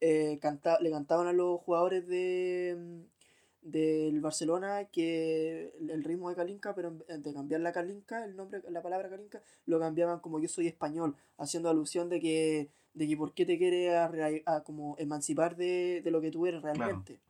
eh, 0.00 0.38
canta- 0.40 0.78
le 0.80 0.90
cantaban 0.92 1.26
a 1.26 1.32
los 1.32 1.60
jugadores 1.62 2.06
de 2.06 3.04
del 3.62 4.20
Barcelona 4.20 4.84
que 4.84 5.74
el 5.88 6.04
ritmo 6.04 6.30
de 6.30 6.36
Kalinka, 6.36 6.74
pero 6.74 6.92
de 6.92 7.34
cambiar 7.34 7.60
la 7.60 7.72
Kalinka, 7.72 8.24
el 8.24 8.36
nombre, 8.36 8.62
la 8.68 8.82
palabra 8.82 9.10
Kalinka, 9.10 9.42
lo 9.66 9.78
cambiaban 9.78 10.20
como 10.20 10.40
yo 10.40 10.48
soy 10.48 10.66
español, 10.66 11.16
haciendo 11.36 11.68
alusión 11.68 12.08
de 12.08 12.20
que, 12.20 12.70
de 12.94 13.08
que 13.08 13.16
por 13.16 13.34
qué 13.34 13.44
te 13.46 13.58
quieres 13.58 13.94
a 14.46 14.62
como 14.62 14.96
emancipar 14.98 15.56
de, 15.56 16.00
de 16.02 16.10
lo 16.10 16.20
que 16.20 16.30
tú 16.30 16.46
eres 16.46 16.62
realmente. 16.62 17.20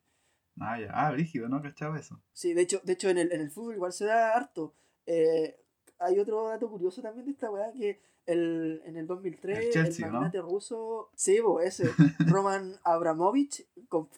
Ah, 0.60 0.80
ya. 0.80 0.90
Ah, 0.92 1.12
brígido, 1.12 1.48
¿no? 1.48 1.62
¿Cachaba 1.62 1.98
eso? 1.98 2.20
Sí, 2.32 2.52
de 2.52 2.62
hecho, 2.62 2.80
de 2.82 2.92
hecho 2.94 3.08
en 3.08 3.18
el, 3.18 3.32
en 3.32 3.40
el 3.40 3.50
fútbol 3.50 3.74
igual 3.74 3.92
se 3.92 4.06
da 4.06 4.34
harto. 4.34 4.74
Eh, 5.06 5.56
hay 5.98 6.18
otro 6.18 6.48
dato 6.48 6.68
curioso 6.70 7.02
también 7.02 7.26
de 7.26 7.32
esta 7.32 7.50
weá 7.50 7.72
que 7.72 8.00
el, 8.26 8.82
en 8.84 8.96
el 8.96 9.06
2003 9.06 9.58
El 9.58 9.64
el, 9.64 9.70
Chelsea, 9.72 10.06
¿no? 10.06 10.12
magnate 10.14 10.40
ruso, 10.42 11.10
sí, 11.14 11.38
po, 11.42 11.60
ese, 11.60 11.84
Roman 12.30 12.74
Abramovich, 12.84 13.66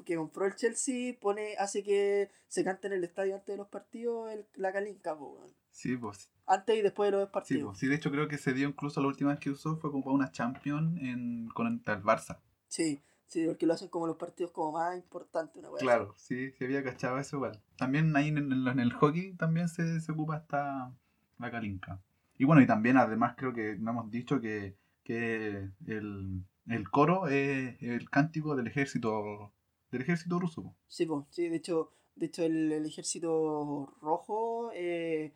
que 0.04 0.16
compró 0.16 0.46
el 0.46 0.56
Chelsea, 0.56 1.14
pone, 1.20 1.54
hace 1.58 1.82
que 1.84 2.30
se 2.48 2.64
cante 2.64 2.88
en 2.88 2.94
el 2.94 3.04
estadio 3.04 3.34
antes 3.36 3.46
de 3.46 3.56
los 3.56 3.68
partidos 3.68 4.30
el- 4.32 4.46
la 4.56 4.72
po, 5.16 5.36
weón. 5.38 5.54
Sí, 5.70 5.96
pues. 5.96 6.28
Antes 6.46 6.76
y 6.76 6.82
después 6.82 7.12
de 7.12 7.18
los 7.18 7.28
Sí, 7.28 7.32
partidos. 7.32 7.64
pues. 7.68 7.78
Sí, 7.78 7.86
de 7.86 7.94
hecho 7.94 8.10
creo 8.10 8.26
que 8.26 8.38
se 8.38 8.52
dio 8.52 8.68
incluso 8.68 9.00
la 9.00 9.06
última 9.06 9.30
vez 9.30 9.38
que 9.38 9.50
usó 9.50 9.76
fue 9.76 9.92
como 9.92 10.02
para 10.02 10.14
una 10.14 10.32
Champions 10.32 10.98
en, 11.00 11.48
contra 11.54 11.94
el 11.94 12.02
Barça. 12.02 12.40
Sí, 12.66 13.00
sí, 13.28 13.46
porque 13.46 13.66
lo 13.66 13.74
hacen 13.74 13.88
como 13.88 14.08
los 14.08 14.16
partidos 14.16 14.50
como 14.50 14.72
más 14.72 14.96
importantes, 14.96 15.54
una 15.56 15.68
así. 15.68 15.84
Claro, 15.84 16.14
sí, 16.16 16.50
sí 16.50 16.64
había 16.64 16.82
cachado 16.82 17.18
eso 17.18 17.36
igual. 17.36 17.62
También 17.76 18.14
ahí 18.16 18.28
en, 18.28 18.38
el- 18.38 18.66
en 18.66 18.80
el 18.80 18.92
hockey 18.92 19.34
también 19.34 19.68
se, 19.68 20.00
se 20.00 20.10
ocupa 20.10 20.38
esta 20.38 20.92
la 21.40 21.50
calinca. 21.50 22.00
Y 22.38 22.44
bueno, 22.44 22.62
y 22.62 22.66
también 22.66 22.96
además 22.96 23.34
creo 23.36 23.52
que 23.52 23.76
no 23.76 23.90
hemos 23.90 24.10
dicho 24.10 24.40
que, 24.40 24.76
que 25.04 25.68
el, 25.86 26.42
el 26.68 26.90
coro 26.90 27.26
es 27.28 27.80
el 27.82 28.08
cántico 28.10 28.56
del 28.56 28.66
ejército 28.68 29.52
del 29.90 30.02
ejército 30.02 30.38
ruso. 30.38 30.74
Sí, 30.88 31.06
po, 31.06 31.26
sí, 31.30 31.48
de 31.48 31.56
hecho, 31.56 31.90
de 32.16 32.26
hecho 32.26 32.42
el, 32.44 32.70
el 32.72 32.86
ejército 32.86 33.92
rojo, 34.00 34.70
eh, 34.74 35.32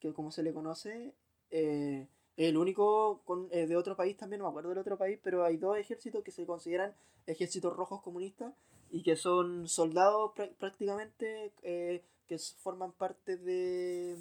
que 0.00 0.12
como 0.12 0.30
se 0.30 0.42
le 0.42 0.52
conoce, 0.52 1.14
eh, 1.50 2.06
el 2.36 2.56
único 2.56 3.22
con, 3.24 3.48
eh, 3.50 3.66
de 3.66 3.76
otro 3.76 3.96
país 3.96 4.16
también, 4.16 4.38
no 4.40 4.44
me 4.46 4.50
acuerdo 4.50 4.70
del 4.70 4.78
otro 4.78 4.98
país, 4.98 5.18
pero 5.22 5.44
hay 5.44 5.56
dos 5.56 5.76
ejércitos 5.78 6.22
que 6.22 6.30
se 6.30 6.46
consideran 6.46 6.94
ejércitos 7.26 7.74
rojos 7.74 8.02
comunistas 8.02 8.54
y 8.90 9.02
que 9.02 9.16
son 9.16 9.68
soldados 9.68 10.32
prá- 10.36 10.52
prácticamente 10.58 11.52
eh, 11.62 12.04
que 12.28 12.38
forman 12.38 12.92
parte 12.92 13.36
de 13.36 14.16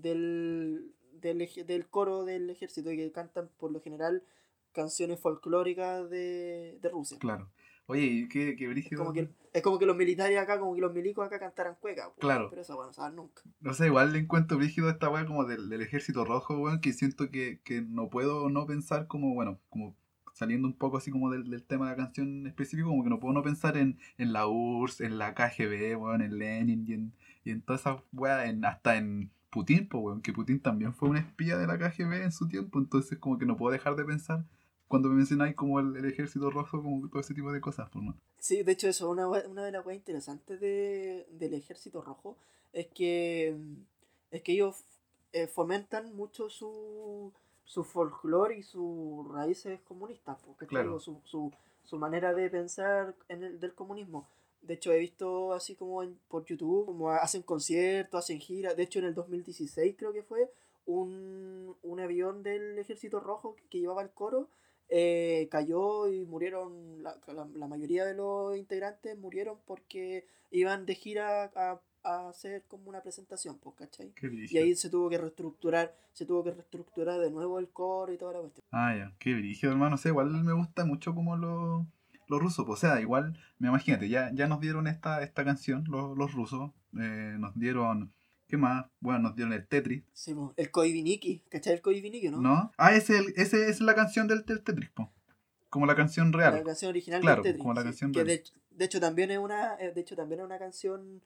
del, 0.00 0.92
del, 1.12 1.48
del 1.66 1.88
coro 1.88 2.24
del 2.24 2.50
ejército 2.50 2.90
y 2.92 2.96
que 2.96 3.12
cantan 3.12 3.50
por 3.58 3.72
lo 3.72 3.80
general 3.80 4.22
canciones 4.72 5.20
folclóricas 5.20 6.08
de, 6.10 6.78
de 6.80 6.88
Rusia. 6.88 7.18
Claro. 7.18 7.50
Oye, 7.86 8.02
y 8.02 8.28
qué, 8.28 8.54
qué 8.54 8.64
Es 8.64 8.70
brígido. 8.70 8.98
como, 9.00 9.14
que, 9.14 9.30
es 9.52 9.62
como 9.62 9.78
que 9.78 9.86
los 9.86 9.96
militares 9.96 10.38
acá, 10.38 10.58
como 10.58 10.74
que 10.74 10.80
los 10.82 10.92
milicos 10.92 11.26
acá 11.26 11.38
cantaran 11.38 11.74
cueca. 11.80 12.10
po, 12.10 12.20
Claro. 12.20 12.48
Pero 12.50 12.60
eso, 12.60 12.74
bueno, 12.76 12.88
no 12.88 12.92
saben 12.92 13.16
nunca. 13.16 13.42
No 13.60 13.72
sé, 13.72 13.86
igual 13.86 14.12
le 14.12 14.18
encuentro 14.18 14.58
brígido 14.58 14.90
esta 14.90 15.08
weá 15.08 15.24
como 15.24 15.44
del, 15.46 15.70
del 15.70 15.80
ejército 15.80 16.24
rojo, 16.26 16.58
weón, 16.58 16.80
que 16.82 16.92
siento 16.92 17.30
que, 17.30 17.60
que 17.64 17.80
no 17.80 18.10
puedo 18.10 18.50
no 18.50 18.66
pensar 18.66 19.06
como, 19.06 19.32
bueno, 19.34 19.58
como 19.70 19.96
saliendo 20.34 20.68
un 20.68 20.74
poco 20.74 20.98
así 20.98 21.10
como 21.10 21.30
del, 21.30 21.48
del 21.48 21.64
tema 21.64 21.86
de 21.86 21.92
la 21.92 21.96
canción 21.96 22.46
específico, 22.46 22.90
como 22.90 23.02
que 23.04 23.10
no 23.10 23.18
puedo 23.20 23.32
no 23.32 23.42
pensar 23.42 23.78
en, 23.78 23.98
en 24.18 24.34
la 24.34 24.46
URSS, 24.46 25.00
en 25.00 25.16
la 25.18 25.34
KGB, 25.34 25.96
weón, 25.98 26.20
en 26.20 26.38
Lenin 26.38 26.84
y 26.86 26.92
en, 26.92 27.12
y 27.42 27.50
en 27.52 27.62
todas 27.62 27.80
esas 27.80 28.02
weas, 28.12 28.46
en, 28.48 28.66
hasta 28.66 28.98
en 28.98 29.30
Putin, 29.50 29.88
pues 29.88 30.02
weón, 30.04 30.20
que 30.22 30.32
Putin 30.32 30.60
también 30.60 30.92
fue 30.94 31.08
un 31.08 31.16
espía 31.16 31.56
de 31.56 31.66
la 31.66 31.78
KGB 31.78 32.22
en 32.22 32.32
su 32.32 32.48
tiempo, 32.48 32.78
entonces 32.78 33.18
como 33.18 33.38
que 33.38 33.46
no 33.46 33.56
puedo 33.56 33.72
dejar 33.72 33.96
de 33.96 34.04
pensar 34.04 34.44
cuando 34.88 35.08
me 35.08 35.16
mencionáis 35.16 35.54
como 35.54 35.80
el, 35.80 35.96
el 35.96 36.04
ejército 36.06 36.50
rojo, 36.50 36.82
como 36.82 37.08
todo 37.08 37.20
ese 37.20 37.34
tipo 37.34 37.52
de 37.52 37.60
cosas, 37.60 37.88
pues, 37.92 38.04
¿no? 38.04 38.14
Sí, 38.38 38.62
de 38.62 38.72
hecho, 38.72 38.88
eso, 38.88 39.10
una, 39.10 39.26
una 39.28 39.64
de 39.64 39.72
las 39.72 39.82
cosas 39.82 39.96
interesantes 39.96 40.60
de, 40.60 41.26
del 41.32 41.54
ejército 41.54 42.00
rojo 42.00 42.36
es 42.72 42.86
que, 42.88 43.56
es 44.30 44.42
que 44.42 44.52
ellos 44.52 44.84
eh, 45.32 45.46
fomentan 45.46 46.14
mucho 46.14 46.48
su, 46.48 47.32
su 47.64 47.84
folclore 47.84 48.56
y 48.58 48.62
sus 48.62 49.28
raíces 49.30 49.80
comunistas, 49.82 50.38
porque 50.46 50.66
Claro. 50.66 50.98
su, 51.00 51.20
su, 51.24 51.52
su 51.84 51.98
manera 51.98 52.32
de 52.32 52.48
pensar 52.48 53.14
en 53.28 53.42
el, 53.44 53.60
del 53.60 53.74
comunismo. 53.74 54.26
De 54.68 54.74
hecho, 54.74 54.92
he 54.92 54.98
visto 54.98 55.52
así 55.52 55.74
como 55.74 56.02
en- 56.04 56.18
por 56.28 56.44
YouTube, 56.44 56.86
como 56.86 57.10
hacen 57.10 57.42
conciertos, 57.42 58.18
hacen 58.22 58.38
giras. 58.38 58.76
De 58.76 58.84
hecho, 58.84 59.00
en 59.00 59.06
el 59.06 59.14
2016 59.14 59.96
creo 59.98 60.12
que 60.12 60.22
fue, 60.22 60.50
un, 60.86 61.76
un 61.82 62.00
avión 62.00 62.42
del 62.42 62.78
ejército 62.78 63.20
rojo 63.20 63.54
que, 63.56 63.64
que 63.68 63.80
llevaba 63.80 64.02
el 64.02 64.10
coro 64.10 64.48
eh, 64.88 65.48
cayó 65.50 66.08
y 66.08 66.24
murieron, 66.24 67.02
la, 67.02 67.14
la, 67.26 67.46
la 67.54 67.68
mayoría 67.68 68.06
de 68.06 68.14
los 68.14 68.56
integrantes 68.56 69.18
murieron 69.18 69.58
porque 69.66 70.26
iban 70.50 70.86
de 70.86 70.94
gira 70.94 71.44
a, 71.54 71.80
a 72.04 72.28
hacer 72.30 72.62
como 72.68 72.88
una 72.88 73.02
presentación, 73.02 73.58
pues, 73.58 73.76
¿cachai? 73.76 74.12
Qué 74.14 74.30
Y 74.50 74.56
ahí 74.56 74.74
se 74.74 74.88
tuvo 74.88 75.10
que 75.10 75.18
reestructurar, 75.18 75.94
se 76.14 76.24
tuvo 76.24 76.42
que 76.42 76.52
reestructurar 76.52 77.20
de 77.20 77.30
nuevo 77.30 77.58
el 77.58 77.68
coro 77.68 78.12
y 78.12 78.16
toda 78.16 78.32
la 78.32 78.40
cuestión. 78.40 78.64
Ah, 78.70 78.94
ya, 78.96 79.14
qué 79.18 79.34
brígido, 79.34 79.72
hermano. 79.72 79.96
Igual 80.02 80.30
me 80.42 80.54
gusta 80.54 80.86
mucho 80.86 81.14
como 81.14 81.36
lo, 81.36 81.86
los 82.28 82.40
rusos. 82.40 82.64
pues, 82.66 82.78
O 82.78 82.80
sea, 82.80 83.00
igual, 83.00 83.38
me 83.58 83.68
imagínate, 83.68 84.08
ya, 84.08 84.30
ya 84.34 84.46
nos 84.46 84.60
dieron 84.60 84.86
esta, 84.86 85.22
esta 85.22 85.44
canción, 85.44 85.84
los, 85.88 86.16
los 86.16 86.32
rusos. 86.32 86.70
eh, 86.98 87.36
nos 87.38 87.54
dieron, 87.58 88.12
¿qué 88.46 88.56
más? 88.56 88.86
Bueno, 89.00 89.18
nos 89.20 89.36
dieron 89.36 89.52
el 89.52 89.66
Tetris, 89.66 90.04
Sí, 90.12 90.34
po, 90.34 90.54
el 90.56 90.70
Koiviniki, 90.70 91.44
¿cachai? 91.50 91.74
El 91.74 91.82
Koiviniki, 91.82 92.28
¿no? 92.30 92.40
¿no? 92.40 92.72
Ah, 92.78 92.94
ese, 92.94 93.18
el- 93.18 93.34
ese 93.36 93.68
es 93.68 93.80
la 93.80 93.94
canción 93.94 94.26
del, 94.26 94.44
del 94.46 94.62
Tetris, 94.62 94.90
po. 94.90 95.10
Como 95.70 95.84
la 95.86 95.94
canción 95.94 96.32
La 96.32 96.38
real. 96.38 96.64
canción 96.64 96.88
original 96.90 97.20
Claro, 97.20 97.42
del 97.42 97.52
Tetris, 97.52 97.62
como 97.62 97.74
la 97.74 97.82
sí, 97.82 97.86
canción 97.88 98.12
que 98.12 98.24
real. 98.24 98.38
de, 98.38 98.76
de 98.76 98.84
hecho 98.86 99.00
también 99.00 99.30
es 99.30 99.38
una 99.38 99.74
eh, 99.78 99.92
de 99.94 100.00
hecho 100.00 100.16
también 100.16 100.40
es 100.40 100.46
una 100.46 100.58
canción 100.58 101.20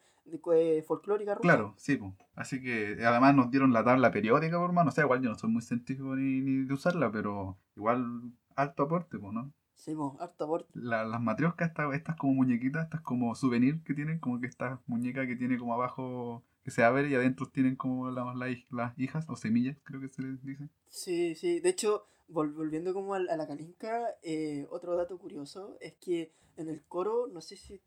eh, 0.55 0.83
folclórica 0.87 1.35
rusa. 1.35 1.43
Claro, 1.43 1.75
sí, 1.79 1.97
pues. 1.97 2.13
Así 2.35 2.61
que 2.61 2.97
además 3.05 3.35
nos 3.37 3.51
dieron 3.53 3.73
la 3.73 3.85
tabla 3.85 4.11
periódica, 4.11 4.59
po, 4.59 4.65
hermano. 4.65 4.89
O 4.89 4.93
sea, 4.93 5.05
igual 5.05 5.23
yo 5.23 5.31
no 5.31 5.37
soy 5.39 5.51
muy 5.51 5.63
científico 5.63 6.17
ni, 6.17 6.41
ni 6.41 6.65
de 6.67 6.75
usarla, 6.75 7.11
pero 7.13 7.57
igual 7.77 8.33
alto 8.57 8.83
aporte, 8.85 9.19
pues, 9.19 9.33
¿no? 9.33 9.53
Sí, 9.85 9.97
po, 9.97 10.17
harto 10.21 10.45
aporte. 10.45 10.71
La- 10.75 11.05
las 11.05 11.21
matrioscas, 11.21 11.69
estas, 11.71 11.93
estas 11.93 12.15
como 12.17 12.35
muñequitas, 12.35 12.85
estas 12.85 13.01
como 13.01 13.35
souvenir 13.35 13.83
que 13.83 13.95
tienen, 13.95 14.21
como 14.21 14.41
que 14.41 14.47
esta 14.47 14.81
muñeca 14.87 15.27
que 15.27 15.35
tiene 15.35 15.59
como 15.59 15.75
abajo, 15.75 16.45
que 16.63 16.71
se 16.71 16.85
abre 16.85 17.09
y 17.09 17.15
adentro 17.17 17.47
tienen 17.47 17.75
como 17.75 18.09
la- 18.09 18.33
la 18.33 18.47
hij- 18.49 18.65
las 18.71 18.97
hijas 18.97 19.25
o 19.29 19.35
semillas, 19.35 19.77
creo 19.83 20.01
que 20.01 20.09
se 20.09 20.23
les 20.23 20.41
dice. 20.45 20.69
Sí, 20.89 21.35
sí. 21.35 21.59
De 21.59 21.71
hecho, 21.71 22.07
vol- 22.29 22.55
volviendo 22.55 22.95
como 22.95 23.15
al- 23.15 23.29
a, 23.29 23.37
la 23.37 23.49
calinca, 23.49 24.07
eh, 24.23 24.69
otro 24.71 24.95
dato 24.97 25.19
curioso 25.19 25.77
es 25.81 25.95
que 25.95 26.31
en 26.57 26.69
el 26.69 26.85
coro, 26.85 27.27
no 27.27 27.41
sé 27.41 27.57
si 27.57 27.81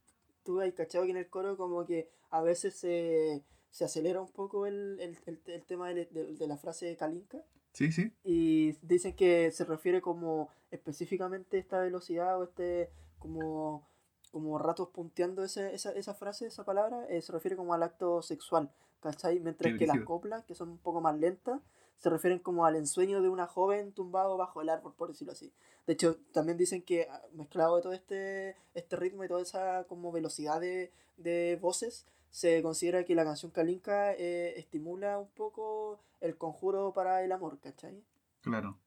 tú 0.44 0.60
has 0.60 0.74
cachado 0.74 1.06
que 1.06 1.12
en 1.12 1.18
el 1.18 1.30
coro 1.30 1.56
como 1.56 1.86
que 1.86 2.10
a 2.30 2.42
veces 2.42 2.76
se, 2.76 3.46
se 3.70 3.86
acelera 3.86 4.20
un 4.20 4.32
poco 4.34 4.66
el, 4.66 5.00
el, 5.00 5.18
el, 5.28 5.40
el 5.46 5.64
tema 5.64 5.94
de, 5.94 6.08
de- 6.08 6.34
de 6.36 6.48
la 6.48 6.58
frase 6.58 6.98
calinca 6.98 7.38
Sí, 7.72 7.92
sí, 7.92 8.10
y 8.24 8.72
dicen 8.82 9.16
que 9.18 9.52
se 9.52 9.66
refiere 9.66 10.00
como 10.02 10.48
específicamente 10.76 11.58
esta 11.58 11.80
velocidad 11.82 12.40
o 12.40 12.44
este 12.44 12.90
como 13.20 13.88
como 14.32 14.58
ratos 14.58 14.90
punteando 14.90 15.46
ese, 15.46 15.74
esa, 15.74 15.94
esa 15.94 16.14
frase, 16.14 16.48
esa 16.48 16.66
palabra, 16.66 17.06
eh, 17.08 17.22
se 17.22 17.32
refiere 17.32 17.56
como 17.56 17.74
al 17.74 17.84
acto 17.84 18.22
sexual, 18.22 18.70
¿cachai? 19.00 19.40
Mientras 19.40 19.72
Qué 19.72 19.80
que 19.80 19.88
las 19.88 20.02
coplas, 20.02 20.44
que 20.44 20.56
son 20.56 20.68
un 20.72 20.78
poco 20.78 21.00
más 21.00 21.18
lentas, 21.18 21.62
se 21.98 22.10
refieren 22.10 22.40
como 22.40 22.66
al 22.66 22.76
ensueño 22.76 23.22
de 23.22 23.30
una 23.30 23.48
joven 23.48 23.94
tumbado 23.94 24.36
bajo 24.36 24.62
el 24.62 24.68
árbol, 24.68 24.94
por 24.94 25.08
decirlo 25.08 25.32
así. 25.32 25.54
De 25.88 25.94
hecho, 25.94 26.18
también 26.34 26.58
dicen 26.58 26.82
que 26.82 27.08
ah, 27.10 27.22
mezclado 27.32 27.78
de 27.78 27.82
todo 27.82 27.94
este, 27.94 28.58
este 28.74 28.98
ritmo 28.98 29.24
y 29.24 29.30
toda 29.30 29.42
esa 29.42 29.86
como 29.86 30.12
velocidad 30.12 30.60
de, 30.60 30.92
de 31.16 31.58
voces, 31.62 32.06
se 32.30 32.62
considera 32.62 33.06
que 33.06 33.16
la 33.16 33.24
canción 33.24 33.54
Kalinka 33.54 34.12
eh, 34.16 34.60
estimula 34.60 35.18
un 35.18 35.30
poco 35.30 36.02
el 36.20 36.36
conjuro 36.36 36.92
para 36.92 37.24
el 37.24 37.32
amor, 37.32 37.58
¿cachai? 37.62 38.04
claro. 38.42 38.78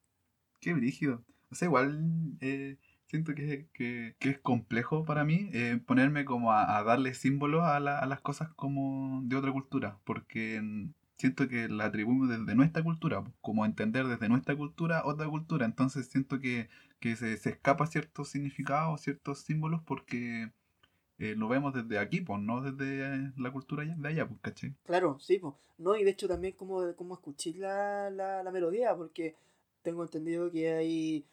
Qué 0.61 0.74
brígido. 0.74 1.22
O 1.51 1.55
sea, 1.55 1.66
igual 1.66 2.36
eh, 2.40 2.76
siento 3.07 3.34
que, 3.34 3.68
que, 3.72 4.16
que 4.18 4.28
es 4.30 4.38
complejo 4.38 5.05
para 5.05 5.24
mí 5.24 5.49
eh, 5.53 5.80
ponerme 5.86 6.24
como 6.24 6.53
a, 6.53 6.76
a 6.78 6.82
darle 6.84 7.14
símbolos 7.14 7.64
a, 7.64 7.80
la- 7.80 7.99
a 7.99 8.07
las 8.07 8.20
cosas 8.20 8.49
como 8.55 9.22
de 9.24 9.36
otra 9.36 9.53
cultura, 9.53 9.99
porque 10.05 10.62
siento 11.18 11.49
que 11.49 11.68
la 11.68 11.86
atribuimos 11.86 12.28
desde 12.28 12.55
nuestra 12.55 12.82
cultura, 12.82 13.22
po, 13.24 13.32
como 13.40 13.64
entender 13.66 14.07
desde 14.07 14.28
nuestra 14.28 14.57
cultura 14.57 15.03
otra 15.05 15.26
cultura, 15.28 15.66
entonces 15.66 16.07
siento 16.09 16.38
que, 16.40 16.68
que 17.01 17.16
se, 17.16 17.36
se 17.38 17.51
escapa 17.51 17.86
ciertos 17.86 18.28
significados, 18.28 19.01
ciertos 19.03 19.40
símbolos, 19.40 19.82
porque 19.84 20.53
eh, 21.18 21.34
lo 21.36 21.49
vemos 21.49 21.74
desde 21.74 21.99
aquí, 21.99 22.20
pues, 22.20 22.40
no 22.40 22.61
desde 22.62 23.32
la 23.36 23.51
cultura 23.51 23.84
de 23.84 24.09
allá, 24.09 24.28
pues, 24.28 24.40
¿cachai? 24.40 24.74
Claro, 24.84 25.18
sí, 25.20 25.38
po. 25.38 25.57
no, 25.78 25.96
y 25.96 26.05
de 26.05 26.11
hecho 26.11 26.28
también 26.28 26.55
como, 26.55 26.94
como 26.94 27.14
escuché 27.14 27.53
la, 27.55 28.11
la, 28.11 28.42
la 28.42 28.51
melodía, 28.51 28.94
porque 28.96 29.34
tengo 29.82 30.03
entendido 30.03 30.51
que 30.51 30.72
hay, 30.72 31.24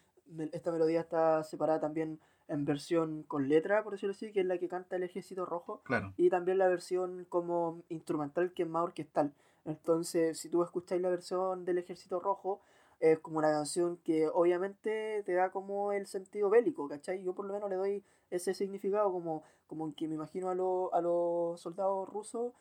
esta 0.52 0.70
melodía 0.72 1.00
está 1.00 1.42
separada 1.44 1.80
también 1.80 2.18
en 2.48 2.64
versión 2.64 3.24
con 3.24 3.48
letra, 3.48 3.82
por 3.82 3.92
decirlo 3.92 4.12
así, 4.12 4.32
que 4.32 4.40
es 4.40 4.46
la 4.46 4.58
que 4.58 4.68
canta 4.68 4.96
el 4.96 5.02
Ejército 5.02 5.44
Rojo, 5.46 5.80
Claro, 5.84 6.12
y 6.16 6.30
también 6.30 6.58
la 6.58 6.68
versión 6.68 7.24
como 7.28 7.82
instrumental, 7.88 8.52
que 8.52 8.62
es 8.62 8.68
más 8.68 8.84
orquestal. 8.84 9.32
Entonces, 9.64 10.38
si 10.38 10.48
tú 10.48 10.62
escucháis 10.62 11.02
la 11.02 11.08
versión 11.08 11.64
del 11.64 11.78
Ejército 11.78 12.20
Rojo, 12.20 12.60
es 13.00 13.18
como 13.18 13.38
una 13.38 13.50
canción 13.50 13.98
que 14.04 14.28
obviamente 14.28 15.22
te 15.26 15.32
da 15.34 15.50
como 15.50 15.92
el 15.92 16.06
sentido 16.06 16.48
bélico, 16.48 16.88
¿cachai? 16.88 17.22
Yo 17.22 17.34
por 17.34 17.44
lo 17.46 17.52
menos 17.52 17.68
le 17.68 17.76
doy 17.76 18.04
ese 18.30 18.54
significado 18.54 19.12
como, 19.12 19.42
como 19.66 19.92
que 19.94 20.06
me 20.08 20.14
imagino 20.14 20.48
a, 20.50 20.54
lo- 20.54 20.94
a 20.94 21.00
los 21.00 21.60
soldados 21.60 22.08
rusos 22.08 22.52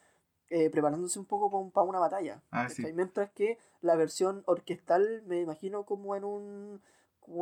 eh, 0.50 0.70
preparándose 0.70 1.18
un 1.20 1.26
poco 1.26 1.70
para 1.72 1.86
una 1.88 2.00
batalla. 2.00 2.42
Ah. 2.52 2.68
Mientras 2.94 3.32
que 3.32 3.58
la 3.82 3.96
versión 3.96 4.44
orquestal 4.46 5.24
me 5.26 5.42
imagino 5.42 5.84
como 5.86 6.16
en 6.16 6.24
un 6.24 6.82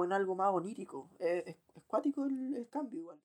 en 0.06 0.14
algo 0.14 0.36
más 0.36 0.52
onírico. 0.54 1.10
Es, 1.20 1.48
es, 1.48 1.56
el, 2.26 2.56
el 2.56 2.70
cambio 2.70 3.00
igual. 3.02 3.20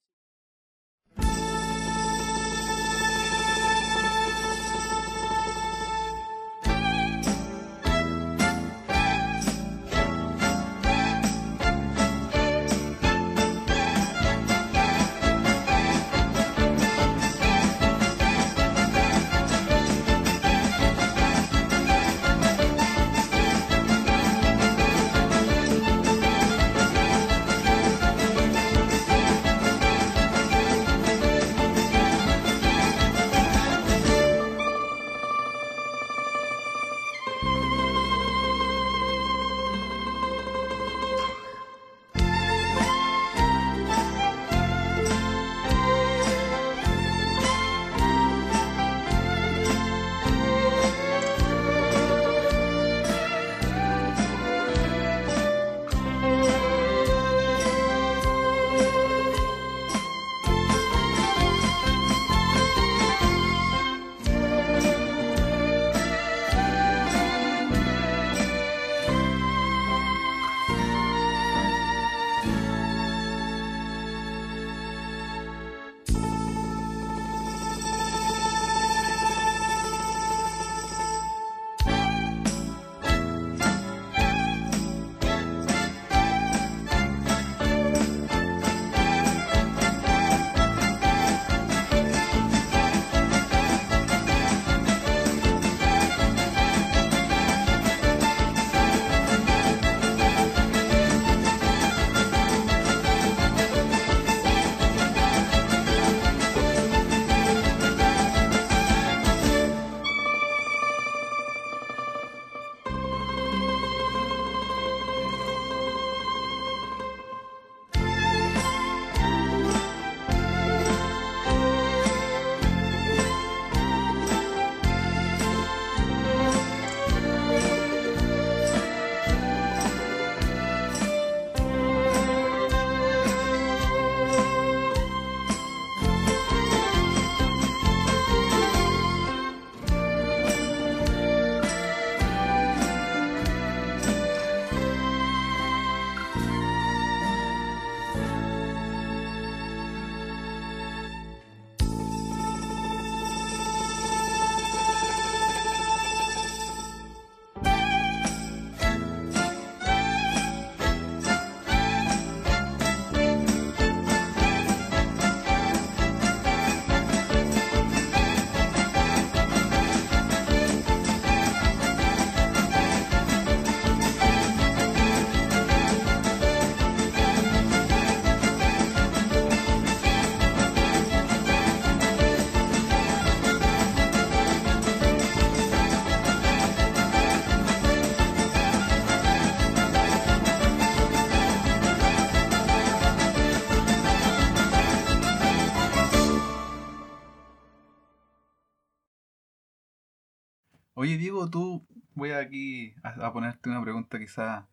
Oye, 201.09 201.17
Diego, 201.17 201.49
tú 201.49 201.87
voy 202.15 202.33
aquí 202.33 202.95
a, 203.03 203.33
ponerte 203.33 203.71
una 203.71 203.83
pregunta 203.83 204.19
quizás 204.19 204.67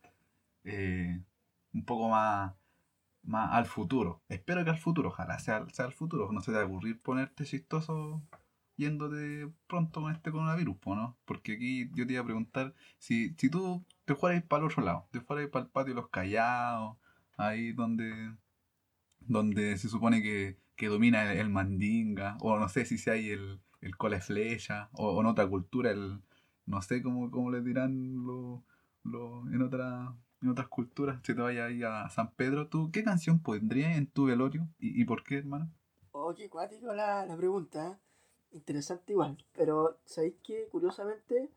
eh, 0.66 1.24
un 1.74 1.86
poco 1.86 2.10
más, 2.10 2.54
más 3.24 3.54
al 3.54 3.66
futuro. 3.66 4.22
Espero 4.28 4.62
que 4.66 4.70
al 4.70 4.78
futuro, 4.78 5.08
ojalá 5.10 5.40
sea, 5.40 5.66
sea 5.70 5.86
al 5.86 5.94
futuro. 5.94 6.30
No 6.34 6.42
se 6.42 6.52
te 6.52 6.58
va 6.58 6.64
a 6.64 6.68
ocurrir 6.68 7.02
ponerte 7.02 7.46
chistoso 7.46 8.22
yéndote 8.76 9.50
pronto 9.68 10.02
con 10.02 10.12
este 10.12 10.30
coronavirus, 10.30 10.76
¿no? 10.88 11.18
Porque 11.24 11.54
aquí 11.54 11.90
yo 11.96 12.06
te 12.06 12.12
iba 12.12 12.22
a 12.22 12.26
preguntar 12.26 12.74
si, 13.00 13.34
si 13.38 13.50
tú 13.50 13.86
te 14.04 14.14
fueras 14.16 14.44
para 14.44 14.66
el 14.66 14.72
otro 14.72 14.84
lado, 14.84 15.08
te 15.12 15.22
fueras 15.22 15.48
para 15.50 15.64
el 15.64 15.72
patio 15.72 15.94
de 15.94 16.02
los 16.02 16.10
callados, 16.10 16.98
ahí 17.38 17.72
donde, 17.72 18.36
donde 19.22 19.78
se 19.78 19.88
supone 19.88 20.22
que, 20.22 20.58
que 20.76 20.88
domina 20.88 21.32
el, 21.32 21.50
mandinga, 21.50 22.38
o 22.42 22.60
no 22.60 22.68
sé 22.68 22.84
si 22.86 22.98
si 22.98 23.10
hay 23.10 23.30
el, 23.30 23.62
el 23.86 23.98
cole 23.98 24.20
flecha, 24.22 24.90
o, 24.94 25.12
o 25.12 25.22
en 25.22 25.28
otra 25.28 25.48
cultura, 25.48 25.92
el 25.92 26.20
no 26.66 26.82
sé 26.82 27.02
cómo, 27.02 27.30
cómo 27.32 27.52
le 27.52 27.62
dirán 27.62 28.26
lo, 28.26 28.64
lo- 29.04 29.48
en 29.52 29.62
otra, 29.62 30.14
en 30.42 30.50
otras 30.50 30.68
culturas, 30.68 31.20
si 31.24 31.34
te 31.36 31.42
vayas 31.42 31.70
ahí 31.70 31.84
a 31.84 32.10
San 32.10 32.32
Pedro, 32.34 32.68
¿tú 32.68 32.90
qué 32.92 33.04
canción 33.04 33.40
pondrías 33.40 33.96
en 33.98 34.08
tu 34.08 34.26
velorio? 34.26 34.68
¿Y, 34.80 35.00
y 35.02 35.06
por 35.06 35.24
qué, 35.24 35.38
hermano? 35.38 35.70
Oh, 36.12 36.34
qué 36.36 36.50
cuático 36.50 36.94
la, 36.94 37.26
la 37.26 37.36
pregunta. 37.38 37.88
¿eh? 37.90 37.96
Interesante 38.52 39.12
igual. 39.14 39.38
Pero, 39.54 40.00
¿sabéis 40.06 40.36
que 40.44 40.68
Curiosamente, 40.70 41.52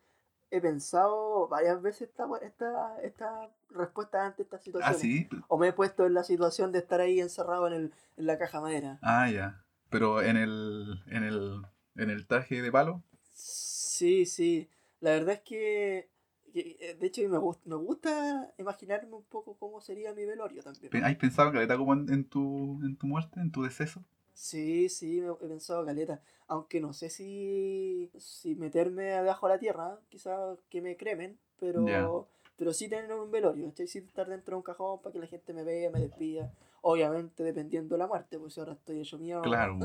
he 0.50 0.60
pensado 0.60 1.46
varias 1.48 1.80
veces 1.80 2.08
esta, 2.08 2.26
esta, 2.42 3.00
esta 3.02 3.50
respuesta 3.70 4.26
ante 4.26 4.42
estas 4.42 4.60
Ah, 4.60 4.64
situaciones. 4.64 5.00
sí. 5.00 5.28
O 5.48 5.58
me 5.58 5.68
he 5.68 5.72
puesto 5.72 6.06
en 6.06 6.14
la 6.14 6.24
situación 6.24 6.72
de 6.72 6.80
estar 6.80 7.00
ahí 7.00 7.20
encerrado 7.20 7.66
en, 7.68 7.72
el, 7.74 7.94
en 8.16 8.26
la 8.26 8.36
caja 8.38 8.60
madera. 8.60 8.98
Ah, 9.02 9.30
ya. 9.30 9.64
Pero 9.90 10.20
en 10.22 10.36
el, 10.36 11.02
en 11.06 11.22
el, 11.24 11.62
en 11.98 12.10
el 12.10 12.26
traje 12.26 12.62
de 12.62 12.72
palo. 12.72 13.02
Sí, 13.34 14.26
sí. 14.26 14.68
La 15.00 15.10
verdad 15.10 15.34
es 15.34 15.40
que, 15.40 16.08
que, 16.52 16.76
eh, 16.80 16.96
de 16.98 17.06
hecho, 17.06 17.28
me 17.28 17.38
gusta, 17.38 17.62
me 17.68 17.76
gusta 17.76 18.52
imaginarme 18.58 19.14
un 19.14 19.24
poco 19.24 19.54
cómo 19.56 19.80
sería 19.80 20.12
mi 20.14 20.24
velorio 20.24 20.62
también. 20.62 21.04
¿Has 21.04 21.16
pensado, 21.16 21.52
Caleta, 21.52 21.76
como 21.76 21.92
en, 21.94 22.12
en 22.12 22.24
tu, 22.24 22.80
en 22.82 22.96
tu 22.96 23.06
muerte, 23.06 23.40
en 23.40 23.50
tu 23.50 23.62
deceso? 23.62 24.02
Sí, 24.38 24.88
sí, 24.88 25.20
me 25.20 25.32
he 25.32 25.48
pensado 25.48 25.84
caleta. 25.84 26.22
Aunque 26.46 26.80
no 26.80 26.92
sé 26.92 27.10
si, 27.10 28.08
si 28.18 28.54
meterme 28.54 29.14
abajo 29.14 29.48
de 29.48 29.54
la 29.54 29.58
tierra, 29.58 29.98
quizás 30.08 30.58
que 30.70 30.80
me 30.80 30.96
cremen, 30.96 31.36
pero, 31.58 32.28
pero 32.56 32.72
sí 32.72 32.88
tener 32.88 33.12
un 33.12 33.32
velorio, 33.32 33.66
¿cachai? 33.66 33.88
Sí 33.88 33.98
estar 33.98 34.28
dentro 34.28 34.54
de 34.54 34.58
un 34.58 34.62
cajón 34.62 35.02
para 35.02 35.12
que 35.12 35.18
la 35.18 35.26
gente 35.26 35.52
me 35.52 35.64
vea, 35.64 35.90
me 35.90 35.98
despida. 36.00 36.52
Obviamente 36.82 37.42
dependiendo 37.44 37.94
de 37.94 37.98
la 38.00 38.06
muerte, 38.06 38.38
pues 38.38 38.54
si 38.54 38.60
ahora 38.60 38.72
estoy 38.74 39.00
hecho 39.00 39.18
mío, 39.18 39.42
Claro, 39.42 39.78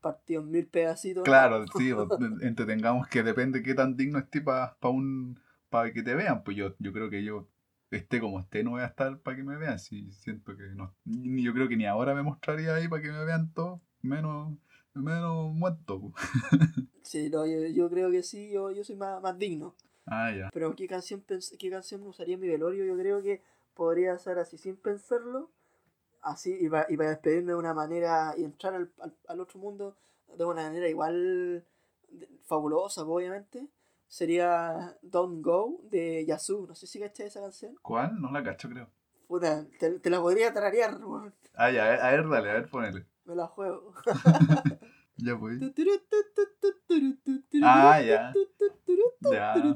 partido 0.00 0.42
en 0.42 0.50
mil 0.50 0.66
pedacitos. 0.68 1.24
claro, 1.24 1.66
sí, 1.76 1.92
po, 1.94 2.12
entretengamos 2.42 3.08
que 3.08 3.22
depende 3.22 3.62
qué 3.62 3.74
tan 3.74 3.96
digno 3.96 4.18
esté 4.18 4.40
para 4.40 4.76
un 4.82 5.38
para 5.68 5.92
que 5.92 6.02
te 6.02 6.14
vean, 6.14 6.44
pues 6.44 6.56
yo, 6.56 6.74
yo 6.78 6.92
creo 6.92 7.10
que 7.10 7.24
yo 7.24 7.48
esté 7.90 8.20
como 8.20 8.40
esté, 8.40 8.62
no 8.62 8.70
voy 8.72 8.82
a 8.82 8.86
estar 8.86 9.18
para 9.20 9.36
que 9.36 9.42
me 9.42 9.56
vean, 9.56 9.78
si 9.78 10.10
siento 10.12 10.56
que 10.56 10.62
no, 10.74 10.94
ni- 11.04 11.42
yo 11.42 11.52
creo 11.52 11.68
que 11.68 11.76
ni 11.76 11.86
ahora 11.86 12.14
me 12.14 12.22
mostraría 12.22 12.74
ahí 12.74 12.88
para 12.88 13.02
que 13.02 13.10
me 13.12 13.24
vean 13.24 13.52
todos, 13.52 13.80
menos, 14.02 14.56
menos 14.94 15.52
muerto. 15.54 16.00
po. 16.00 16.12
Sí, 17.02 17.30
no, 17.30 17.46
yo, 17.46 17.60
yo 17.68 17.88
creo 17.90 18.10
que 18.10 18.22
sí, 18.22 18.50
yo, 18.50 18.70
yo 18.70 18.82
soy 18.84 18.96
más, 18.96 19.22
más 19.22 19.38
digno. 19.38 19.74
Ah, 20.06 20.30
ya. 20.30 20.50
Pero 20.52 20.74
¿qué 20.76 20.88
canción, 20.88 21.24
¿qué 21.58 21.70
canción 21.70 22.02
usaría 22.06 22.34
en 22.34 22.40
mi 22.40 22.48
velorio? 22.48 22.84
Yo 22.84 22.96
creo 22.98 23.22
que 23.22 23.42
podría 23.74 24.18
ser 24.18 24.38
así 24.38 24.58
sin 24.58 24.76
pensarlo, 24.76 25.50
así, 26.26 26.56
y 26.60 26.68
para, 26.68 26.86
y 26.90 26.96
para 26.96 27.10
despedirme 27.10 27.52
de 27.52 27.58
una 27.58 27.74
manera 27.74 28.34
y 28.36 28.44
entrar 28.44 28.74
al, 28.74 28.90
al, 29.00 29.14
al 29.28 29.40
otro 29.40 29.58
mundo 29.58 29.96
de 30.36 30.44
una 30.44 30.62
manera 30.64 30.88
igual 30.88 31.64
de- 32.10 32.28
fabulosa, 32.44 33.02
obviamente. 33.04 33.66
Sería 34.08 34.96
Don't 35.02 35.42
Go 35.44 35.80
de 35.90 36.24
Yasu. 36.26 36.66
No 36.68 36.74
sé 36.74 36.86
si 36.86 37.00
caché 37.00 37.26
esa 37.26 37.40
canción. 37.40 37.76
¿Cuál? 37.82 38.20
No 38.20 38.30
la 38.30 38.42
cacho, 38.44 38.68
creo. 38.68 38.88
Puta, 39.26 39.66
te, 39.80 39.98
te 39.98 40.10
la 40.10 40.20
podría 40.20 40.52
tararear, 40.52 41.04
weón. 41.04 41.34
Ah, 41.54 41.70
ya, 41.70 41.94
a 41.94 42.10
ver, 42.12 42.28
dale, 42.28 42.50
a 42.50 42.52
ver, 42.54 42.70
ponele. 42.70 43.06
Me 43.24 43.34
la 43.34 43.46
juego. 43.46 43.92
Ya, 45.18 45.34
pues. 45.38 45.58
Ah, 47.62 48.00
ya. 48.02 48.34
Ya. 49.20 49.74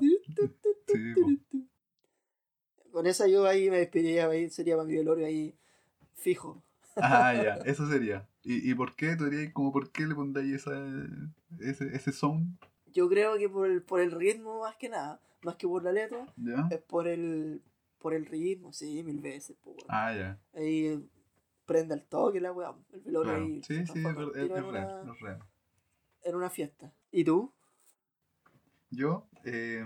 Sí. 0.86 1.14
Con 2.92 3.06
esa 3.06 3.26
yo 3.26 3.46
ahí 3.46 3.70
me 3.70 3.78
despediría, 3.78 4.28
ahí 4.28 4.50
sería 4.50 4.76
para 4.76 4.86
mi 4.86 4.96
velorio 4.96 5.26
ahí 5.26 5.56
fijo. 6.20 6.62
Ah, 6.96 7.34
ya, 7.34 7.54
eso 7.64 7.88
sería. 7.88 8.28
¿Y, 8.42 8.70
y 8.70 8.74
por 8.74 8.94
qué? 8.94 9.16
¿Tú 9.16 9.24
dirías 9.28 9.52
como 9.52 9.72
por 9.72 9.90
qué 9.90 10.06
le 10.06 10.14
pondrías 10.14 10.62
esa, 10.62 10.72
ese, 11.60 11.94
ese 11.96 12.12
sound? 12.12 12.58
Yo 12.92 13.08
creo 13.08 13.38
que 13.38 13.48
por 13.48 13.68
el, 13.70 13.82
por 13.82 14.00
el 14.00 14.10
ritmo 14.10 14.60
más 14.60 14.76
que 14.76 14.88
nada, 14.88 15.20
más 15.42 15.56
que 15.56 15.66
por 15.66 15.82
la 15.82 15.92
letra, 15.92 16.26
¿Ya? 16.36 16.66
es 16.70 16.80
por 16.82 17.06
el, 17.06 17.62
por 17.98 18.14
el 18.14 18.26
ritmo, 18.26 18.72
sí, 18.72 19.02
mil 19.02 19.20
veces. 19.20 19.56
pues, 19.62 19.76
weón. 19.76 19.86
Ah, 19.88 20.12
ya. 20.14 20.38
Ahí 20.54 21.08
prende 21.66 21.94
el 21.94 22.04
toque 22.04 22.40
la 22.40 22.52
weá, 22.52 22.74
el 22.92 23.02
Claro. 23.02 23.30
ahí. 23.30 23.62
Sí, 23.62 23.86
sí, 23.86 24.00
es, 24.00 24.16
es, 24.36 24.50
es 24.50 24.62
una, 24.62 25.02
es 25.12 25.20
real. 25.20 25.38
en 26.24 26.34
una 26.34 26.50
fiesta. 26.50 26.92
¿Y 27.12 27.22
tú? 27.24 27.52
Yo, 28.90 29.28
eh, 29.44 29.84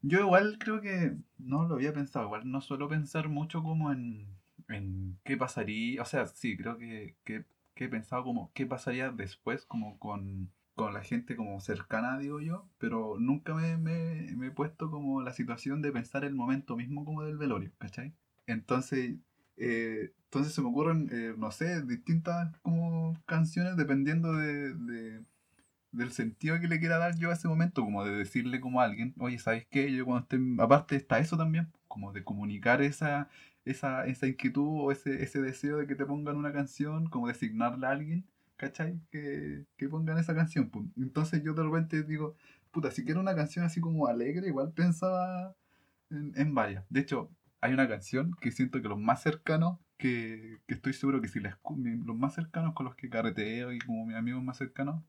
yo 0.00 0.20
igual 0.20 0.56
creo 0.58 0.80
que 0.80 1.14
no 1.38 1.64
lo 1.68 1.74
había 1.74 1.92
pensado, 1.92 2.24
igual 2.24 2.50
no 2.50 2.62
suelo 2.62 2.88
pensar 2.88 3.28
mucho 3.28 3.62
como 3.62 3.92
en, 3.92 4.26
en 4.74 5.18
qué 5.24 5.36
pasaría, 5.36 6.02
o 6.02 6.04
sea, 6.04 6.26
sí, 6.26 6.56
creo 6.56 6.78
que, 6.78 7.16
que, 7.24 7.44
que 7.74 7.84
he 7.84 7.88
pensado 7.88 8.24
como 8.24 8.52
qué 8.54 8.66
pasaría 8.66 9.10
después, 9.10 9.66
como 9.66 9.98
con, 9.98 10.50
con 10.74 10.94
la 10.94 11.02
gente 11.02 11.36
como 11.36 11.60
cercana, 11.60 12.18
digo 12.18 12.40
yo, 12.40 12.68
pero 12.78 13.16
nunca 13.18 13.54
me, 13.54 13.76
me, 13.78 14.34
me 14.36 14.48
he 14.48 14.50
puesto 14.50 14.90
como 14.90 15.22
la 15.22 15.32
situación 15.32 15.82
de 15.82 15.92
pensar 15.92 16.24
el 16.24 16.34
momento 16.34 16.76
mismo 16.76 17.04
como 17.04 17.22
del 17.24 17.36
velorio, 17.38 17.72
¿cachai? 17.78 18.14
Entonces, 18.46 19.16
eh, 19.56 20.12
entonces 20.24 20.54
se 20.54 20.62
me 20.62 20.68
ocurren, 20.68 21.08
eh, 21.12 21.34
no 21.36 21.50
sé, 21.50 21.82
distintas 21.82 22.56
como 22.60 23.20
canciones 23.26 23.76
dependiendo 23.76 24.32
de, 24.34 24.74
de- 24.74 25.24
del 25.92 26.12
sentido 26.12 26.58
que 26.60 26.68
le 26.68 26.80
quiera 26.80 26.98
dar 26.98 27.16
yo 27.16 27.30
a 27.30 27.34
ese 27.34 27.48
momento, 27.48 27.82
como 27.82 28.04
de 28.04 28.12
decirle 28.16 28.60
como 28.60 28.80
a 28.80 28.84
alguien, 28.84 29.14
oye, 29.18 29.38
¿sabes 29.38 29.66
qué? 29.70 29.92
Yo 29.92 30.04
cuando 30.06 30.22
esté, 30.22 30.38
aparte 30.62 30.96
está 30.96 31.18
eso 31.18 31.36
también, 31.36 31.70
como 31.88 32.12
de 32.12 32.24
comunicar 32.24 32.80
esa, 32.82 33.28
esa, 33.64 34.06
esa 34.06 34.26
inquietud 34.26 34.66
o 34.66 34.92
ese, 34.92 35.22
ese 35.22 35.40
deseo 35.40 35.78
de 35.78 35.86
que 35.86 35.94
te 35.94 36.06
pongan 36.06 36.36
una 36.36 36.52
canción, 36.52 37.08
como 37.08 37.28
designarle 37.28 37.86
a 37.86 37.90
alguien, 37.90 38.26
¿cachai? 38.56 39.00
Que, 39.10 39.64
que 39.76 39.88
pongan 39.88 40.18
esa 40.18 40.34
canción. 40.34 40.70
Entonces 40.96 41.42
yo 41.42 41.54
de 41.54 41.62
repente 41.62 42.02
digo, 42.02 42.36
puta, 42.70 42.90
si 42.90 43.04
quiero 43.04 43.20
una 43.20 43.34
canción 43.34 43.64
así 43.64 43.80
como 43.80 44.06
alegre, 44.06 44.48
igual 44.48 44.72
pensaba 44.72 45.54
en, 46.10 46.32
en 46.36 46.54
varias. 46.54 46.84
De 46.90 47.00
hecho, 47.00 47.30
hay 47.60 47.72
una 47.72 47.88
canción 47.88 48.34
que 48.40 48.50
siento 48.50 48.82
que 48.82 48.88
los 48.88 48.98
más 48.98 49.22
cercanos, 49.22 49.78
que, 49.96 50.58
que 50.66 50.74
estoy 50.74 50.92
seguro 50.94 51.20
que 51.20 51.28
si 51.28 51.40
la 51.40 51.60
los 52.04 52.16
más 52.16 52.34
cercanos 52.34 52.74
con 52.74 52.86
los 52.86 52.96
que 52.96 53.08
carreteo 53.08 53.72
y 53.72 53.78
como 53.78 54.06
mis 54.06 54.16
amigos 54.16 54.42
más 54.42 54.58
cercanos, 54.58 55.04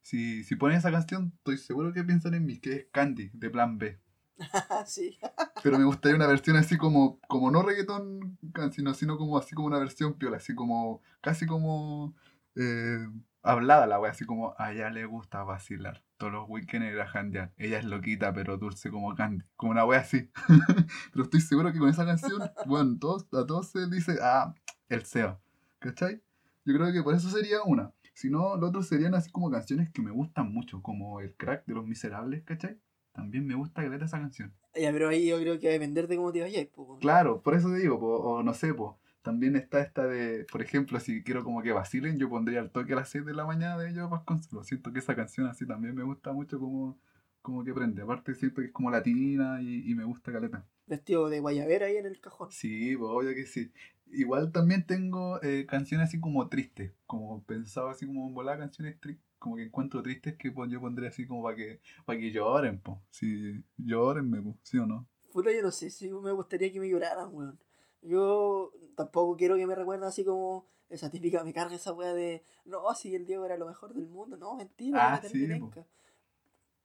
si, 0.00 0.44
si 0.44 0.56
ponen 0.56 0.78
esa 0.78 0.92
canción, 0.92 1.32
estoy 1.38 1.58
seguro 1.58 1.92
que 1.92 2.04
piensan 2.04 2.34
en 2.34 2.46
mí, 2.46 2.58
que 2.60 2.72
es 2.72 2.86
Candy, 2.92 3.30
de 3.32 3.50
Plan 3.50 3.78
B. 3.78 3.98
sí. 4.86 5.18
Pero 5.62 5.78
me 5.78 5.84
gustaría 5.84 6.16
una 6.16 6.26
versión 6.26 6.56
así 6.56 6.76
como, 6.76 7.18
como 7.28 7.50
no 7.50 7.62
reggaetón, 7.62 8.38
sino, 8.72 8.94
sino 8.94 9.16
como 9.16 9.38
así 9.38 9.54
como 9.54 9.66
una 9.68 9.78
versión 9.78 10.14
piola, 10.14 10.36
así 10.36 10.54
como, 10.54 11.02
casi 11.20 11.46
como 11.46 12.14
eh, 12.56 13.06
hablada 13.42 13.86
la 13.86 14.00
wea, 14.00 14.10
así 14.10 14.24
como 14.24 14.54
a 14.58 14.72
ella 14.72 14.90
le 14.90 15.06
gusta 15.06 15.42
vacilar. 15.42 16.02
Todos 16.16 16.32
los 16.32 16.48
weekends 16.48 16.92
ir 16.92 17.00
a 17.00 17.06
jandear. 17.06 17.52
Ella 17.56 17.78
es 17.78 17.84
loquita, 17.84 18.32
pero 18.32 18.58
dulce 18.58 18.90
como 18.90 19.14
Candy. 19.14 19.44
Como 19.56 19.72
una 19.72 19.84
wea 19.84 20.00
así. 20.00 20.30
pero 21.12 21.24
estoy 21.24 21.40
seguro 21.40 21.72
que 21.72 21.78
con 21.78 21.88
esa 21.88 22.04
canción, 22.04 22.42
bueno, 22.66 22.96
todos, 22.98 23.26
a 23.32 23.46
todos 23.46 23.68
se 23.68 23.88
dice, 23.88 24.18
ah, 24.22 24.54
el 24.88 25.04
SEO. 25.04 25.40
¿Cachai? 25.78 26.20
Yo 26.64 26.74
creo 26.74 26.92
que 26.92 27.02
por 27.02 27.14
eso 27.14 27.30
sería 27.30 27.62
una. 27.62 27.92
Si 28.14 28.30
no, 28.30 28.56
los 28.56 28.70
otros 28.70 28.88
serían 28.88 29.14
así 29.14 29.30
como 29.30 29.48
canciones 29.48 29.90
que 29.90 30.02
me 30.02 30.10
gustan 30.10 30.52
mucho, 30.52 30.82
como 30.82 31.20
El 31.20 31.36
Crack 31.36 31.64
de 31.66 31.74
los 31.74 31.86
Miserables, 31.86 32.42
¿cachai? 32.42 32.80
También 33.18 33.44
me 33.48 33.56
gusta 33.56 33.82
que 33.82 33.96
esa 33.96 34.20
canción. 34.20 34.54
Ya, 34.76 34.92
pero 34.92 35.08
ahí 35.08 35.26
yo 35.26 35.40
creo 35.40 35.58
que 35.58 35.66
va 35.66 35.70
a 35.70 35.72
depender 35.72 36.06
de 36.06 36.16
cómo 36.16 36.30
te 36.30 36.40
vayas, 36.40 36.68
weón. 36.76 37.00
Claro, 37.00 37.42
por 37.42 37.54
eso 37.54 37.68
te 37.68 37.78
digo, 37.78 37.98
po, 37.98 38.06
o 38.06 38.44
no 38.44 38.54
sé, 38.54 38.72
po, 38.72 38.96
también 39.22 39.56
está 39.56 39.80
esta 39.80 40.06
de, 40.06 40.46
por 40.52 40.62
ejemplo, 40.62 41.00
si 41.00 41.24
quiero 41.24 41.42
como 41.42 41.60
que 41.60 41.72
vacilen, 41.72 42.16
yo 42.16 42.28
pondría 42.28 42.60
el 42.60 42.70
toque 42.70 42.92
a 42.92 42.96
las 42.96 43.08
6 43.08 43.26
de 43.26 43.34
la 43.34 43.44
mañana 43.44 43.76
de 43.76 43.92
Yo 43.92 44.08
Vasconcelos. 44.08 44.68
Siento 44.68 44.92
que 44.92 45.00
esa 45.00 45.16
canción 45.16 45.48
así 45.48 45.66
también 45.66 45.96
me 45.96 46.04
gusta 46.04 46.32
mucho 46.32 46.60
como, 46.60 46.96
como 47.42 47.64
que 47.64 47.74
prende. 47.74 48.02
Aparte 48.02 48.36
siento 48.36 48.60
que 48.60 48.68
es 48.68 48.72
como 48.72 48.88
latina 48.92 49.60
y, 49.60 49.90
y 49.90 49.96
me 49.96 50.04
gusta 50.04 50.30
caleta. 50.30 50.64
Vestido 50.86 51.28
de 51.28 51.40
guayabera 51.40 51.86
ahí 51.86 51.96
en 51.96 52.06
el 52.06 52.20
cajón. 52.20 52.52
Sí, 52.52 52.96
pues 52.96 53.10
obvio 53.10 53.34
que 53.34 53.46
sí. 53.46 53.72
Igual 54.12 54.52
también 54.52 54.86
tengo 54.86 55.42
eh, 55.42 55.66
canciones 55.66 56.06
así 56.06 56.20
como 56.20 56.48
tristes, 56.48 56.92
como 57.04 57.42
pensado 57.42 57.88
así 57.88 58.06
como 58.06 58.28
en 58.28 58.34
volar 58.34 58.58
canciones 58.58 58.98
tristes, 59.00 59.27
como 59.38 59.56
que 59.56 59.64
encuentro 59.64 60.02
tristes 60.02 60.36
que 60.36 60.50
pues, 60.52 60.70
yo 60.70 60.80
pondría 60.80 61.08
así 61.10 61.26
como 61.26 61.42
para 61.42 61.56
que, 61.56 61.80
para 62.04 62.18
que 62.18 62.30
lloren, 62.30 62.80
pues. 62.80 62.98
Sí, 63.10 63.62
llorenme, 63.76 64.42
pues, 64.42 64.56
¿sí 64.62 64.78
o 64.78 64.86
no? 64.86 65.06
Puta, 65.32 65.52
yo 65.52 65.62
no 65.62 65.70
sé 65.70 65.90
si 65.90 66.10
me 66.10 66.32
gustaría 66.32 66.72
que 66.72 66.80
me 66.80 66.88
lloraran, 66.88 67.28
weón. 67.32 67.58
Yo 68.02 68.72
tampoco 68.96 69.36
quiero 69.36 69.56
que 69.56 69.66
me 69.66 69.74
recuerden 69.74 70.06
así 70.08 70.24
como 70.24 70.66
esa 70.88 71.10
típica, 71.10 71.44
me 71.44 71.52
carga 71.52 71.74
esa 71.74 71.92
weá 71.92 72.14
de, 72.14 72.44
no, 72.64 72.82
si 72.94 73.14
el 73.14 73.26
Diego 73.26 73.44
era 73.44 73.56
lo 73.56 73.66
mejor 73.66 73.92
del 73.92 74.06
mundo. 74.06 74.36
No, 74.36 74.56
mentira, 74.56 75.14
Ah, 75.14 75.22
sí, 75.22 75.46
po. 75.58 75.70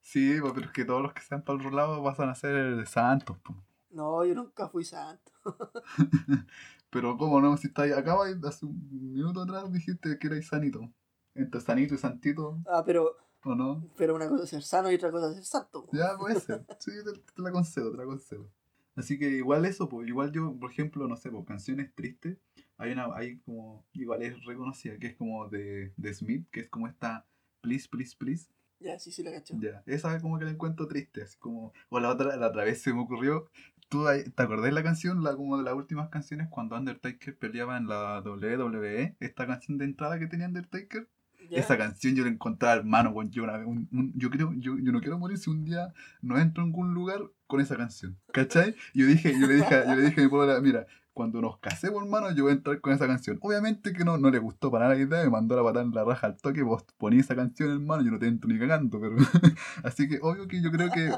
Sí, 0.02 0.38
pues, 0.42 0.54
pero 0.54 0.66
es 0.66 0.72
que 0.74 0.84
todos 0.86 1.02
los 1.02 1.14
que 1.14 1.22
sean 1.22 1.44
para 1.44 1.60
el 1.60 1.66
otro 1.66 1.76
lado 1.76 2.04
pasan 2.04 2.30
a 2.30 2.36
ser 2.36 2.86
santos. 2.88 3.38
pues. 3.44 3.58
No, 3.92 4.26
yo 4.26 4.34
nunca 4.34 4.68
fui 4.68 4.84
santo. 4.84 5.32
Pero 6.90 7.18
cómo 7.18 7.40
no, 7.42 7.56
si 7.58 7.68
estáis 7.68 7.94
acá, 7.94 8.16
hace 8.48 8.66
un 8.66 9.14
minuto 9.14 9.42
atrás 9.42 9.72
dijiste 9.72 10.18
que 10.20 10.28
erais 10.28 10.48
sanito. 10.48 10.92
Entre 11.36 11.62
sanito 11.62 11.96
y 11.96 11.98
santito, 11.98 12.60
Ah, 12.68 12.84
pero, 12.86 13.18
¿o 13.44 13.56
no? 13.56 13.90
pero 13.98 14.16
una 14.16 14.28
cosa 14.30 14.44
es 14.44 14.50
ser 14.50 14.62
sano 14.64 14.92
y 14.92 14.96
otra 14.96 15.12
cosa 15.12 15.30
es 15.30 15.36
ser 15.36 15.46
santo. 15.46 15.88
Ya 15.92 16.16
puede 16.18 16.40
ser. 16.40 16.66
Sí, 16.80 16.92
te, 17.04 17.12
te 17.34 17.42
la 17.42 17.52
concedo, 17.52 17.92
te 17.92 17.98
la 17.98 18.06
concedo. 18.06 18.50
Así 18.96 19.18
que 19.18 19.28
igual 19.30 19.66
eso, 19.66 19.90
pues, 19.90 20.08
igual 20.08 20.32
yo, 20.32 20.56
por 20.60 20.70
ejemplo, 20.72 21.08
no 21.08 21.16
sé, 21.16 21.32
pues, 21.32 21.46
canciones 21.46 21.94
tristes, 21.96 22.38
hay 22.78 22.92
una, 22.92 23.08
hay 23.16 23.40
como, 23.40 23.84
igual 23.94 24.22
es 24.22 24.44
reconocida, 24.46 24.98
que 25.00 25.08
es 25.08 25.16
como 25.16 25.48
de, 25.50 25.94
de 25.98 26.14
Smith, 26.14 26.48
que 26.52 26.60
es 26.62 26.70
como 26.70 26.88
esta 26.88 27.26
Please, 27.62 27.88
Please, 27.90 28.16
Please. 28.18 28.50
Ya, 28.80 29.00
sí, 29.00 29.12
sí, 29.12 29.24
la 29.24 29.32
cacho. 29.32 29.56
Ya, 29.60 29.82
esa 29.86 30.20
como 30.20 30.38
que 30.38 30.46
la 30.46 30.52
encuentro 30.52 30.88
triste, 30.88 31.24
así 31.24 31.38
como, 31.40 31.74
o 31.90 32.00
la 32.00 32.10
otra, 32.12 32.36
la 32.36 32.48
otra 32.50 32.66
vez 32.66 32.82
se 32.82 32.94
me 32.94 33.02
ocurrió, 33.02 33.50
¿tú 33.90 34.04
te 34.36 34.44
acordás 34.44 34.74
la 34.74 34.84
canción, 34.84 35.24
la 35.24 35.36
como 35.36 35.58
de 35.58 35.64
las 35.64 35.74
últimas 35.74 36.10
canciones 36.10 36.50
cuando 36.50 36.76
Undertaker 36.76 37.38
peleaba 37.38 37.78
en 37.78 37.88
la 37.88 38.22
WWE, 38.22 39.16
esta 39.22 39.48
canción 39.48 39.78
de 39.78 39.86
entrada 39.86 40.20
que 40.20 40.28
tenía 40.28 40.48
Undertaker? 40.48 41.08
Ya. 41.50 41.60
Esa 41.60 41.78
canción 41.78 42.16
yo 42.16 42.24
la 42.24 42.30
encontraba, 42.30 42.76
hermano, 42.76 43.10
weón, 43.12 43.30
yo, 43.32 43.44
una 43.44 43.58
un- 43.60 43.88
un- 43.92 44.14
yo 44.16 44.30
creo, 44.30 44.54
yo, 44.58 44.78
yo 44.78 44.92
no 44.92 45.02
quiero 45.02 45.20
morir 45.20 45.38
si 45.38 45.50
un 45.50 45.66
día 45.66 45.94
no 46.22 46.38
entro 46.40 46.64
en 46.64 46.70
algún 46.70 46.94
lugar 46.94 47.22
con 47.48 47.62
esa 47.62 47.76
canción, 47.78 48.18
¿cachai? 48.32 48.76
Y 48.94 49.02
yo 49.02 49.08
dije, 49.08 49.34
yo 49.40 49.46
le 49.48 49.56
dije, 49.56 49.84
yo 49.88 49.96
le 49.96 50.02
dije 50.04 50.22
a 50.22 50.24
mi 50.24 50.30
polola, 50.30 50.60
mira, 50.62 50.88
cuando 51.14 51.42
nos 51.42 51.60
casemos, 51.60 52.04
hermano, 52.04 52.32
yo 52.32 52.44
voy 52.44 52.52
a 52.52 52.56
entrar 52.56 52.82
con 52.82 52.94
esa 52.94 53.08
canción. 53.08 53.38
Obviamente 53.42 53.94
que 53.94 54.04
no, 54.04 54.18
no 54.18 54.30
le 54.32 54.40
gustó 54.40 54.72
para 54.72 54.86
nada 54.86 54.96
la 54.96 55.02
idea, 55.02 55.24
me 55.24 55.30
mandó 55.30 55.56
la 55.56 55.64
patada 55.64 55.86
en 55.86 55.92
la 55.94 56.04
raja 56.04 56.28
al 56.28 56.38
toque, 56.38 56.64
vos 56.64 56.84
poní 56.98 57.20
esa 57.20 57.36
canción, 57.36 57.72
hermano, 57.72 58.04
yo 58.04 58.12
no 58.12 58.20
te 58.20 58.28
entro 58.28 58.50
ni 58.50 58.60
cagando, 58.60 59.00
pero... 59.00 59.16
Así 59.84 60.08
que 60.08 60.20
obvio 60.22 60.48
que 60.48 60.62
yo 60.62 60.72
creo 60.72 60.90
que, 60.90 61.12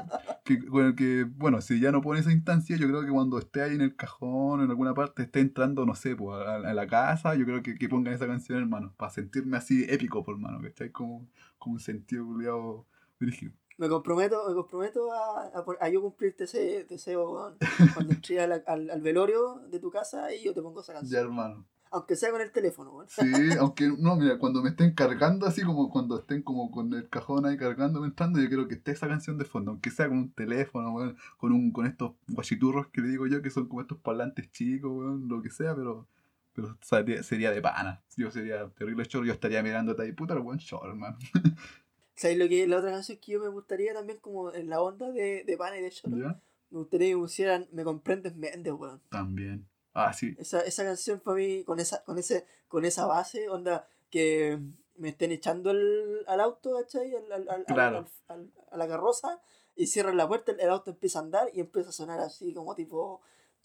que, 0.44 0.60
bueno, 0.68 0.94
que, 0.94 1.24
bueno, 1.24 1.60
si 1.60 1.80
ya 1.80 1.92
no 1.92 2.00
pone 2.02 2.20
esa 2.20 2.32
instancia, 2.32 2.76
yo 2.76 2.86
creo 2.88 3.02
que 3.04 3.10
cuando 3.10 3.38
esté 3.38 3.62
ahí 3.62 3.74
en 3.74 3.80
el 3.80 3.96
cajón, 3.96 4.62
en 4.62 4.70
alguna 4.70 4.94
parte, 4.94 5.22
esté 5.22 5.40
entrando, 5.40 5.86
no 5.86 5.94
sé, 5.94 6.16
pues, 6.16 6.46
a, 6.46 6.58
la 6.58 6.86
casa, 6.86 7.34
yo 7.34 7.44
creo 7.44 7.62
que, 7.62 7.76
que 7.76 7.88
pongan 7.88 8.14
esa 8.14 8.26
canción, 8.26 8.58
hermano, 8.58 8.94
para 8.96 9.10
sentirme 9.10 9.56
así 9.56 9.86
épico, 9.88 10.22
por 10.24 10.34
hermano, 10.34 10.60
¿cachai? 10.60 10.90
Como, 10.90 11.28
como 11.58 11.74
un 11.74 11.80
sentido 11.80 12.26
culiado 12.26 12.86
dirigido. 13.18 13.52
Me 13.78 13.88
comprometo, 13.88 14.48
me 14.48 14.54
comprometo 14.54 15.12
a, 15.12 15.42
a, 15.48 15.64
a 15.80 15.88
yo 15.90 16.00
cumplirte 16.00 16.44
ese 16.44 16.84
deseo, 16.84 17.30
weón. 17.30 17.56
Cuando 17.94 18.14
entré 18.14 18.40
a 18.40 18.46
la- 18.46 18.62
al, 18.66 18.88
al 18.90 19.00
velorio 19.02 19.60
de 19.70 19.78
tu 19.78 19.90
casa 19.90 20.32
y 20.34 20.42
yo 20.44 20.54
te 20.54 20.62
pongo 20.62 20.80
esa 20.80 20.94
Ya, 20.94 20.98
canción. 21.00 21.24
hermano. 21.24 21.66
Aunque 21.92 22.16
sea 22.16 22.30
con 22.32 22.40
el 22.40 22.50
teléfono, 22.50 22.90
weón. 22.92 23.08
Sí, 23.08 23.30
aunque 23.60 23.88
no, 23.98 24.16
mira, 24.16 24.38
cuando 24.38 24.60
me 24.62 24.70
estén 24.70 24.92
cargando 24.94 25.46
así 25.46 25.62
como 25.62 25.88
cuando 25.90 26.18
estén 26.18 26.42
como 26.42 26.70
con 26.70 26.92
el 26.94 27.08
cajón 27.08 27.46
ahí 27.46 27.56
cargándome 27.56 28.06
entrando, 28.08 28.40
yo 28.40 28.48
quiero 28.48 28.66
que 28.66 28.74
esté 28.74 28.90
esa 28.92 29.06
canción 29.08 29.38
de 29.38 29.44
fondo, 29.44 29.70
aunque 29.70 29.90
sea 29.90 30.08
con 30.08 30.18
un 30.18 30.32
teléfono, 30.32 30.92
weón, 30.94 31.16
con 31.36 31.52
un, 31.52 31.70
con 31.70 31.86
estos 31.86 32.12
guachiturros 32.28 32.88
que 32.88 33.02
le 33.02 33.08
digo 33.08 33.26
yo, 33.26 33.40
que 33.40 33.50
son 33.50 33.68
como 33.68 33.82
estos 33.82 33.98
parlantes 33.98 34.50
chicos, 34.50 34.90
weón, 34.90 35.28
lo 35.28 35.40
que 35.42 35.50
sea, 35.50 35.74
pero, 35.76 36.08
pero 36.54 36.76
sería, 37.22 37.50
de 37.52 37.62
pana. 37.62 38.02
Yo 38.16 38.30
sería 38.30 38.68
terrible 38.70 39.06
chorro, 39.06 39.26
yo 39.26 39.32
estaría 39.32 39.62
mirándote 39.62 40.02
ahí, 40.02 40.12
puta 40.12 40.34
el 40.34 40.40
buen 40.40 40.58
short, 40.58 40.86
hermano. 40.86 41.18
¿Sabes 42.16 42.38
lo 42.38 42.48
que 42.48 42.66
la 42.66 42.78
otra 42.78 42.90
canción 42.92 43.18
que 43.18 43.32
yo 43.32 43.40
me 43.40 43.48
gustaría 43.48 43.92
también 43.94 44.18
como 44.18 44.52
en 44.52 44.68
la 44.70 44.80
onda 44.82 45.10
de, 45.12 45.44
de 45.44 45.56
pana 45.56 45.78
y 45.78 45.82
de 45.82 45.90
choro? 45.90 46.16
¿Ya? 46.16 46.40
Me 46.70 46.78
gustaría 46.78 47.08
que 47.10 47.16
pusieran 47.16 47.68
Me 47.72 47.84
comprendes 47.84 48.34
Méndez, 48.36 48.72
weón. 48.72 49.00
También. 49.10 49.68
Ah, 49.92 50.12
sí. 50.12 50.34
Esa, 50.38 50.60
esa 50.60 50.84
canción 50.84 51.20
para 51.20 51.36
mí, 51.36 51.62
con 51.64 51.78
esa, 51.78 52.02
con 52.04 52.18
ese, 52.18 52.44
con 52.68 52.84
esa 52.84 53.06
base, 53.06 53.48
onda, 53.48 53.86
que 54.10 54.58
me 54.96 55.10
estén 55.10 55.30
echando 55.32 55.70
el, 55.70 56.24
al 56.26 56.40
auto, 56.40 56.76
¿cachai? 56.78 57.14
Al, 57.14 57.32
al- 57.32 57.48
al- 57.48 57.64
Claro. 57.66 58.06
a 58.28 58.76
la 58.76 58.88
carroza, 58.88 59.40
y 59.74 59.86
cierran 59.86 60.16
la 60.16 60.26
puerta, 60.26 60.52
el 60.52 60.70
auto 60.70 60.90
empieza 60.90 61.18
a 61.18 61.22
andar 61.22 61.48
y 61.52 61.60
empieza 61.60 61.90
a 61.90 61.92
sonar 61.92 62.18
así 62.20 62.52
como 62.54 62.74
tipo 62.74 63.20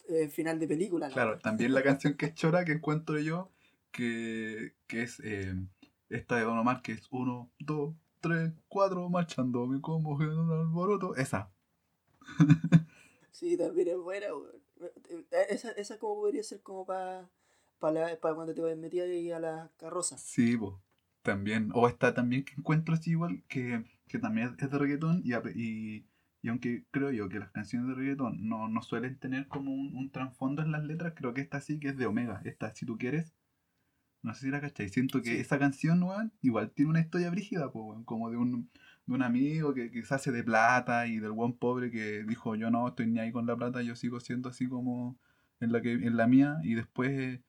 eh, 0.10 0.28
final 0.30 0.60
de 0.60 0.68
película. 0.68 1.08
¿no? 1.08 1.14
Claro, 1.14 1.40
también 1.40 1.74
la 1.74 1.84
canción 1.84 2.16
que 2.16 2.28
es 2.28 2.34
chora 2.36 2.66
que 2.66 2.74
encuentro 2.74 3.18
yo, 3.20 3.50
que, 3.92 4.74
que 4.88 5.04
es 5.04 5.20
eh, 5.24 5.54
esta 6.10 6.36
de 6.38 6.44
Don 6.44 6.58
Omar, 6.58 6.82
que 6.82 6.94
es 6.94 7.08
1, 7.12 7.50
2, 8.22 8.32
3, 8.32 8.54
4, 8.68 9.10
marchándome 9.10 9.82
como 9.82 10.22
en 10.22 10.30
un 10.38 10.52
alboroto. 10.52 11.16
Esa. 11.16 11.52
Sí, 13.32 13.58
también 13.58 13.90
es 13.90 13.98
buena, 13.98 14.28
weón. 14.34 14.62
Eh, 15.32 15.46
Esa, 15.50 15.72
esa 15.72 15.98
como 16.00 16.16
podría 16.22 16.44
ser 16.44 16.62
como 16.62 16.86
para 16.86 17.30
para 17.80 18.36
cuando 18.36 18.54
te 18.54 18.76
metías 18.76 19.08
ahí 19.08 19.32
a 19.32 19.40
la 19.40 19.72
carroza. 19.78 20.24
Sí, 20.24 20.56
po, 20.58 20.82
también. 21.22 21.72
O 21.74 21.88
esta 21.88 22.14
también 22.14 22.46
que 22.46 22.54
encuentro 22.58 22.94
así 22.94 23.12
igual, 23.12 23.44
que, 23.48 23.84
que 24.08 24.20
también 24.20 24.56
es 24.60 24.70
de 24.72 24.78
reggaetón 24.78 25.22
y, 25.24 25.34
y, 25.56 26.08
y 26.42 26.48
aunque 26.50 26.86
creo 26.92 27.12
yo 27.12 27.28
que 27.30 27.40
las 27.40 27.52
canciones 27.52 27.88
de 27.90 27.96
reggaetón 27.96 28.48
no, 28.48 28.68
no 28.70 28.82
suelen 28.82 29.20
tener 29.20 29.48
como 29.48 29.74
un, 29.74 29.96
un 29.96 30.12
trasfondo 30.12 30.62
en 30.62 30.72
las 30.72 30.84
letras, 30.84 31.14
creo 31.16 31.34
que 31.34 31.42
esta 31.42 31.60
sí 31.62 31.80
que 31.80 31.90
es 31.90 31.98
de 31.98 32.06
Omega. 32.06 32.42
Esta, 32.46 32.72
si 32.76 32.86
tú 32.86 32.98
quieres, 32.98 33.34
no 34.24 34.34
sé 34.34 34.42
si 34.42 34.50
la 34.52 34.62
cachai. 34.62 34.90
Siento 34.90 35.22
que 35.22 35.30
Sí. 35.36 35.38
esa 35.42 35.58
canción, 35.60 36.02
weón, 36.04 36.32
igual 36.42 36.72
tiene 36.72 36.92
una 36.92 37.00
historia 37.02 37.30
brígida, 37.30 37.72
po, 37.72 37.84
weón, 37.86 38.04
como 38.04 38.30
de 38.30 38.38
un, 38.38 38.70
de 39.06 39.14
un 39.14 39.22
amigo 39.24 39.74
que, 39.74 39.92
que 39.92 40.04
se 40.04 40.14
hace 40.14 40.32
de 40.32 40.44
plata 40.44 41.08
y 41.08 41.20
del 41.20 41.32
buen 41.32 41.54
pobre 41.54 41.92
que 41.92 42.24
dijo 42.24 42.56
yo 42.56 42.70
no 42.72 42.88
estoy 42.88 43.08
ni 43.08 43.20
ahí 43.20 43.32
con 43.32 43.46
la 43.46 43.56
plata, 43.56 43.82
yo 43.82 43.96
sigo 43.96 44.20
siendo 44.20 44.50
así 44.50 44.68
como 44.68 45.18
en 45.60 45.72
la 45.72 45.82
que 45.82 45.94
en 45.94 46.18
la 46.18 46.28
mía 46.28 46.58
y 46.64 46.76
después 46.76 47.40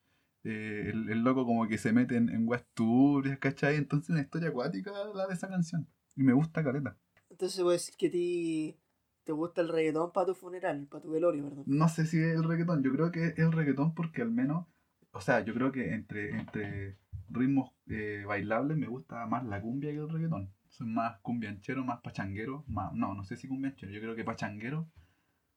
eh, 0.43 0.89
el, 0.93 1.09
el 1.09 1.23
loco 1.23 1.45
como 1.45 1.67
que 1.67 1.77
se 1.77 1.93
mete 1.93 2.17
en, 2.17 2.29
en 2.29 2.47
turbias, 2.73 3.39
¿cachai? 3.39 3.75
Entonces 3.77 4.09
una 4.09 4.21
historia 4.21 4.49
acuática 4.49 4.91
la 5.13 5.27
de 5.27 5.33
esa 5.33 5.47
canción. 5.47 5.87
Y 6.15 6.23
me 6.23 6.33
gusta 6.33 6.63
caleta. 6.63 6.97
Entonces 7.29 7.57
puedo 7.61 7.71
decir 7.71 7.95
que 7.97 8.07
a 8.07 8.11
ti 8.11 8.77
te 9.23 9.31
gusta 9.31 9.61
el 9.61 9.69
reggaetón 9.69 10.11
para 10.11 10.27
tu 10.27 10.35
funeral, 10.35 10.85
para 10.87 11.01
tu 11.01 11.11
velorio, 11.11 11.43
perdón. 11.45 11.63
No 11.65 11.87
sé 11.87 12.05
si 12.05 12.19
es 12.19 12.35
el 12.35 12.43
reggaetón, 12.43 12.83
yo 12.83 12.91
creo 12.91 13.11
que 13.11 13.27
es 13.27 13.39
el 13.39 13.51
reggaetón 13.51 13.95
porque 13.95 14.21
al 14.21 14.31
menos, 14.31 14.67
o 15.13 15.21
sea, 15.21 15.41
yo 15.41 15.53
creo 15.53 15.71
que 15.71 15.93
entre, 15.93 16.31
entre 16.31 16.97
ritmos 17.29 17.71
eh, 17.87 18.23
bailables 18.27 18.77
me 18.77 18.87
gusta 18.87 19.25
más 19.25 19.45
la 19.45 19.61
cumbia 19.61 19.91
que 19.91 19.97
el 19.97 20.09
reggaetón. 20.09 20.51
Soy 20.69 20.87
más 20.87 21.19
cumbianchero, 21.21 21.83
más 21.83 22.01
pachanguero, 22.01 22.63
más, 22.67 22.93
no, 22.93 23.13
no 23.13 23.23
sé 23.23 23.37
si 23.37 23.47
cumbianchero, 23.47 23.91
yo 23.91 24.01
creo 24.01 24.15
que 24.15 24.23
pachanguero 24.23 24.87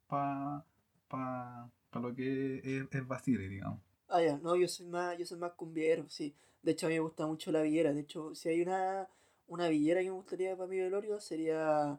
para 0.06 0.64
pa, 1.08 1.70
pa 1.90 2.00
lo 2.00 2.14
que 2.14 2.58
es, 2.58 2.86
es 2.90 3.08
Basile, 3.08 3.48
digamos. 3.48 3.80
Ah, 4.08 4.22
ya, 4.22 4.38
no, 4.38 4.56
yo 4.56 4.68
soy 4.68 4.86
más, 4.86 5.18
yo 5.18 5.26
soy 5.26 5.38
más 5.38 5.52
cumbiero, 5.52 6.08
sí. 6.08 6.34
De 6.62 6.72
hecho, 6.72 6.86
a 6.86 6.88
mí 6.90 6.94
me 6.96 7.00
gusta 7.00 7.26
mucho 7.26 7.50
la 7.52 7.62
villera. 7.62 7.92
De 7.92 8.00
hecho, 8.00 8.34
si 8.34 8.48
hay 8.48 8.62
una, 8.62 9.08
una 9.48 9.68
villera 9.68 10.00
que 10.00 10.06
me 10.06 10.12
gustaría 10.12 10.56
para 10.56 10.68
mi 10.68 10.78
velorio, 10.78 11.20
sería. 11.20 11.98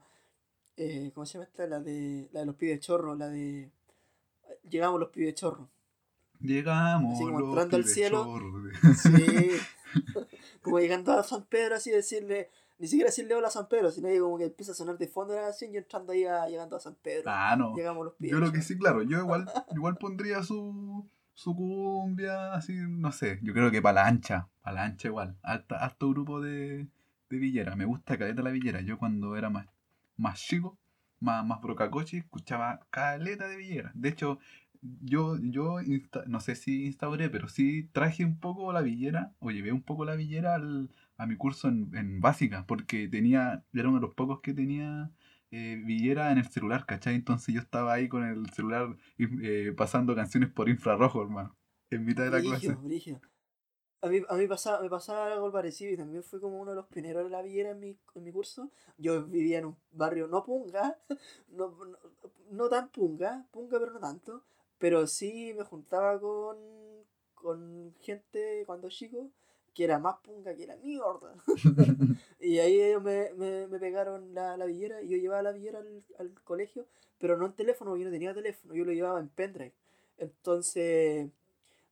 Eh, 0.78 1.12
¿Cómo 1.14 1.26
se 1.26 1.34
llama 1.34 1.46
esta? 1.46 1.68
La 1.68 1.80
de, 1.80 2.30
la 2.32 2.42
de 2.42 2.46
los 2.46 2.56
pibes 2.56 2.80
chorros, 2.82 3.18
la 3.18 3.28
de. 3.30 3.72
Llegamos 4.70 5.00
los 5.00 5.10
pibes 5.10 5.36
chorros. 5.36 5.68
Llegamos 6.40 7.16
Así 7.16 7.24
como 7.24 7.40
entrando 7.40 7.78
al 7.78 7.86
cielo. 7.86 8.40
Sí. 8.96 9.52
como 10.62 10.80
llegando 10.80 11.14
a 11.14 11.24
San 11.24 11.46
Pedro, 11.46 11.76
así 11.76 11.92
decirle. 11.92 12.50
Ni 12.80 12.88
siquiera 12.88 13.08
decirle 13.08 13.34
hola 13.34 13.48
a 13.48 13.52
San 13.52 13.68
Pedro, 13.68 13.90
sino 13.90 14.08
que 14.08 14.20
como 14.20 14.38
que 14.38 14.46
empieza 14.46 14.72
a 14.72 14.76
sonar 14.76 15.00
de 15.00 15.08
fondo 15.08 15.34
la 15.34 15.42
canción 15.42 15.74
y 15.74 15.78
entrando 15.78 16.14
ahí 16.14 16.26
a, 16.26 16.48
llegando 16.48 16.76
a 16.76 16.80
San 16.80 16.94
Pedro. 16.96 17.24
Ah, 17.26 17.56
no. 17.58 17.76
Llegamos 17.76 18.06
los 18.06 18.14
pibes 18.14 18.32
Yo 18.32 18.40
lo 18.40 18.52
que 18.52 18.62
sí, 18.62 18.78
claro, 18.78 19.02
yo 19.02 19.18
igual, 19.18 19.50
igual 19.76 19.98
pondría 19.98 20.44
su, 20.44 21.04
su 21.38 21.56
cumbia, 21.56 22.54
así, 22.56 22.74
no 22.76 23.12
sé, 23.12 23.40
yo 23.44 23.54
creo 23.54 23.70
que 23.70 23.80
para 23.80 24.02
la 24.02 24.08
ancha, 24.08 24.48
para 24.64 24.78
la 24.78 24.84
ancha 24.86 25.08
igual, 25.08 25.38
harta, 25.44 25.78
harto 25.78 26.10
grupo 26.10 26.42
de, 26.42 26.88
de 27.30 27.38
villera, 27.38 27.76
me 27.76 27.86
gusta 27.86 28.18
caleta 28.18 28.42
la 28.42 28.50
villera, 28.50 28.82
yo 28.82 28.98
cuando 28.98 29.36
era 29.38 29.52
más, 29.52 29.68
más 30.16 30.40
chico, 30.40 30.80
más, 31.20 31.46
más 31.46 31.62
brocacoche, 31.62 32.18
escuchaba 32.18 32.80
caleta 32.90 33.48
de 33.48 33.56
villera, 33.56 33.92
de 33.94 34.10
hecho, 34.10 34.40
yo, 34.82 35.38
yo 35.42 35.80
insta- 35.82 36.26
no 36.28 36.40
sé 36.40 36.56
si 36.56 36.86
instauré, 36.86 37.30
pero 37.30 37.48
sí 37.48 37.84
traje 37.94 38.26
un 38.26 38.40
poco 38.40 38.72
la 38.74 38.82
villera, 38.82 39.34
o 39.40 39.52
llevé 39.52 39.72
un 39.72 39.84
poco 39.84 40.06
la 40.06 40.16
villera 40.16 40.56
al, 40.56 40.90
a 41.18 41.26
mi 41.28 41.36
curso 41.38 41.68
en, 41.70 41.96
en 41.96 42.20
básica, 42.22 42.66
porque 42.68 43.08
tenía, 43.08 43.64
era 43.74 43.90
uno 43.90 44.00
de 44.00 44.08
los 44.08 44.16
pocos 44.16 44.42
que 44.42 44.54
tenía 44.54 45.12
eh, 45.52 45.82
villera 45.86 46.32
en 46.32 46.38
el 46.40 46.48
celular, 46.50 46.86
¿cachai? 46.86 47.16
Entonces 47.16 47.54
yo 47.56 47.62
estaba 47.62 47.94
ahí 47.94 48.08
con 48.10 48.24
el 48.24 48.50
celular 48.52 48.96
eh, 49.18 49.74
pasando 49.78 50.16
canciones 50.16 50.50
por 50.52 50.70
infrarrojo, 50.70 51.22
hermano, 51.22 51.56
en 51.90 52.06
mitad 52.06 52.24
de 52.24 52.32
la 52.32 52.42
Brigio, 52.42 52.74
clase. 52.74 52.78
brigio. 52.78 53.20
A 54.02 54.08
mí, 54.10 54.22
a 54.30 54.36
mí 54.38 54.48
pasaba, 54.48 54.82
me 54.84 54.90
pasaba 54.90 55.34
algo 55.34 55.52
parecido 55.52 55.92
y 55.94 55.98
también 55.98 56.24
fui 56.24 56.40
como 56.40 56.60
uno 56.62 56.72
de 56.72 56.78
los 56.78 56.88
pioneros 56.88 57.24
de 57.26 57.30
la 57.32 57.42
villera 57.44 57.72
en 57.72 57.80
mi, 57.80 57.98
en 58.16 58.24
mi 58.24 58.32
curso. 58.32 58.72
Yo 58.98 59.26
vivía 59.28 59.60
en 59.60 59.66
un 59.68 59.78
barrio 59.92 60.28
no 60.28 60.44
punga, 60.44 60.98
no, 61.50 61.70
no, 61.86 61.98
no 62.52 62.70
tan 62.70 62.90
punga, 62.90 63.48
punga 63.52 63.80
pero 63.80 63.94
no 63.94 64.00
tanto, 64.00 64.44
pero 64.80 65.08
sí 65.08 65.54
me 65.58 65.64
juntaba 65.64 66.20
con, 66.20 66.58
con 67.36 67.94
gente 68.02 68.64
cuando 68.66 68.90
chico 68.90 69.30
que 69.74 69.84
era 69.84 70.00
más 70.00 70.18
punga 70.24 70.56
que 70.56 70.68
la 70.68 70.76
mierda. 70.78 71.36
Y 72.40 72.60
ahí 72.60 72.80
ellos 72.82 73.02
me, 73.04 73.32
me, 73.36 73.68
me 73.68 73.80
pegaron 73.80 74.34
la, 74.34 74.58
la 74.58 74.66
villera 74.66 75.02
y 75.02 75.10
yo 75.10 75.18
llevaba 75.18 75.42
la 75.42 75.52
villera 75.52 75.80
al, 75.80 76.04
al 76.20 76.32
colegio, 76.44 76.86
pero 77.20 77.38
no 77.38 77.46
en 77.48 77.54
teléfono, 77.54 77.92
porque 77.92 78.04
yo 78.04 78.10
no 78.10 78.14
tenía 78.14 78.34
teléfono, 78.34 78.74
yo 78.76 78.86
lo 78.86 78.92
llevaba 78.92 79.20
en 79.20 79.28
pendrive. 79.30 79.74
Entonces 80.18 81.30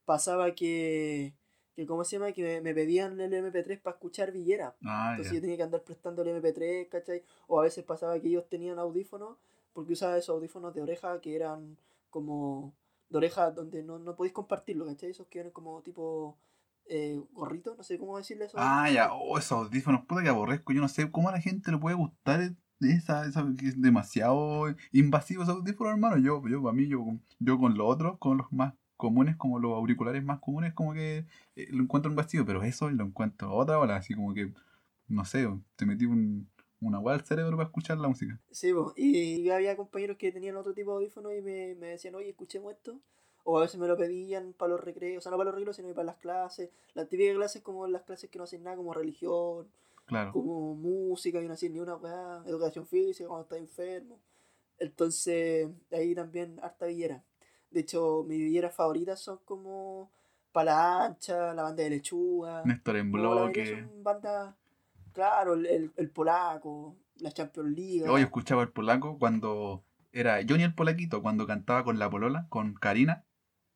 pasaba 0.05 0.53
que, 0.55 1.33
que 1.75 1.85
¿cómo 1.85 2.03
se 2.03 2.17
llama? 2.17 2.31
Que 2.31 2.43
me, 2.43 2.61
me 2.61 2.73
pedían 2.73 3.19
el 3.19 3.33
MP3 3.33 3.81
para 3.81 3.95
escuchar 3.95 4.31
Villera. 4.31 4.75
Ah, 4.83 5.11
Entonces 5.11 5.33
yo 5.33 5.41
tenía 5.41 5.57
que 5.57 5.63
andar 5.63 5.81
prestando 5.83 6.21
el 6.21 6.29
MP3, 6.29 6.89
¿cachai? 6.89 7.23
O 7.47 7.59
a 7.59 7.63
veces 7.63 7.83
pasaba 7.83 8.19
que 8.19 8.27
ellos 8.27 8.47
tenían 8.49 8.79
audífonos, 8.79 9.37
porque 9.73 9.93
usaba 9.93 10.17
esos 10.17 10.29
audífonos 10.35 10.73
de 10.73 10.81
oreja 10.81 11.19
que 11.21 11.35
eran 11.35 11.77
como 12.15 12.73
de 13.09 13.17
oreja 13.17 13.51
donde 13.51 13.83
no, 13.83 13.99
no 13.99 14.15
podéis 14.15 14.31
compartirlo, 14.31 14.85
¿cachai? 14.85 15.09
Esos 15.09 15.27
que 15.27 15.39
eran 15.39 15.51
como 15.51 15.81
tipo 15.81 16.39
eh, 16.85 17.21
gorrito, 17.33 17.75
no 17.75 17.83
sé 17.83 17.99
cómo 17.99 18.17
decirle 18.17 18.45
eso. 18.45 18.55
Ah, 18.57 18.89
ya, 18.89 19.11
oh, 19.11 19.37
esos 19.37 19.51
audífonos, 19.65 20.05
puta 20.05 20.23
que 20.23 20.29
aborrezco. 20.29 20.71
Yo 20.71 20.79
no 20.79 20.87
sé 20.87 21.11
cómo 21.11 21.27
a 21.27 21.33
la 21.33 21.41
gente 21.41 21.73
le 21.73 21.77
puede 21.77 21.97
gustar 21.97 22.55
esa, 22.79 23.25
esa 23.25 23.45
que 23.59 23.67
es 23.67 23.81
demasiado 23.81 24.73
invasivo 24.93 25.43
esos 25.43 25.55
audífonos, 25.57 25.91
hermano. 25.91 26.17
Yo, 26.17 26.41
yo, 26.47 26.63
para 26.63 26.73
mí, 26.73 26.87
yo, 26.87 27.05
yo 27.39 27.59
con 27.59 27.77
los 27.77 27.85
otros, 27.85 28.17
con 28.17 28.37
los 28.37 28.49
más 28.53 28.75
comunes, 28.95 29.35
como 29.35 29.59
los 29.59 29.73
auriculares 29.73 30.23
más 30.23 30.39
comunes, 30.39 30.73
como 30.73 30.93
que 30.93 31.25
eh, 31.57 31.67
lo 31.71 31.83
encuentro 31.83 32.09
invasivo, 32.09 32.45
pero 32.45 32.63
eso 32.63 32.89
lo 32.89 33.03
encuentro 33.03 33.53
otra 33.53 33.77
hora, 33.77 33.97
así 33.97 34.13
como 34.13 34.33
que, 34.33 34.53
no 35.09 35.25
sé, 35.25 35.49
te 35.75 35.85
metí 35.85 36.05
un, 36.05 36.47
una 36.87 36.99
hueá 36.99 37.15
al 37.15 37.25
cerebro 37.25 37.57
para 37.57 37.67
escuchar 37.67 37.97
la 37.97 38.07
música. 38.07 38.39
Sí, 38.51 38.71
y 38.95 39.49
había 39.49 39.75
compañeros 39.75 40.17
que 40.17 40.31
tenían 40.31 40.55
otro 40.57 40.73
tipo 40.73 40.91
de 40.91 40.97
audífonos 40.97 41.33
y 41.35 41.41
me, 41.41 41.75
me 41.75 41.87
decían, 41.87 42.15
oye, 42.15 42.29
escuchemos 42.29 42.73
esto. 42.73 42.99
O 43.47 43.59
a 43.59 43.61
veces 43.61 43.79
me 43.79 43.87
lo 43.87 43.95
pedían 43.95 44.53
para 44.53 44.71
los 44.71 44.83
recreos, 44.83 45.19
o 45.19 45.21
sea, 45.21 45.29
no 45.31 45.37
para 45.37 45.49
los 45.51 45.55
recreos, 45.55 45.75
sino 45.75 45.89
para 45.93 46.05
las 46.05 46.15
clases. 46.17 46.69
Las 46.95 47.07
típicas 47.07 47.35
clases 47.35 47.61
como 47.61 47.85
las 47.87 48.01
clases 48.01 48.29
que 48.29 48.39
no 48.39 48.45
hacen 48.45 48.63
nada, 48.63 48.75
como 48.75 48.91
religión, 48.93 49.67
Claro. 50.07 50.31
como 50.33 50.73
música, 50.75 51.39
y 51.41 51.47
no 51.47 51.53
hacen 51.53 51.73
ni 51.73 51.79
una 51.79 51.95
weá, 51.95 52.43
educación 52.47 52.87
física 52.87 53.27
cuando 53.27 53.43
estás 53.43 53.59
enfermo. 53.59 54.19
Entonces, 54.79 55.69
ahí 55.91 56.13
también 56.15 56.59
harta 56.61 56.85
villera. 56.87 57.23
De 57.71 57.81
hecho, 57.81 58.23
mis 58.27 58.39
villeras 58.39 58.73
favoritas 58.75 59.19
son 59.19 59.39
como 59.45 60.09
Pala 60.51 61.05
Ancha, 61.05 61.53
la 61.53 61.63
banda 61.63 61.83
de 61.83 61.89
lechuga. 61.91 62.63
Néstor 62.65 62.97
en 62.97 63.11
bloque. 63.11 63.65
son 63.87 64.03
bandas, 64.03 64.55
claro, 65.15 65.53
el, 65.53 65.65
el, 65.65 65.93
el 65.95 66.09
polaco, 66.11 66.95
la 67.15 67.31
Champions 67.31 67.69
League. 67.75 68.07
Hoy 68.07 68.21
escuchaba 68.21 68.61
el 68.61 68.69
polaco 68.69 69.17
cuando 69.17 69.83
era 70.11 70.39
Johnny 70.47 70.63
el 70.63 70.75
polaquito, 70.75 71.23
cuando 71.23 71.47
cantaba 71.47 71.83
con 71.83 71.97
la 71.97 72.09
polola, 72.09 72.45
con 72.49 72.75
Karina. 72.75 73.25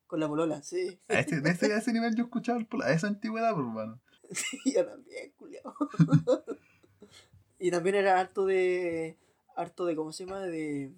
Con 0.06 0.20
la 0.20 0.28
polola, 0.28 0.62
sí. 0.62 1.00
A 1.08 1.18
ese, 1.18 1.40
de 1.40 1.50
ese, 1.50 1.72
a 1.72 1.78
ese 1.78 1.92
nivel 1.92 2.14
yo 2.14 2.24
escuchaba 2.24 2.58
el 2.58 2.66
polaco, 2.66 2.90
a 2.90 2.94
esa 2.94 3.08
antigüedad, 3.08 3.52
por 3.54 3.64
hermano. 3.64 4.00
Sí, 4.32 4.58
yo 4.76 4.86
también, 4.86 5.32
culiao. 5.36 5.74
y 7.58 7.72
también 7.72 7.96
era 7.96 8.20
harto 8.20 8.46
de. 8.46 9.18
harto 9.56 9.86
de, 9.86 9.96
¿cómo 9.96 10.12
se 10.12 10.24
llama? 10.24 10.42
De. 10.42 10.92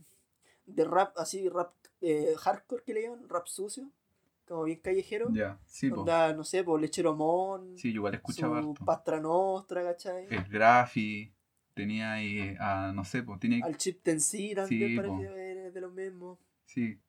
de 0.66 0.84
rap, 0.84 1.16
así, 1.16 1.49
rap 1.49 1.72
eh, 2.03 2.34
hardcore 2.36 2.82
que 2.84 2.93
le 2.93 3.03
llaman, 3.05 3.26
rap 3.30 3.47
sucio. 3.47 3.90
Como 4.53 4.64
bien 4.64 4.80
callejero. 4.80 5.30
Ya, 5.32 5.59
sí, 5.64 5.88
po. 5.88 6.00
Onda, 6.00 6.34
no 6.34 6.44
sé, 6.44 6.62
por 6.62 6.78
Lechero 6.78 7.14
Mon. 7.14 7.78
Sí, 7.78 7.90
yo 7.90 7.96
igual 8.00 8.12
escuchaba 8.16 8.61
su 8.61 8.68
harto. 8.68 8.84
Pastra 8.84 9.18
Nostra, 9.18 9.82
¿cachai? 9.82 10.26
El 10.28 10.44
Graffi, 10.44 11.32
tenía 11.72 12.12
ahí, 12.12 12.55
a, 12.61 12.92
no 12.94 13.03
sé, 13.03 13.22
pues 13.22 13.40
tiene, 13.40 13.62
Al 13.64 13.78
Chip 13.78 14.03
Tensi 14.03 14.55
también 14.55 14.90
Sí, 14.90 15.09
po. 15.09 15.22
es 15.22 15.72
de 15.72 15.80
los 15.80 15.94
mismos. 15.94 16.38
sí, 16.66 17.00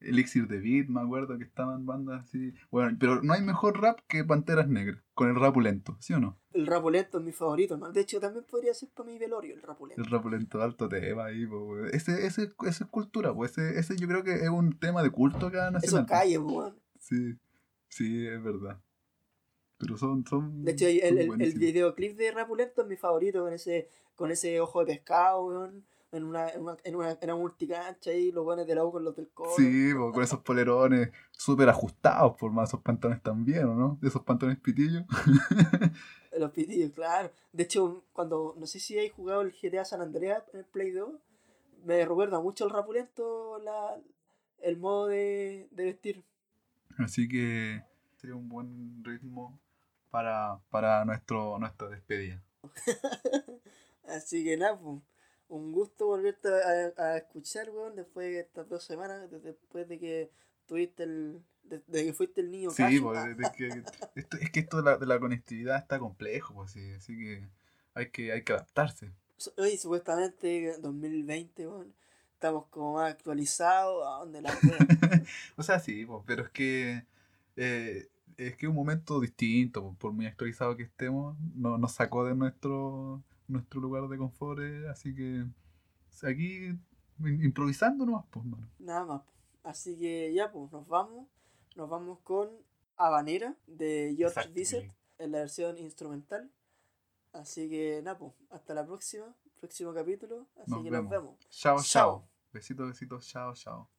Elixir 0.00 0.46
de 0.46 0.60
Beat, 0.60 0.88
me 0.88 1.00
acuerdo 1.00 1.36
que 1.38 1.44
estaban 1.44 1.84
bandas 1.84 2.22
así. 2.24 2.54
Bueno, 2.70 2.96
pero 3.00 3.20
no 3.22 3.32
hay 3.32 3.42
mejor 3.42 3.80
rap 3.80 3.98
que 4.06 4.24
Panteras 4.24 4.68
Negras, 4.68 5.02
con 5.14 5.28
el 5.28 5.34
rapulento, 5.36 5.96
¿sí 6.00 6.12
o 6.14 6.20
no? 6.20 6.38
El 6.52 6.66
rapulento 6.66 7.18
es 7.18 7.24
mi 7.24 7.32
favorito, 7.32 7.76
¿no? 7.76 7.90
De 7.90 8.00
hecho, 8.00 8.20
también 8.20 8.44
podría 8.48 8.74
ser 8.74 8.88
para 8.90 9.10
mi 9.10 9.18
velorio 9.18 9.54
el 9.54 9.62
rapulento. 9.62 10.00
El 10.02 10.08
rapulento 10.10 10.58
de 10.58 10.64
alto 10.64 10.88
tema 10.88 11.26
ahí, 11.26 11.44
weón. 11.46 11.88
ese, 11.92 12.26
ese, 12.26 12.50
ese 12.66 12.84
es 12.84 12.90
cultura, 12.90 13.34
pues 13.34 13.58
ese, 13.58 13.78
ese 13.78 13.96
yo 13.96 14.06
creo 14.06 14.22
que 14.22 14.34
es 14.34 14.48
un 14.48 14.78
tema 14.78 15.02
de 15.02 15.10
culto 15.10 15.46
acá 15.48 15.64
Eso 15.64 15.72
nacional. 15.72 16.06
po. 16.06 16.12
calle, 16.12 16.38
weón. 16.38 16.76
Sí, 17.00 17.34
sí, 17.88 18.26
es 18.26 18.42
verdad. 18.42 18.80
Pero 19.78 19.96
son, 19.96 20.24
son 20.26 20.64
De 20.64 20.72
hecho, 20.72 20.86
el, 20.86 21.18
el, 21.18 21.40
el 21.42 21.54
videoclip 21.54 22.16
de 22.16 22.32
Rapulento 22.32 22.82
es 22.82 22.88
mi 22.88 22.96
favorito, 22.96 23.42
con 23.44 23.52
ese, 23.52 23.88
con 24.16 24.30
ese 24.32 24.60
ojo 24.60 24.80
de 24.80 24.86
pescado, 24.94 25.46
weón. 25.46 25.84
En 26.10 26.24
una, 26.24 26.48
en 26.48 26.62
una, 26.62 26.76
en 26.84 26.96
una, 26.96 27.10
en 27.10 27.18
una 27.22 27.36
multicancha 27.36 28.10
ahí, 28.10 28.32
los 28.32 28.42
buenos 28.42 28.66
de 28.66 28.74
la 28.74 28.84
U 28.84 28.90
con 28.90 29.04
los 29.04 29.14
del 29.14 29.28
coro. 29.28 29.50
Sí, 29.56 29.92
po, 29.94 30.10
con 30.10 30.22
esos 30.22 30.40
polerones 30.40 31.10
súper 31.30 31.68
ajustados, 31.68 32.34
por 32.36 32.50
más 32.50 32.70
esos 32.70 32.80
pantalones 32.80 33.22
también, 33.22 33.64
¿o 33.64 33.74
no? 33.74 33.98
De 34.00 34.08
esos 34.08 34.22
pantalones 34.22 34.60
pitillos. 34.60 35.04
Los 36.38 36.52
pitillos, 36.52 36.92
claro. 36.92 37.32
De 37.52 37.64
hecho, 37.64 38.04
cuando, 38.12 38.54
no 38.58 38.66
sé 38.66 38.78
si 38.78 38.98
hay 38.98 39.08
jugado 39.08 39.40
el 39.40 39.52
GTA 39.52 39.84
San 39.84 40.00
Andreas 40.00 40.44
en 40.52 40.60
el 40.60 40.66
Play 40.66 40.92
2, 40.92 41.10
me 41.84 42.04
recuerda 42.04 42.40
mucho 42.40 42.64
al 42.64 42.70
Rapulento 42.70 43.58
la, 43.58 43.96
el 44.60 44.76
modo 44.76 45.08
de, 45.08 45.68
de 45.70 45.84
vestir. 45.84 46.24
Así 46.98 47.28
que 47.28 47.82
sería 48.16 48.36
un 48.36 48.48
buen 48.48 49.02
ritmo 49.04 49.58
para, 50.10 50.60
para 50.70 51.04
nuestro, 51.04 51.58
nuestra 51.58 51.88
despedida. 51.88 52.42
Así 54.08 54.44
que 54.44 54.56
nada, 54.56 54.78
pues, 54.78 55.02
un 55.48 55.72
gusto 55.72 56.06
volverte 56.06 56.48
a, 56.48 56.92
a 57.02 57.16
escuchar, 57.18 57.70
weón, 57.70 57.96
después 57.96 58.26
de 58.26 58.40
estas 58.40 58.68
dos 58.68 58.84
semanas, 58.84 59.30
de- 59.30 59.40
después 59.40 59.88
de 59.88 59.98
que 59.98 60.30
tuviste 60.66 61.04
el, 61.04 61.40
de, 61.64 61.82
de 61.86 62.04
que 62.06 62.12
fuiste 62.12 62.40
el 62.40 62.50
niño 62.50 62.70
Sí, 62.70 63.00
pues, 63.00 63.36
de 63.36 63.50
que, 63.56 63.68
esto, 64.14 64.36
es 64.38 64.50
que 64.50 64.60
esto 64.60 64.78
de 64.78 64.82
la, 64.82 64.96
de 64.98 65.06
la 65.06 65.18
conectividad 65.18 65.78
está 65.78 65.98
complejo, 65.98 66.54
pues 66.54 66.72
sí, 66.72 66.92
así 66.92 67.16
que 67.16 67.48
hay 67.94 68.10
que, 68.10 68.32
hay 68.32 68.42
que 68.42 68.52
adaptarse. 68.52 69.10
Oye, 69.56 69.78
supuestamente 69.78 70.76
2020, 70.80 71.66
weón, 71.66 71.94
estamos 72.34 72.66
como 72.66 72.94
más 72.94 73.12
actualizados, 73.12 74.04
¿a 74.06 74.18
dónde 74.20 74.42
la? 74.42 74.50
O 75.56 75.62
sea, 75.62 75.78
sí, 75.80 76.04
pues, 76.04 76.22
pero 76.26 76.42
es 76.42 76.50
que 76.50 77.04
eh, 77.56 78.08
es 78.36 78.56
que 78.56 78.68
un 78.68 78.74
momento 78.74 79.20
distinto, 79.20 79.82
pues, 79.82 79.96
por 79.98 80.12
muy 80.12 80.26
actualizado 80.26 80.76
que 80.76 80.84
estemos, 80.84 81.36
no, 81.54 81.78
nos 81.78 81.92
sacó 81.92 82.24
de 82.24 82.34
nuestro 82.34 83.22
nuestro 83.48 83.80
lugar 83.80 84.06
de 84.08 84.16
confort, 84.18 84.60
eh, 84.60 84.88
así 84.88 85.14
que 85.14 85.44
aquí 86.22 86.68
im- 87.18 87.44
improvisando 87.44 88.04
nomás, 88.06 88.24
pues, 88.30 88.44
mano. 88.44 88.68
Nada 88.78 89.04
más. 89.04 89.22
Así 89.62 89.98
que 89.98 90.32
ya, 90.32 90.50
pues, 90.52 90.70
nos 90.72 90.86
vamos. 90.86 91.26
Nos 91.76 91.88
vamos 91.88 92.18
con 92.20 92.50
Habanera 92.96 93.56
de 93.66 94.14
George. 94.16 94.48
Bizet 94.50 94.92
en 95.18 95.32
la 95.32 95.38
versión 95.38 95.78
instrumental. 95.78 96.50
Así 97.32 97.68
que 97.68 98.00
nada, 98.02 98.18
pues, 98.18 98.32
hasta 98.50 98.74
la 98.74 98.84
próxima, 98.86 99.34
próximo 99.60 99.92
capítulo. 99.92 100.46
Así 100.56 100.70
Nos 100.70 100.82
que 100.82 100.90
vemos. 100.90 101.10
nos 101.10 101.10
vemos. 101.10 101.38
Chao, 101.50 101.76
Chao. 101.76 101.84
chao. 101.84 102.28
Besitos, 102.52 102.88
besitos, 102.88 103.26
chao, 103.28 103.54
chao. 103.54 103.97